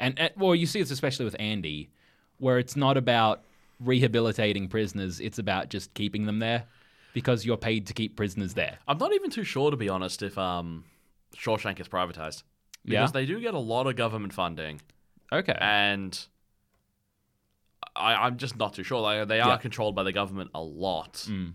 and, 0.00 0.18
and 0.18 0.32
well, 0.36 0.54
you 0.54 0.66
see 0.66 0.80
this 0.80 0.90
especially 0.90 1.24
with 1.24 1.36
Andy, 1.38 1.90
where 2.38 2.58
it's 2.58 2.76
not 2.76 2.96
about 2.96 3.42
rehabilitating 3.80 4.68
prisoners; 4.68 5.20
it's 5.20 5.38
about 5.38 5.70
just 5.70 5.92
keeping 5.94 6.26
them 6.26 6.38
there 6.38 6.64
because 7.14 7.44
you're 7.44 7.56
paid 7.56 7.86
to 7.86 7.94
keep 7.94 8.16
prisoners 8.16 8.54
there. 8.54 8.78
I'm 8.86 8.98
not 8.98 9.12
even 9.14 9.30
too 9.30 9.42
sure, 9.44 9.70
to 9.70 9.76
be 9.76 9.88
honest, 9.88 10.22
if 10.22 10.36
um, 10.38 10.84
Shawshank 11.36 11.80
is 11.80 11.88
privatized. 11.88 12.42
Because 12.84 13.08
Yeah? 13.10 13.12
they 13.12 13.26
do 13.26 13.40
get 13.40 13.54
a 13.54 13.58
lot 13.58 13.86
of 13.86 13.96
government 13.96 14.32
funding, 14.32 14.80
Okay, 15.32 15.56
and 15.60 16.18
I, 17.98 18.26
I'm 18.26 18.36
just 18.36 18.56
not 18.56 18.74
too 18.74 18.82
sure. 18.82 19.00
Like, 19.00 19.28
they 19.28 19.40
are 19.40 19.50
Yeah. 19.50 19.56
controlled 19.58 19.94
by 19.94 20.02
the 20.02 20.12
government 20.12 20.50
a 20.54 20.62
lot. 20.62 21.14
Mm. 21.28 21.52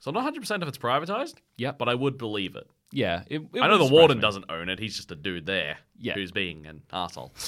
So 0.00 0.10
I'm 0.10 0.14
not 0.14 0.24
100% 0.34 0.62
if 0.62 0.68
it's 0.68 0.78
privatized, 0.78 1.34
Yeah. 1.56 1.72
but 1.72 1.88
I 1.88 1.94
would 1.94 2.16
believe 2.18 2.56
it. 2.56 2.66
yeah, 2.92 3.22
it, 3.28 3.42
it 3.54 3.60
I 3.60 3.68
know 3.68 3.78
the 3.78 3.84
warden 3.92 4.18
me. 4.18 4.22
doesn't 4.22 4.46
own 4.50 4.68
it. 4.68 4.78
He's 4.80 4.96
just 4.96 5.12
a 5.12 5.14
dude 5.14 5.46
there 5.46 5.78
Yeah. 5.98 6.14
who's 6.14 6.32
being 6.32 6.66
an 6.66 6.82
asshole. 6.92 7.32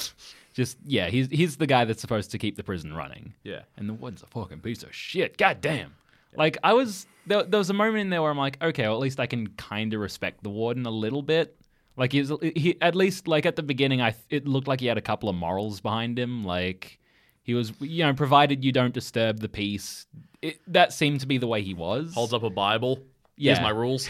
Just 0.55 0.77
yeah, 0.85 1.09
he's 1.09 1.29
he's 1.29 1.57
the 1.57 1.66
guy 1.66 1.87
that's 1.87 2.03
supposed 2.03 2.31
to 2.33 2.38
keep 2.38 2.57
the 2.57 2.62
prison 2.62 2.92
running. 2.92 3.33
Yeah. 3.42 3.62
and 3.79 3.88
the 3.88 3.95
warden's 3.95 4.23
a 4.23 4.27
fucking 4.27 4.61
piece 4.61 4.83
of 4.83 4.95
shit. 4.95 5.38
God 5.38 5.62
damn. 5.62 5.95
Like 6.37 6.59
I 6.62 6.75
was 6.75 7.07
there, 7.27 7.42
there 7.42 7.57
was 7.57 7.71
a 7.71 7.73
moment 7.73 8.01
in 8.03 8.11
there 8.11 8.21
where 8.21 8.31
I'm 8.31 8.37
like, 8.37 8.62
okay, 8.62 8.83
well 8.83 8.92
at 8.92 9.01
least 9.01 9.18
I 9.18 9.25
can 9.27 9.47
kind 9.57 9.95
of 9.95 10.01
respect 10.01 10.42
the 10.42 10.51
warden 10.51 10.85
a 10.85 10.90
little 10.90 11.23
bit. 11.23 11.57
Like 11.97 12.12
he's 12.12 12.31
he 12.55 12.77
at 12.83 12.95
least 12.95 13.27
like 13.29 13.47
at 13.47 13.57
the 13.57 13.62
beginning, 13.62 14.03
I 14.03 14.14
it 14.29 14.47
looked 14.47 14.68
like 14.68 14.81
he 14.81 14.87
had 14.88 14.99
a 14.99 15.03
couple 15.03 15.31
of 15.31 15.35
morals 15.37 15.81
behind 15.81 16.18
him. 16.18 16.45
Like 16.45 16.99
he 17.42 17.55
was, 17.55 17.72
you 17.81 18.05
know, 18.05 18.12
provided 18.14 18.64
you 18.64 18.72
don't 18.72 18.94
disturb 18.94 19.40
the 19.40 19.48
peace. 19.48 20.07
It, 20.40 20.61
that 20.68 20.92
seemed 20.92 21.20
to 21.20 21.26
be 21.26 21.38
the 21.38 21.46
way 21.46 21.62
he 21.62 21.74
was. 21.74 22.14
Holds 22.14 22.33
up 22.35 22.42
a 22.42 22.50
Bible. 22.50 23.00
Yeah. 23.37 23.55
Here's 23.55 23.62
my 23.62 23.70
rules. 23.70 24.09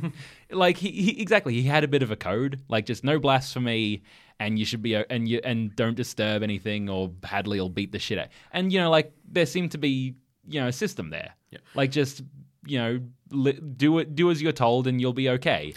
like 0.50 0.76
he, 0.76 0.90
he 0.90 1.20
exactly 1.22 1.54
he 1.54 1.62
had 1.62 1.84
a 1.84 1.88
bit 1.88 2.02
of 2.02 2.10
a 2.10 2.16
code 2.16 2.60
like 2.68 2.86
just 2.86 3.04
no 3.04 3.18
blasphemy 3.18 4.02
and 4.38 4.58
you 4.58 4.64
should 4.64 4.82
be 4.82 4.96
uh, 4.96 5.04
and 5.10 5.28
you 5.28 5.40
and 5.44 5.74
don't 5.76 5.94
disturb 5.96 6.42
anything 6.42 6.88
or 6.88 7.10
Hadley 7.22 7.60
will 7.60 7.68
beat 7.68 7.92
the 7.92 7.98
shit 7.98 8.18
out 8.18 8.28
and 8.52 8.72
you 8.72 8.80
know 8.80 8.90
like 8.90 9.12
there 9.30 9.46
seemed 9.46 9.72
to 9.72 9.78
be 9.78 10.14
you 10.48 10.60
know 10.60 10.68
a 10.68 10.72
system 10.72 11.10
there 11.10 11.32
Yeah. 11.50 11.58
like 11.74 11.90
just 11.92 12.22
you 12.66 12.78
know 12.78 13.00
li- 13.30 13.60
do 13.76 13.98
it 13.98 14.16
do 14.16 14.30
as 14.30 14.42
you're 14.42 14.52
told 14.52 14.86
and 14.86 15.00
you'll 15.00 15.12
be 15.12 15.28
okay 15.30 15.74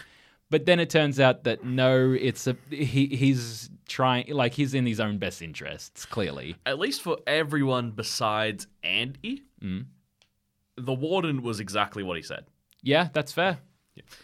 but 0.49 0.65
then 0.65 0.79
it 0.79 0.89
turns 0.89 1.19
out 1.19 1.43
that 1.43 1.63
no 1.63 2.11
it's 2.11 2.47
a 2.47 2.55
he 2.69 3.07
he's 3.07 3.69
trying 3.87 4.27
like 4.33 4.53
he's 4.53 4.73
in 4.73 4.85
his 4.85 4.99
own 4.99 5.17
best 5.17 5.41
interests 5.41 6.05
clearly 6.05 6.55
At 6.65 6.79
least 6.79 7.01
for 7.01 7.17
everyone 7.27 7.91
besides 7.91 8.67
Andy, 8.83 9.43
Mm. 9.61 9.85
the 10.77 10.93
warden 10.93 11.41
was 11.43 11.59
exactly 11.59 12.03
what 12.03 12.17
he 12.17 12.23
said. 12.23 12.45
yeah 12.81 13.09
that's 13.13 13.31
fair 13.31 13.59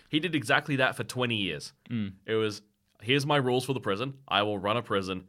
He 0.10 0.20
did 0.20 0.34
exactly 0.36 0.78
that 0.78 0.96
for 0.96 1.04
20 1.04 1.36
years. 1.36 1.74
Mm. 1.90 2.14
It 2.26 2.34
was 2.36 2.62
here's 3.02 3.26
my 3.26 3.38
rules 3.38 3.66
for 3.66 3.74
the 3.74 3.80
prison. 3.80 4.16
I 4.28 4.42
will 4.42 4.58
run 4.58 4.76
a 4.78 4.82
prison, 4.82 5.28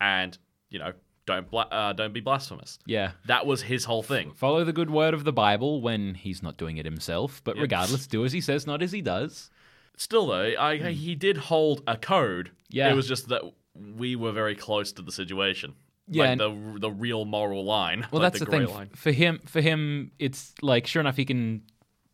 and 0.00 0.36
you 0.70 0.78
know 0.78 0.92
don't 1.26 1.50
bla- 1.50 1.68
uh, 1.72 1.92
don't 1.94 2.12
be 2.12 2.20
blasphemous. 2.20 2.78
yeah 2.86 3.12
That 3.26 3.46
was 3.46 3.62
his 3.62 3.84
whole 3.84 4.02
thing. 4.02 4.32
follow 4.34 4.62
the 4.64 4.72
good 4.72 4.90
word 4.90 5.14
of 5.14 5.24
the 5.24 5.32
bible 5.32 5.80
when 5.80 6.14
he's 6.14 6.42
not 6.42 6.56
doing 6.56 6.76
it 6.76 6.84
himself 6.84 7.40
but 7.44 7.56
regardless 7.56 8.06
do 8.06 8.24
as 8.24 8.32
he 8.32 8.40
says 8.40 8.66
not 8.66 8.82
as 8.82 8.92
he 8.92 9.00
does 9.02 9.50
Still 9.96 10.26
though, 10.26 10.54
I, 10.58 10.76
he 10.92 11.14
did 11.14 11.36
hold 11.36 11.82
a 11.86 11.96
code. 11.96 12.48
Hmm. 12.48 12.54
Yeah. 12.70 12.90
It 12.90 12.94
was 12.94 13.06
just 13.06 13.28
that 13.28 13.42
we 13.74 14.16
were 14.16 14.32
very 14.32 14.54
close 14.54 14.92
to 14.92 15.02
the 15.02 15.12
situation. 15.12 15.74
Yeah, 16.06 16.30
like 16.30 16.38
the 16.38 16.78
the 16.80 16.90
real 16.90 17.24
moral 17.24 17.64
line. 17.64 18.06
Well, 18.10 18.20
like 18.20 18.32
that's 18.32 18.40
the, 18.40 18.46
gray 18.46 18.66
thing. 18.66 18.74
line. 18.74 18.90
For 18.94 19.10
him, 19.10 19.40
for 19.46 19.62
him, 19.62 20.10
it's 20.18 20.52
like 20.60 20.86
sure 20.86 21.00
enough, 21.00 21.16
he 21.16 21.24
can 21.24 21.62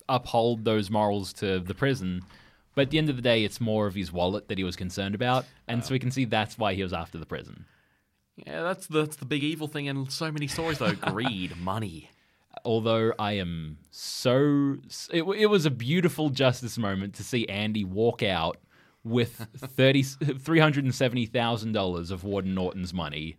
uphold 0.09 0.65
those 0.65 0.91
morals 0.91 1.33
to 1.35 1.59
the 1.59 1.75
prison, 1.75 2.23
but 2.77 2.83
at 2.83 2.91
the 2.91 2.99
end 2.99 3.11
of 3.11 3.17
the 3.17 3.23
day, 3.23 3.43
it's 3.43 3.61
more 3.61 3.89
of 3.89 3.95
his 3.95 4.13
wallet 4.13 4.49
that 4.49 4.59
he 4.59 4.65
was 4.65 4.77
concerned 4.77 5.17
about, 5.17 5.45
and 5.67 5.85
so 5.85 5.93
we 5.93 5.99
can 5.99 6.13
see 6.13 6.25
that's 6.25 6.57
why 6.57 6.75
he 6.75 6.85
was 6.85 6.93
after 6.93 7.19
the 7.19 7.27
prison. 7.27 7.65
Yeah, 8.37 8.63
that's 8.63 8.87
the, 8.87 9.01
that's 9.01 9.17
the 9.17 9.25
big 9.25 9.43
evil 9.43 9.67
thing 9.67 9.87
in 9.87 10.09
so 10.09 10.31
many 10.31 10.47
stories 10.47 10.79
though. 10.79 10.93
Greed, 11.01 11.57
money. 11.57 12.11
Although 12.65 13.13
I 13.19 13.33
am 13.35 13.79
so, 13.91 14.77
it, 15.13 15.23
it 15.23 15.47
was 15.47 15.67
a 15.67 15.71
beautiful 15.71 16.31
justice 16.31 16.77
moment 16.79 17.15
to 17.15 17.25
see 17.25 17.47
Andy 17.49 17.85
walk 17.85 18.23
out 18.23 18.59
with 19.05 19.47
three 20.41 20.59
hundred 20.59 20.85
and 20.85 20.95
seventy 20.95 21.27
thousand 21.27 21.73
dollars 21.73 22.11
of 22.11 22.25
Warden 22.25 22.55
Norton's 22.55 22.93
money. 22.93 23.37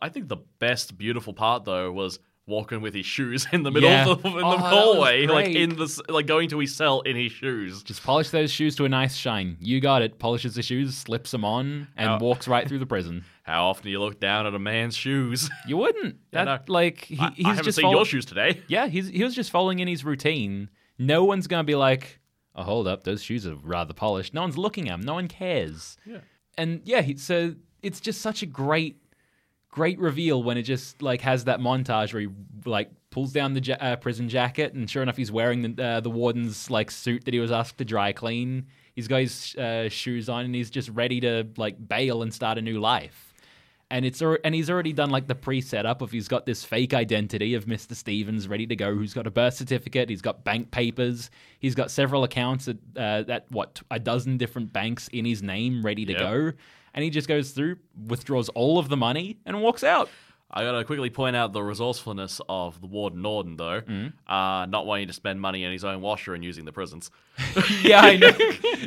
I 0.00 0.08
think 0.08 0.28
the 0.28 0.38
best 0.60 0.96
beautiful 0.96 1.32
part 1.34 1.64
though 1.64 1.90
was 1.92 2.20
walking 2.46 2.80
with 2.80 2.94
his 2.94 3.04
shoes 3.04 3.46
in 3.52 3.62
the 3.64 3.70
middle 3.70 3.90
Yeah. 3.90 4.08
of 4.08 4.22
the, 4.22 4.28
in 4.30 4.42
Oh, 4.44 4.52
the 4.52 4.56
hallway, 4.58 5.26
like 5.26 5.48
in 5.48 5.76
the 5.76 6.02
like 6.08 6.26
going 6.26 6.48
to 6.50 6.58
his 6.60 6.74
cell 6.74 7.00
in 7.02 7.16
his 7.16 7.32
shoes. 7.32 7.82
Just 7.82 8.02
polish 8.02 8.30
those 8.30 8.50
shoes 8.50 8.74
to 8.76 8.86
a 8.86 8.88
nice 8.88 9.16
shine. 9.16 9.58
You 9.60 9.80
got 9.80 10.00
it. 10.00 10.18
Polishes 10.18 10.54
the 10.54 10.62
shoes, 10.62 10.96
slips 10.96 11.32
them 11.32 11.44
on, 11.44 11.88
and 11.98 12.08
Ow. 12.08 12.18
walks 12.18 12.48
right 12.48 12.66
through 12.66 12.78
the 12.78 12.86
prison. 12.86 13.24
How 13.48 13.64
often 13.68 13.84
do 13.84 13.90
you 13.90 13.98
look 13.98 14.20
down 14.20 14.46
at 14.46 14.54
a 14.54 14.58
man's 14.58 14.94
shoes? 14.94 15.48
You 15.66 15.78
wouldn't. 15.78 16.16
Yeah, 16.32 16.44
That 16.44 16.68
no. 16.68 16.72
like 16.74 17.04
he, 17.06 17.18
I, 17.18 17.30
he's 17.30 17.46
I 17.46 17.48
haven't 17.50 17.64
just 17.64 17.78
seen 17.78 17.90
your 17.90 18.04
shoes 18.04 18.26
today. 18.26 18.62
Yeah, 18.68 18.88
he's 18.88 19.08
he 19.08 19.24
was 19.24 19.34
just 19.34 19.50
following 19.50 19.78
in 19.78 19.88
his 19.88 20.04
routine. 20.04 20.68
No 20.98 21.24
one's 21.24 21.46
gonna 21.46 21.64
be 21.64 21.74
like, 21.74 22.20
"Oh, 22.54 22.62
hold 22.62 22.86
up, 22.86 23.04
those 23.04 23.22
shoes 23.22 23.46
are 23.46 23.54
rather 23.54 23.94
polished." 23.94 24.34
No 24.34 24.42
one's 24.42 24.58
looking 24.58 24.88
at 24.90 24.94
him. 24.96 25.00
No 25.00 25.14
one 25.14 25.28
cares. 25.28 25.96
Yeah. 26.04 26.18
And 26.58 26.82
yeah, 26.84 27.00
he, 27.00 27.16
so 27.16 27.54
it's 27.82 28.00
just 28.00 28.20
such 28.20 28.42
a 28.42 28.46
great, 28.46 29.00
great 29.70 29.98
reveal 29.98 30.42
when 30.42 30.58
it 30.58 30.62
just 30.64 31.00
like 31.00 31.22
has 31.22 31.44
that 31.44 31.58
montage 31.60 32.12
where 32.12 32.20
he 32.22 32.28
like 32.66 32.90
pulls 33.10 33.32
down 33.32 33.54
the 33.54 33.62
ja- 33.62 33.76
uh, 33.80 33.96
prison 33.96 34.28
jacket, 34.28 34.74
and 34.74 34.90
sure 34.90 35.02
enough, 35.02 35.16
he's 35.16 35.32
wearing 35.32 35.62
the 35.74 35.82
uh, 35.82 36.00
the 36.00 36.10
warden's 36.10 36.70
like 36.70 36.90
suit 36.90 37.24
that 37.24 37.32
he 37.32 37.40
was 37.40 37.50
asked 37.52 37.78
to 37.78 37.84
dry 37.84 38.12
clean. 38.12 38.66
He's 38.94 39.08
got 39.08 39.20
his 39.20 39.54
uh, 39.56 39.88
shoes 39.88 40.28
on, 40.28 40.44
and 40.44 40.54
he's 40.54 40.70
just 40.70 40.88
ready 40.90 41.20
to 41.20 41.46
like 41.56 41.76
bail 41.88 42.22
and 42.22 42.34
start 42.34 42.58
a 42.58 42.62
new 42.62 42.78
life 42.80 43.27
and 43.90 44.04
it's 44.04 44.20
and 44.20 44.54
he's 44.54 44.68
already 44.68 44.92
done 44.92 45.10
like 45.10 45.26
the 45.26 45.34
pre-setup 45.34 46.02
of 46.02 46.10
he's 46.10 46.28
got 46.28 46.44
this 46.46 46.64
fake 46.64 46.92
identity 46.94 47.54
of 47.54 47.64
Mr. 47.66 47.94
Stephens 47.94 48.46
ready 48.48 48.66
to 48.66 48.76
go 48.76 48.94
who's 48.94 49.14
got 49.14 49.26
a 49.26 49.30
birth 49.30 49.54
certificate 49.54 50.08
he's 50.10 50.22
got 50.22 50.44
bank 50.44 50.70
papers 50.70 51.30
he's 51.58 51.74
got 51.74 51.90
several 51.90 52.24
accounts 52.24 52.68
at, 52.68 52.76
uh, 52.96 53.24
at 53.28 53.46
what 53.50 53.80
a 53.90 53.98
dozen 53.98 54.36
different 54.36 54.72
banks 54.72 55.08
in 55.08 55.24
his 55.24 55.42
name 55.42 55.82
ready 55.84 56.04
to 56.04 56.12
Yep. 56.12 56.20
go 56.20 56.52
and 56.94 57.04
he 57.04 57.10
just 57.10 57.28
goes 57.28 57.52
through 57.52 57.76
withdraws 58.06 58.48
all 58.50 58.78
of 58.78 58.88
the 58.88 58.96
money 58.96 59.38
and 59.46 59.60
walks 59.62 59.82
out 59.84 60.08
I 60.50 60.64
gotta 60.64 60.82
quickly 60.84 61.10
point 61.10 61.36
out 61.36 61.52
the 61.52 61.62
resourcefulness 61.62 62.40
of 62.48 62.80
the 62.80 62.86
Warden 62.86 63.20
Norton, 63.20 63.56
though. 63.56 63.82
Mm. 63.82 64.12
Uh, 64.26 64.64
not 64.66 64.86
wanting 64.86 65.06
to 65.08 65.12
spend 65.12 65.40
money 65.42 65.62
in 65.62 65.70
his 65.72 65.84
own 65.84 66.00
washer 66.00 66.34
and 66.34 66.42
using 66.42 66.64
the 66.64 66.72
prisons. 66.72 67.10
yeah 67.82 68.00
I 68.00 68.16
know 68.16 68.30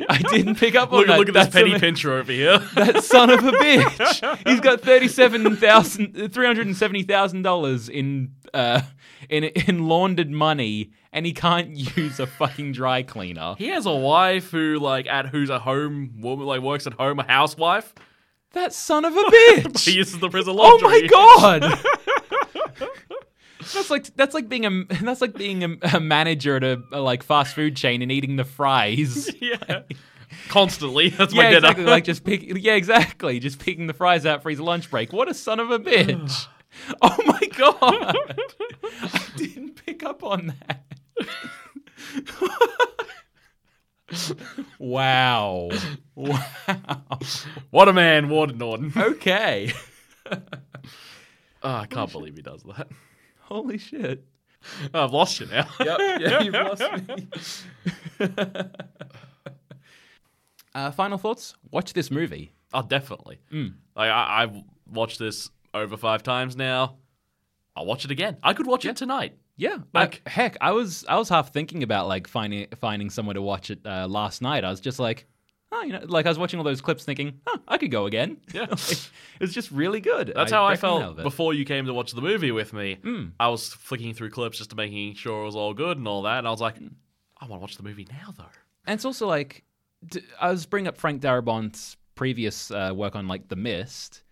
I 0.08 0.18
didn't 0.30 0.56
pick 0.56 0.74
up 0.74 0.92
on 0.92 0.98
Look, 0.98 1.06
that 1.06 1.18
look 1.18 1.28
at 1.28 1.34
this 1.34 1.44
That's 1.44 1.54
penny 1.54 1.70
ama- 1.70 1.78
pincher 1.80 2.12
over 2.14 2.32
here. 2.32 2.58
that 2.74 3.04
son 3.04 3.30
of 3.30 3.44
a 3.44 3.52
bitch. 3.52 4.48
He's 4.48 4.60
got 4.60 4.80
thirty-seven 4.80 5.56
thousand, 5.56 6.32
three 6.32 6.46
hundred 6.46 6.66
and 6.66 6.76
seventy 6.76 7.04
thousand 7.04 7.42
dollars 7.42 7.88
in 7.88 8.32
uh 8.52 8.80
in 9.30 9.44
in 9.44 9.86
laundered 9.86 10.30
money, 10.30 10.90
and 11.12 11.24
he 11.24 11.32
can't 11.32 11.76
use 11.96 12.18
a 12.18 12.26
fucking 12.26 12.72
dry 12.72 13.02
cleaner. 13.04 13.54
he 13.56 13.68
has 13.68 13.86
a 13.86 13.94
wife 13.94 14.50
who, 14.50 14.78
like, 14.80 15.06
at 15.06 15.26
who's 15.26 15.48
a 15.48 15.60
home 15.60 16.20
woman, 16.20 16.44
like, 16.46 16.60
works 16.60 16.86
at 16.88 16.94
home, 16.94 17.20
a 17.20 17.22
housewife. 17.22 17.94
That 18.52 18.72
son 18.72 19.04
of 19.04 19.16
a 19.16 19.22
bitch. 19.22 19.84
He 19.92 19.92
uses 19.92 20.18
the 20.18 20.28
prison 20.28 20.56
oh 20.58 20.78
my 20.82 21.06
god. 21.08 21.62
That's 23.72 23.90
like 23.90 24.14
that's 24.16 24.34
like 24.34 24.48
being 24.48 24.66
a 24.66 24.84
that's 25.02 25.20
like 25.20 25.34
being 25.34 25.62
a, 25.62 25.76
a 25.94 26.00
manager 26.00 26.56
at 26.56 26.64
a, 26.64 26.82
a 26.90 27.00
like 27.00 27.22
fast 27.22 27.54
food 27.54 27.76
chain 27.76 28.02
and 28.02 28.10
eating 28.10 28.34
the 28.34 28.44
fries. 28.44 29.30
yeah. 29.40 29.82
Constantly. 30.48 31.10
That's 31.10 31.32
my 31.32 31.44
yeah, 31.44 31.50
dinner. 31.50 31.58
exactly. 31.68 31.84
Like 31.84 32.04
just 32.04 32.24
pick. 32.24 32.42
Yeah, 32.42 32.74
exactly. 32.74 33.38
Just 33.38 33.60
picking 33.60 33.86
the 33.86 33.94
fries 33.94 34.26
out 34.26 34.42
for 34.42 34.50
his 34.50 34.58
lunch 34.60 34.90
break. 34.90 35.12
What 35.12 35.28
a 35.28 35.34
son 35.34 35.60
of 35.60 35.70
a 35.70 35.78
bitch! 35.78 36.48
oh 37.02 37.16
my 37.24 37.40
god! 37.56 38.16
I 38.84 39.22
didn't 39.36 39.76
pick 39.86 40.02
up 40.02 40.24
on 40.24 40.54
that. 40.66 40.84
wow! 44.78 45.70
Wow! 46.16 46.44
What 47.70 47.88
a 47.88 47.92
man, 47.92 48.28
Warden 48.28 48.58
Norton. 48.58 48.92
Okay. 48.96 49.72
Oh, 50.30 50.40
I 51.76 51.86
can't 51.86 52.10
believe 52.10 52.36
he 52.36 52.42
does 52.42 52.62
that. 52.64 52.88
Holy 53.42 53.78
shit! 53.78 54.24
Oh, 54.94 55.04
I've 55.04 55.12
lost 55.12 55.38
you 55.40 55.46
now. 55.46 55.66
Yep. 55.80 55.98
Yeah, 56.20 56.40
you've 56.42 56.54
lost 56.54 56.82
me. 57.08 57.28
uh, 60.74 60.90
final 60.90 61.18
thoughts? 61.18 61.54
Watch 61.70 61.92
this 61.92 62.10
movie. 62.10 62.52
Oh, 62.72 62.82
definitely. 62.82 63.40
Mm. 63.52 63.74
Like 63.94 64.10
I, 64.10 64.42
I've 64.42 64.56
watched 64.90 65.18
this 65.18 65.50
over 65.74 65.96
five 65.96 66.22
times 66.22 66.56
now. 66.56 66.96
I'll 67.76 67.86
watch 67.86 68.04
it 68.04 68.10
again. 68.10 68.38
I 68.42 68.54
could 68.54 68.66
watch 68.66 68.84
it 68.84 68.96
tonight. 68.96 69.36
Yeah, 69.56 69.76
Like- 69.92 70.22
like 70.24 70.28
heck, 70.28 70.56
I 70.60 70.72
was 70.72 71.04
I 71.08 71.16
was 71.18 71.28
half 71.28 71.52
thinking 71.52 71.82
about 71.82 72.08
like 72.08 72.26
finding 72.26 72.66
finding 72.78 73.10
somewhere 73.10 73.34
to 73.34 73.42
watch 73.42 73.70
it 73.70 73.80
uh, 73.86 74.06
last 74.08 74.40
night. 74.42 74.64
I 74.64 74.70
was 74.70 74.80
just 74.80 74.98
like, 74.98 75.26
oh, 75.72 75.82
you 75.82 75.92
know, 75.92 76.00
like 76.04 76.26
I 76.26 76.28
was 76.28 76.38
watching 76.38 76.58
all 76.58 76.64
those 76.64 76.80
clips, 76.80 77.04
thinking, 77.04 77.40
oh, 77.46 77.58
I 77.66 77.78
could 77.78 77.90
go 77.90 78.06
again. 78.06 78.36
Yeah. 78.52 78.66
Like, 78.70 78.98
it's 79.40 79.52
just 79.52 79.70
really 79.72 80.00
good. 80.00 80.32
That's 80.36 80.52
how 80.52 80.64
I 80.64 80.76
felt 80.76 81.16
before 81.16 81.54
you 81.54 81.64
came 81.64 81.86
to 81.86 81.94
watch 81.94 82.12
the 82.12 82.20
movie 82.20 82.52
with 82.52 82.72
me. 82.72 82.98
Mm. 83.02 83.32
I 83.40 83.48
was 83.48 83.68
flicking 83.68 84.14
through 84.14 84.30
clips 84.30 84.58
just 84.58 84.70
to 84.70 84.76
making 84.76 85.14
sure 85.14 85.42
it 85.42 85.46
was 85.46 85.56
all 85.56 85.74
good 85.74 85.96
and 85.98 86.06
all 86.06 86.22
that, 86.22 86.38
and 86.38 86.46
I 86.46 86.50
was 86.50 86.60
like, 86.60 86.78
Mm. 86.78 86.92
I 87.40 87.46
want 87.46 87.58
to 87.58 87.62
watch 87.62 87.76
the 87.76 87.82
movie 87.82 88.06
now 88.08 88.32
though. 88.36 88.44
And 88.86 88.94
it's 88.94 89.04
also 89.04 89.26
like, 89.26 89.64
d- 90.06 90.22
I 90.40 90.50
was 90.50 90.64
bringing 90.66 90.86
up 90.88 90.96
Frank 90.96 91.20
Darabont's 91.22 91.96
previous 92.14 92.70
uh, 92.70 92.92
work 92.94 93.16
on 93.16 93.26
like 93.26 93.48
The 93.48 93.56
Mist, 93.56 94.22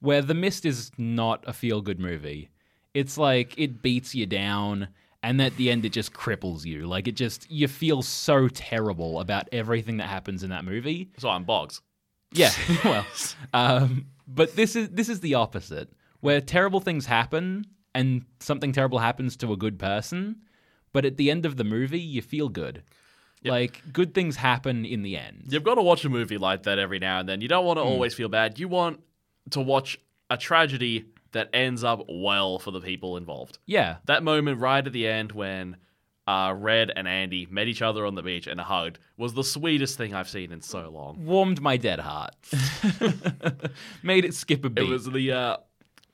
where 0.00 0.22
The 0.22 0.34
Mist 0.34 0.64
is 0.64 0.92
not 0.96 1.42
a 1.48 1.52
feel 1.52 1.80
good 1.80 1.98
movie. 1.98 2.50
It's 2.94 3.18
like 3.18 3.58
it 3.58 3.82
beats 3.82 4.14
you 4.14 4.26
down, 4.26 4.88
and 5.22 5.40
at 5.40 5.56
the 5.56 5.70
end 5.70 5.84
it 5.84 5.90
just 5.90 6.12
cripples 6.12 6.64
you. 6.64 6.86
Like 6.86 7.08
it 7.08 7.16
just 7.16 7.50
you 7.50 7.68
feel 7.68 8.02
so 8.02 8.48
terrible 8.48 9.20
about 9.20 9.48
everything 9.52 9.98
that 9.98 10.08
happens 10.08 10.42
in 10.42 10.50
that 10.50 10.64
movie. 10.64 11.10
So 11.18 11.28
I'm 11.28 11.44
Boggs. 11.44 11.80
Yeah, 12.32 12.52
well, 12.84 13.06
um, 13.52 14.06
but 14.26 14.54
this 14.54 14.76
is 14.76 14.90
this 14.90 15.08
is 15.08 15.20
the 15.20 15.34
opposite, 15.34 15.92
where 16.20 16.40
terrible 16.40 16.80
things 16.80 17.06
happen 17.06 17.66
and 17.94 18.24
something 18.38 18.72
terrible 18.72 19.00
happens 19.00 19.36
to 19.38 19.52
a 19.52 19.56
good 19.56 19.78
person, 19.78 20.36
but 20.92 21.04
at 21.04 21.16
the 21.16 21.30
end 21.30 21.44
of 21.44 21.56
the 21.56 21.64
movie 21.64 22.00
you 22.00 22.22
feel 22.22 22.48
good. 22.48 22.82
Like 23.42 23.82
good 23.92 24.12
things 24.12 24.36
happen 24.36 24.84
in 24.84 25.02
the 25.02 25.16
end. 25.16 25.46
You've 25.48 25.64
got 25.64 25.76
to 25.76 25.82
watch 25.82 26.04
a 26.04 26.10
movie 26.10 26.36
like 26.36 26.64
that 26.64 26.78
every 26.78 26.98
now 26.98 27.20
and 27.20 27.28
then. 27.28 27.40
You 27.40 27.48
don't 27.48 27.64
want 27.64 27.78
to 27.78 27.82
always 27.82 28.12
feel 28.12 28.28
bad. 28.28 28.58
You 28.58 28.68
want 28.68 29.00
to 29.50 29.60
watch 29.62 29.98
a 30.28 30.36
tragedy 30.36 31.06
that 31.32 31.48
ends 31.52 31.84
up 31.84 32.04
well 32.08 32.58
for 32.58 32.70
the 32.70 32.80
people 32.80 33.16
involved. 33.16 33.58
Yeah, 33.66 33.96
That 34.06 34.22
moment 34.22 34.58
right 34.60 34.84
at 34.86 34.92
the 34.92 35.06
end 35.06 35.32
when 35.32 35.76
uh, 36.26 36.54
Red 36.56 36.92
and 36.94 37.08
Andy 37.08 37.46
met 37.50 37.66
each 37.68 37.82
other 37.82 38.04
on 38.06 38.14
the 38.14 38.22
beach 38.22 38.46
and 38.46 38.60
hugged 38.60 38.98
was 39.16 39.34
the 39.34 39.44
sweetest 39.44 39.96
thing 39.96 40.14
I've 40.14 40.28
seen 40.28 40.52
in 40.52 40.60
so 40.60 40.88
long. 40.90 41.24
warmed 41.24 41.60
my 41.60 41.76
dead 41.76 41.98
heart. 42.00 42.34
Made 44.02 44.24
it 44.24 44.34
skip 44.34 44.64
a 44.64 44.70
beat. 44.70 44.84
It 44.84 44.88
was 44.90 45.06
the 45.06 45.32
uh, 45.32 45.56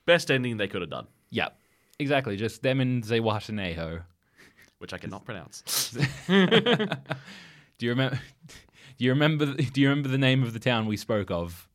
best 0.07 0.31
ending 0.31 0.57
they 0.57 0.69
could 0.69 0.81
have 0.83 0.91
done, 0.91 1.07
yeah, 1.31 1.49
exactly. 1.99 2.37
Just 2.37 2.63
them 2.63 2.81
and 2.81 3.03
Zihuatanejo. 3.05 4.03
which 4.79 4.93
I 4.93 4.99
cannot 4.99 5.25
pronounce. 5.25 5.97
Do 6.27 6.37
you 7.81 7.91
remember? 7.91 8.21
Do 8.99 9.05
you 9.05 9.11
remember? 9.11 9.47
Do 9.55 9.81
you 9.81 9.89
remember 9.91 10.09
the 10.09 10.19
name 10.19 10.43
of 10.43 10.53
the 10.55 10.59
town 10.59 10.87
we 10.87 10.97
spoke 10.97 11.31
of? 11.31 11.66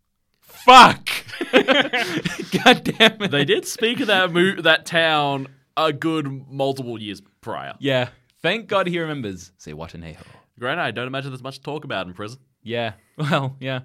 Fuck! 0.65 1.09
God 1.51 2.83
damn 2.83 3.21
it! 3.23 3.31
they 3.31 3.45
did 3.45 3.65
speak 3.65 3.99
of 3.99 4.07
that 4.07 4.31
mo- 4.31 4.61
that 4.61 4.85
town 4.85 5.47
a 5.77 5.91
good 5.93 6.49
multiple 6.49 6.99
years 7.01 7.21
prior. 7.41 7.73
Yeah. 7.79 8.09
Thank 8.41 8.67
God 8.67 8.87
he 8.87 8.99
remembers. 8.99 9.51
Zihuatanejo. 9.59 10.17
Granted, 10.59 10.83
I 10.83 10.91
don't 10.91 11.07
imagine 11.07 11.31
there's 11.31 11.43
much 11.43 11.57
to 11.57 11.63
talk 11.63 11.83
about 11.85 12.07
in 12.07 12.13
prison. 12.13 12.39
Yeah. 12.63 12.93
Well, 13.17 13.55
yeah. 13.59 13.81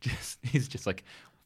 Just 0.00 0.38
he's 0.42 0.68
just 0.68 0.86
like, 0.86 1.02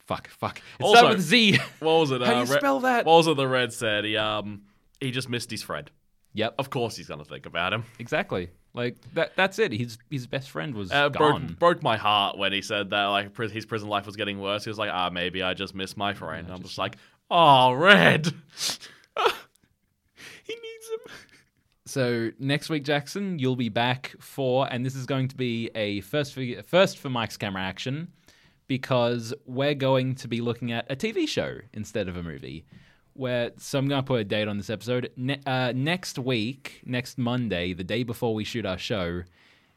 fuck, 0.07 0.29
fuck. 0.29 0.59
It 0.79 0.83
Also- 0.83 0.97
started 0.99 1.17
with 1.17 1.25
Z. 1.27 1.59
What 1.81 1.93
was 2.01 2.11
it? 2.11 2.21
How 2.21 2.27
do 2.35 2.41
you 2.41 2.53
Red- 2.53 2.61
spell 2.61 2.81
that? 2.81 3.07
What 3.07 3.17
was 3.19 3.27
it? 3.27 3.37
The 3.37 3.49
Red 3.49 3.73
said 3.73 4.05
he 4.05 4.17
um 4.17 4.63
he 5.01 5.11
just 5.11 5.29
missed 5.31 5.51
his 5.51 5.63
friend. 5.63 5.91
yep. 6.35 6.55
Of 6.59 6.69
course, 6.71 6.97
he's 6.97 7.09
gonna 7.09 7.25
think 7.25 7.47
about 7.47 7.73
him. 7.73 7.85
Exactly. 7.99 8.51
Like 8.75 8.97
that. 9.15 9.33
That's 9.37 9.59
it. 9.59 9.73
His 9.73 9.99
his 10.11 10.27
best 10.27 10.49
friend 10.51 10.75
was 10.75 10.91
Uh, 10.91 11.09
gone. 11.11 11.47
broke, 11.49 11.59
broke 11.59 11.83
my 11.83 11.97
heart 11.99 12.39
when 12.39 12.53
he 12.53 12.63
said 12.63 12.91
that 12.91 13.05
like 13.07 13.33
pri- 13.35 13.49
his 13.49 13.67
prison 13.67 13.89
life 13.89 14.07
was 14.07 14.17
getting 14.17 14.41
worse. 14.41 14.65
He 14.65 14.71
was 14.71 14.79
like, 14.79 14.91
ah, 14.93 15.11
maybe 15.11 15.43
I 15.43 15.53
just 15.55 15.75
missed 15.75 15.97
my 15.97 16.15
friend. 16.15 16.49
I'm 16.51 16.63
just 16.63 16.79
like, 16.79 16.97
oh, 17.31 17.73
Red. 17.73 18.33
He 20.45 20.55
needs 20.55 20.89
him. 20.91 21.13
So 21.87 22.31
next 22.39 22.69
week, 22.69 22.85
Jackson, 22.85 23.39
you'll 23.39 23.57
be 23.57 23.69
back 23.69 24.15
for, 24.19 24.67
and 24.73 24.85
this 24.85 24.95
is 24.97 25.07
going 25.07 25.29
to 25.29 25.37
be 25.37 25.71
a 25.75 26.01
first 26.01 26.33
for 26.35 26.45
first 26.63 26.99
for 26.99 27.09
Mics 27.09 27.39
Camera 27.39 27.63
Action, 27.63 28.09
because 28.67 29.33
we're 29.47 29.75
going 29.75 30.15
to 30.17 30.29
be 30.29 30.41
looking 30.41 30.73
at 30.73 30.91
a 30.91 30.97
TV 30.97 31.29
show 31.29 31.59
instead 31.73 32.09
of 32.09 32.17
a 32.17 32.23
movie. 32.23 32.65
Where 33.15 33.53
so 33.59 33.79
I'm 33.79 33.89
going 33.89 34.03
to 34.03 34.07
put 34.07 34.21
a 34.21 34.25
date 34.25 34.49
on 34.49 34.57
this 34.57 34.71
episode. 34.71 35.11
Ne- 35.17 35.41
uh, 35.47 35.73
next 35.75 36.19
week, 36.19 36.81
next 36.85 37.19
Monday, 37.19 37.73
the 37.73 37.85
day 37.85 38.03
before 38.03 38.35
we 38.35 38.45
shoot 38.45 38.65
our 38.65 38.79
show, 38.79 39.23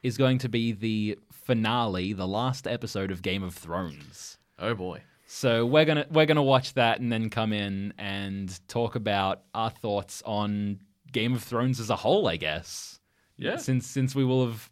is 0.04 0.18
going 0.18 0.38
to 0.40 0.50
be 0.50 0.72
the 0.72 1.18
finale, 1.32 2.14
the 2.14 2.28
last 2.28 2.68
episode 2.68 3.12
of 3.12 3.22
Game 3.22 3.44
of 3.44 3.54
Thrones. 3.54 4.38
Oh 4.58 4.74
boy. 4.74 5.02
So 5.28 5.66
we're 5.66 5.86
gonna 5.86 6.06
we're 6.12 6.28
gonna 6.28 6.44
watch 6.44 6.76
that 6.76 7.00
and 7.00 7.12
then 7.12 7.30
come 7.30 7.52
in 7.52 7.94
and 7.98 8.58
talk 8.68 8.96
about 8.96 9.42
our 9.54 9.70
thoughts 9.70 10.22
on 10.26 10.80
Game 11.12 11.34
of 11.34 11.44
Thrones 11.44 11.80
as 11.80 11.90
a 11.90 11.96
whole, 11.96 12.28
I 12.28 12.38
guess. 12.38 13.00
Yeah. 13.38 13.58
Since 13.58 13.88
since 13.88 14.16
we 14.16 14.24
will 14.24 14.46
have, 14.48 14.70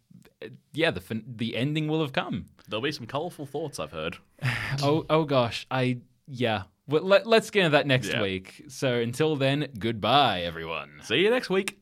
yeah, 0.72 0.90
the 0.90 1.00
fin- 1.00 1.24
the 1.26 1.56
ending 1.56 1.88
will 1.88 2.00
have 2.00 2.12
come. 2.12 2.46
There'll 2.68 2.82
be 2.82 2.92
some 2.92 3.06
colorful 3.06 3.46
thoughts 3.46 3.78
I've 3.78 3.92
heard. 3.92 4.18
Oh 4.82 5.04
oh 5.10 5.24
gosh, 5.24 5.66
I 5.70 5.98
yeah. 6.26 6.64
Well, 6.86 7.02
let, 7.02 7.26
let's 7.26 7.50
get 7.50 7.60
into 7.64 7.70
that 7.76 7.86
next 7.86 8.08
Yeah. 8.08 8.20
week. 8.22 8.64
So 8.68 8.94
until 8.94 9.36
then, 9.36 9.68
goodbye, 9.78 10.42
everyone. 10.42 11.00
See 11.02 11.16
you 11.16 11.30
next 11.30 11.48
week. 11.50 11.78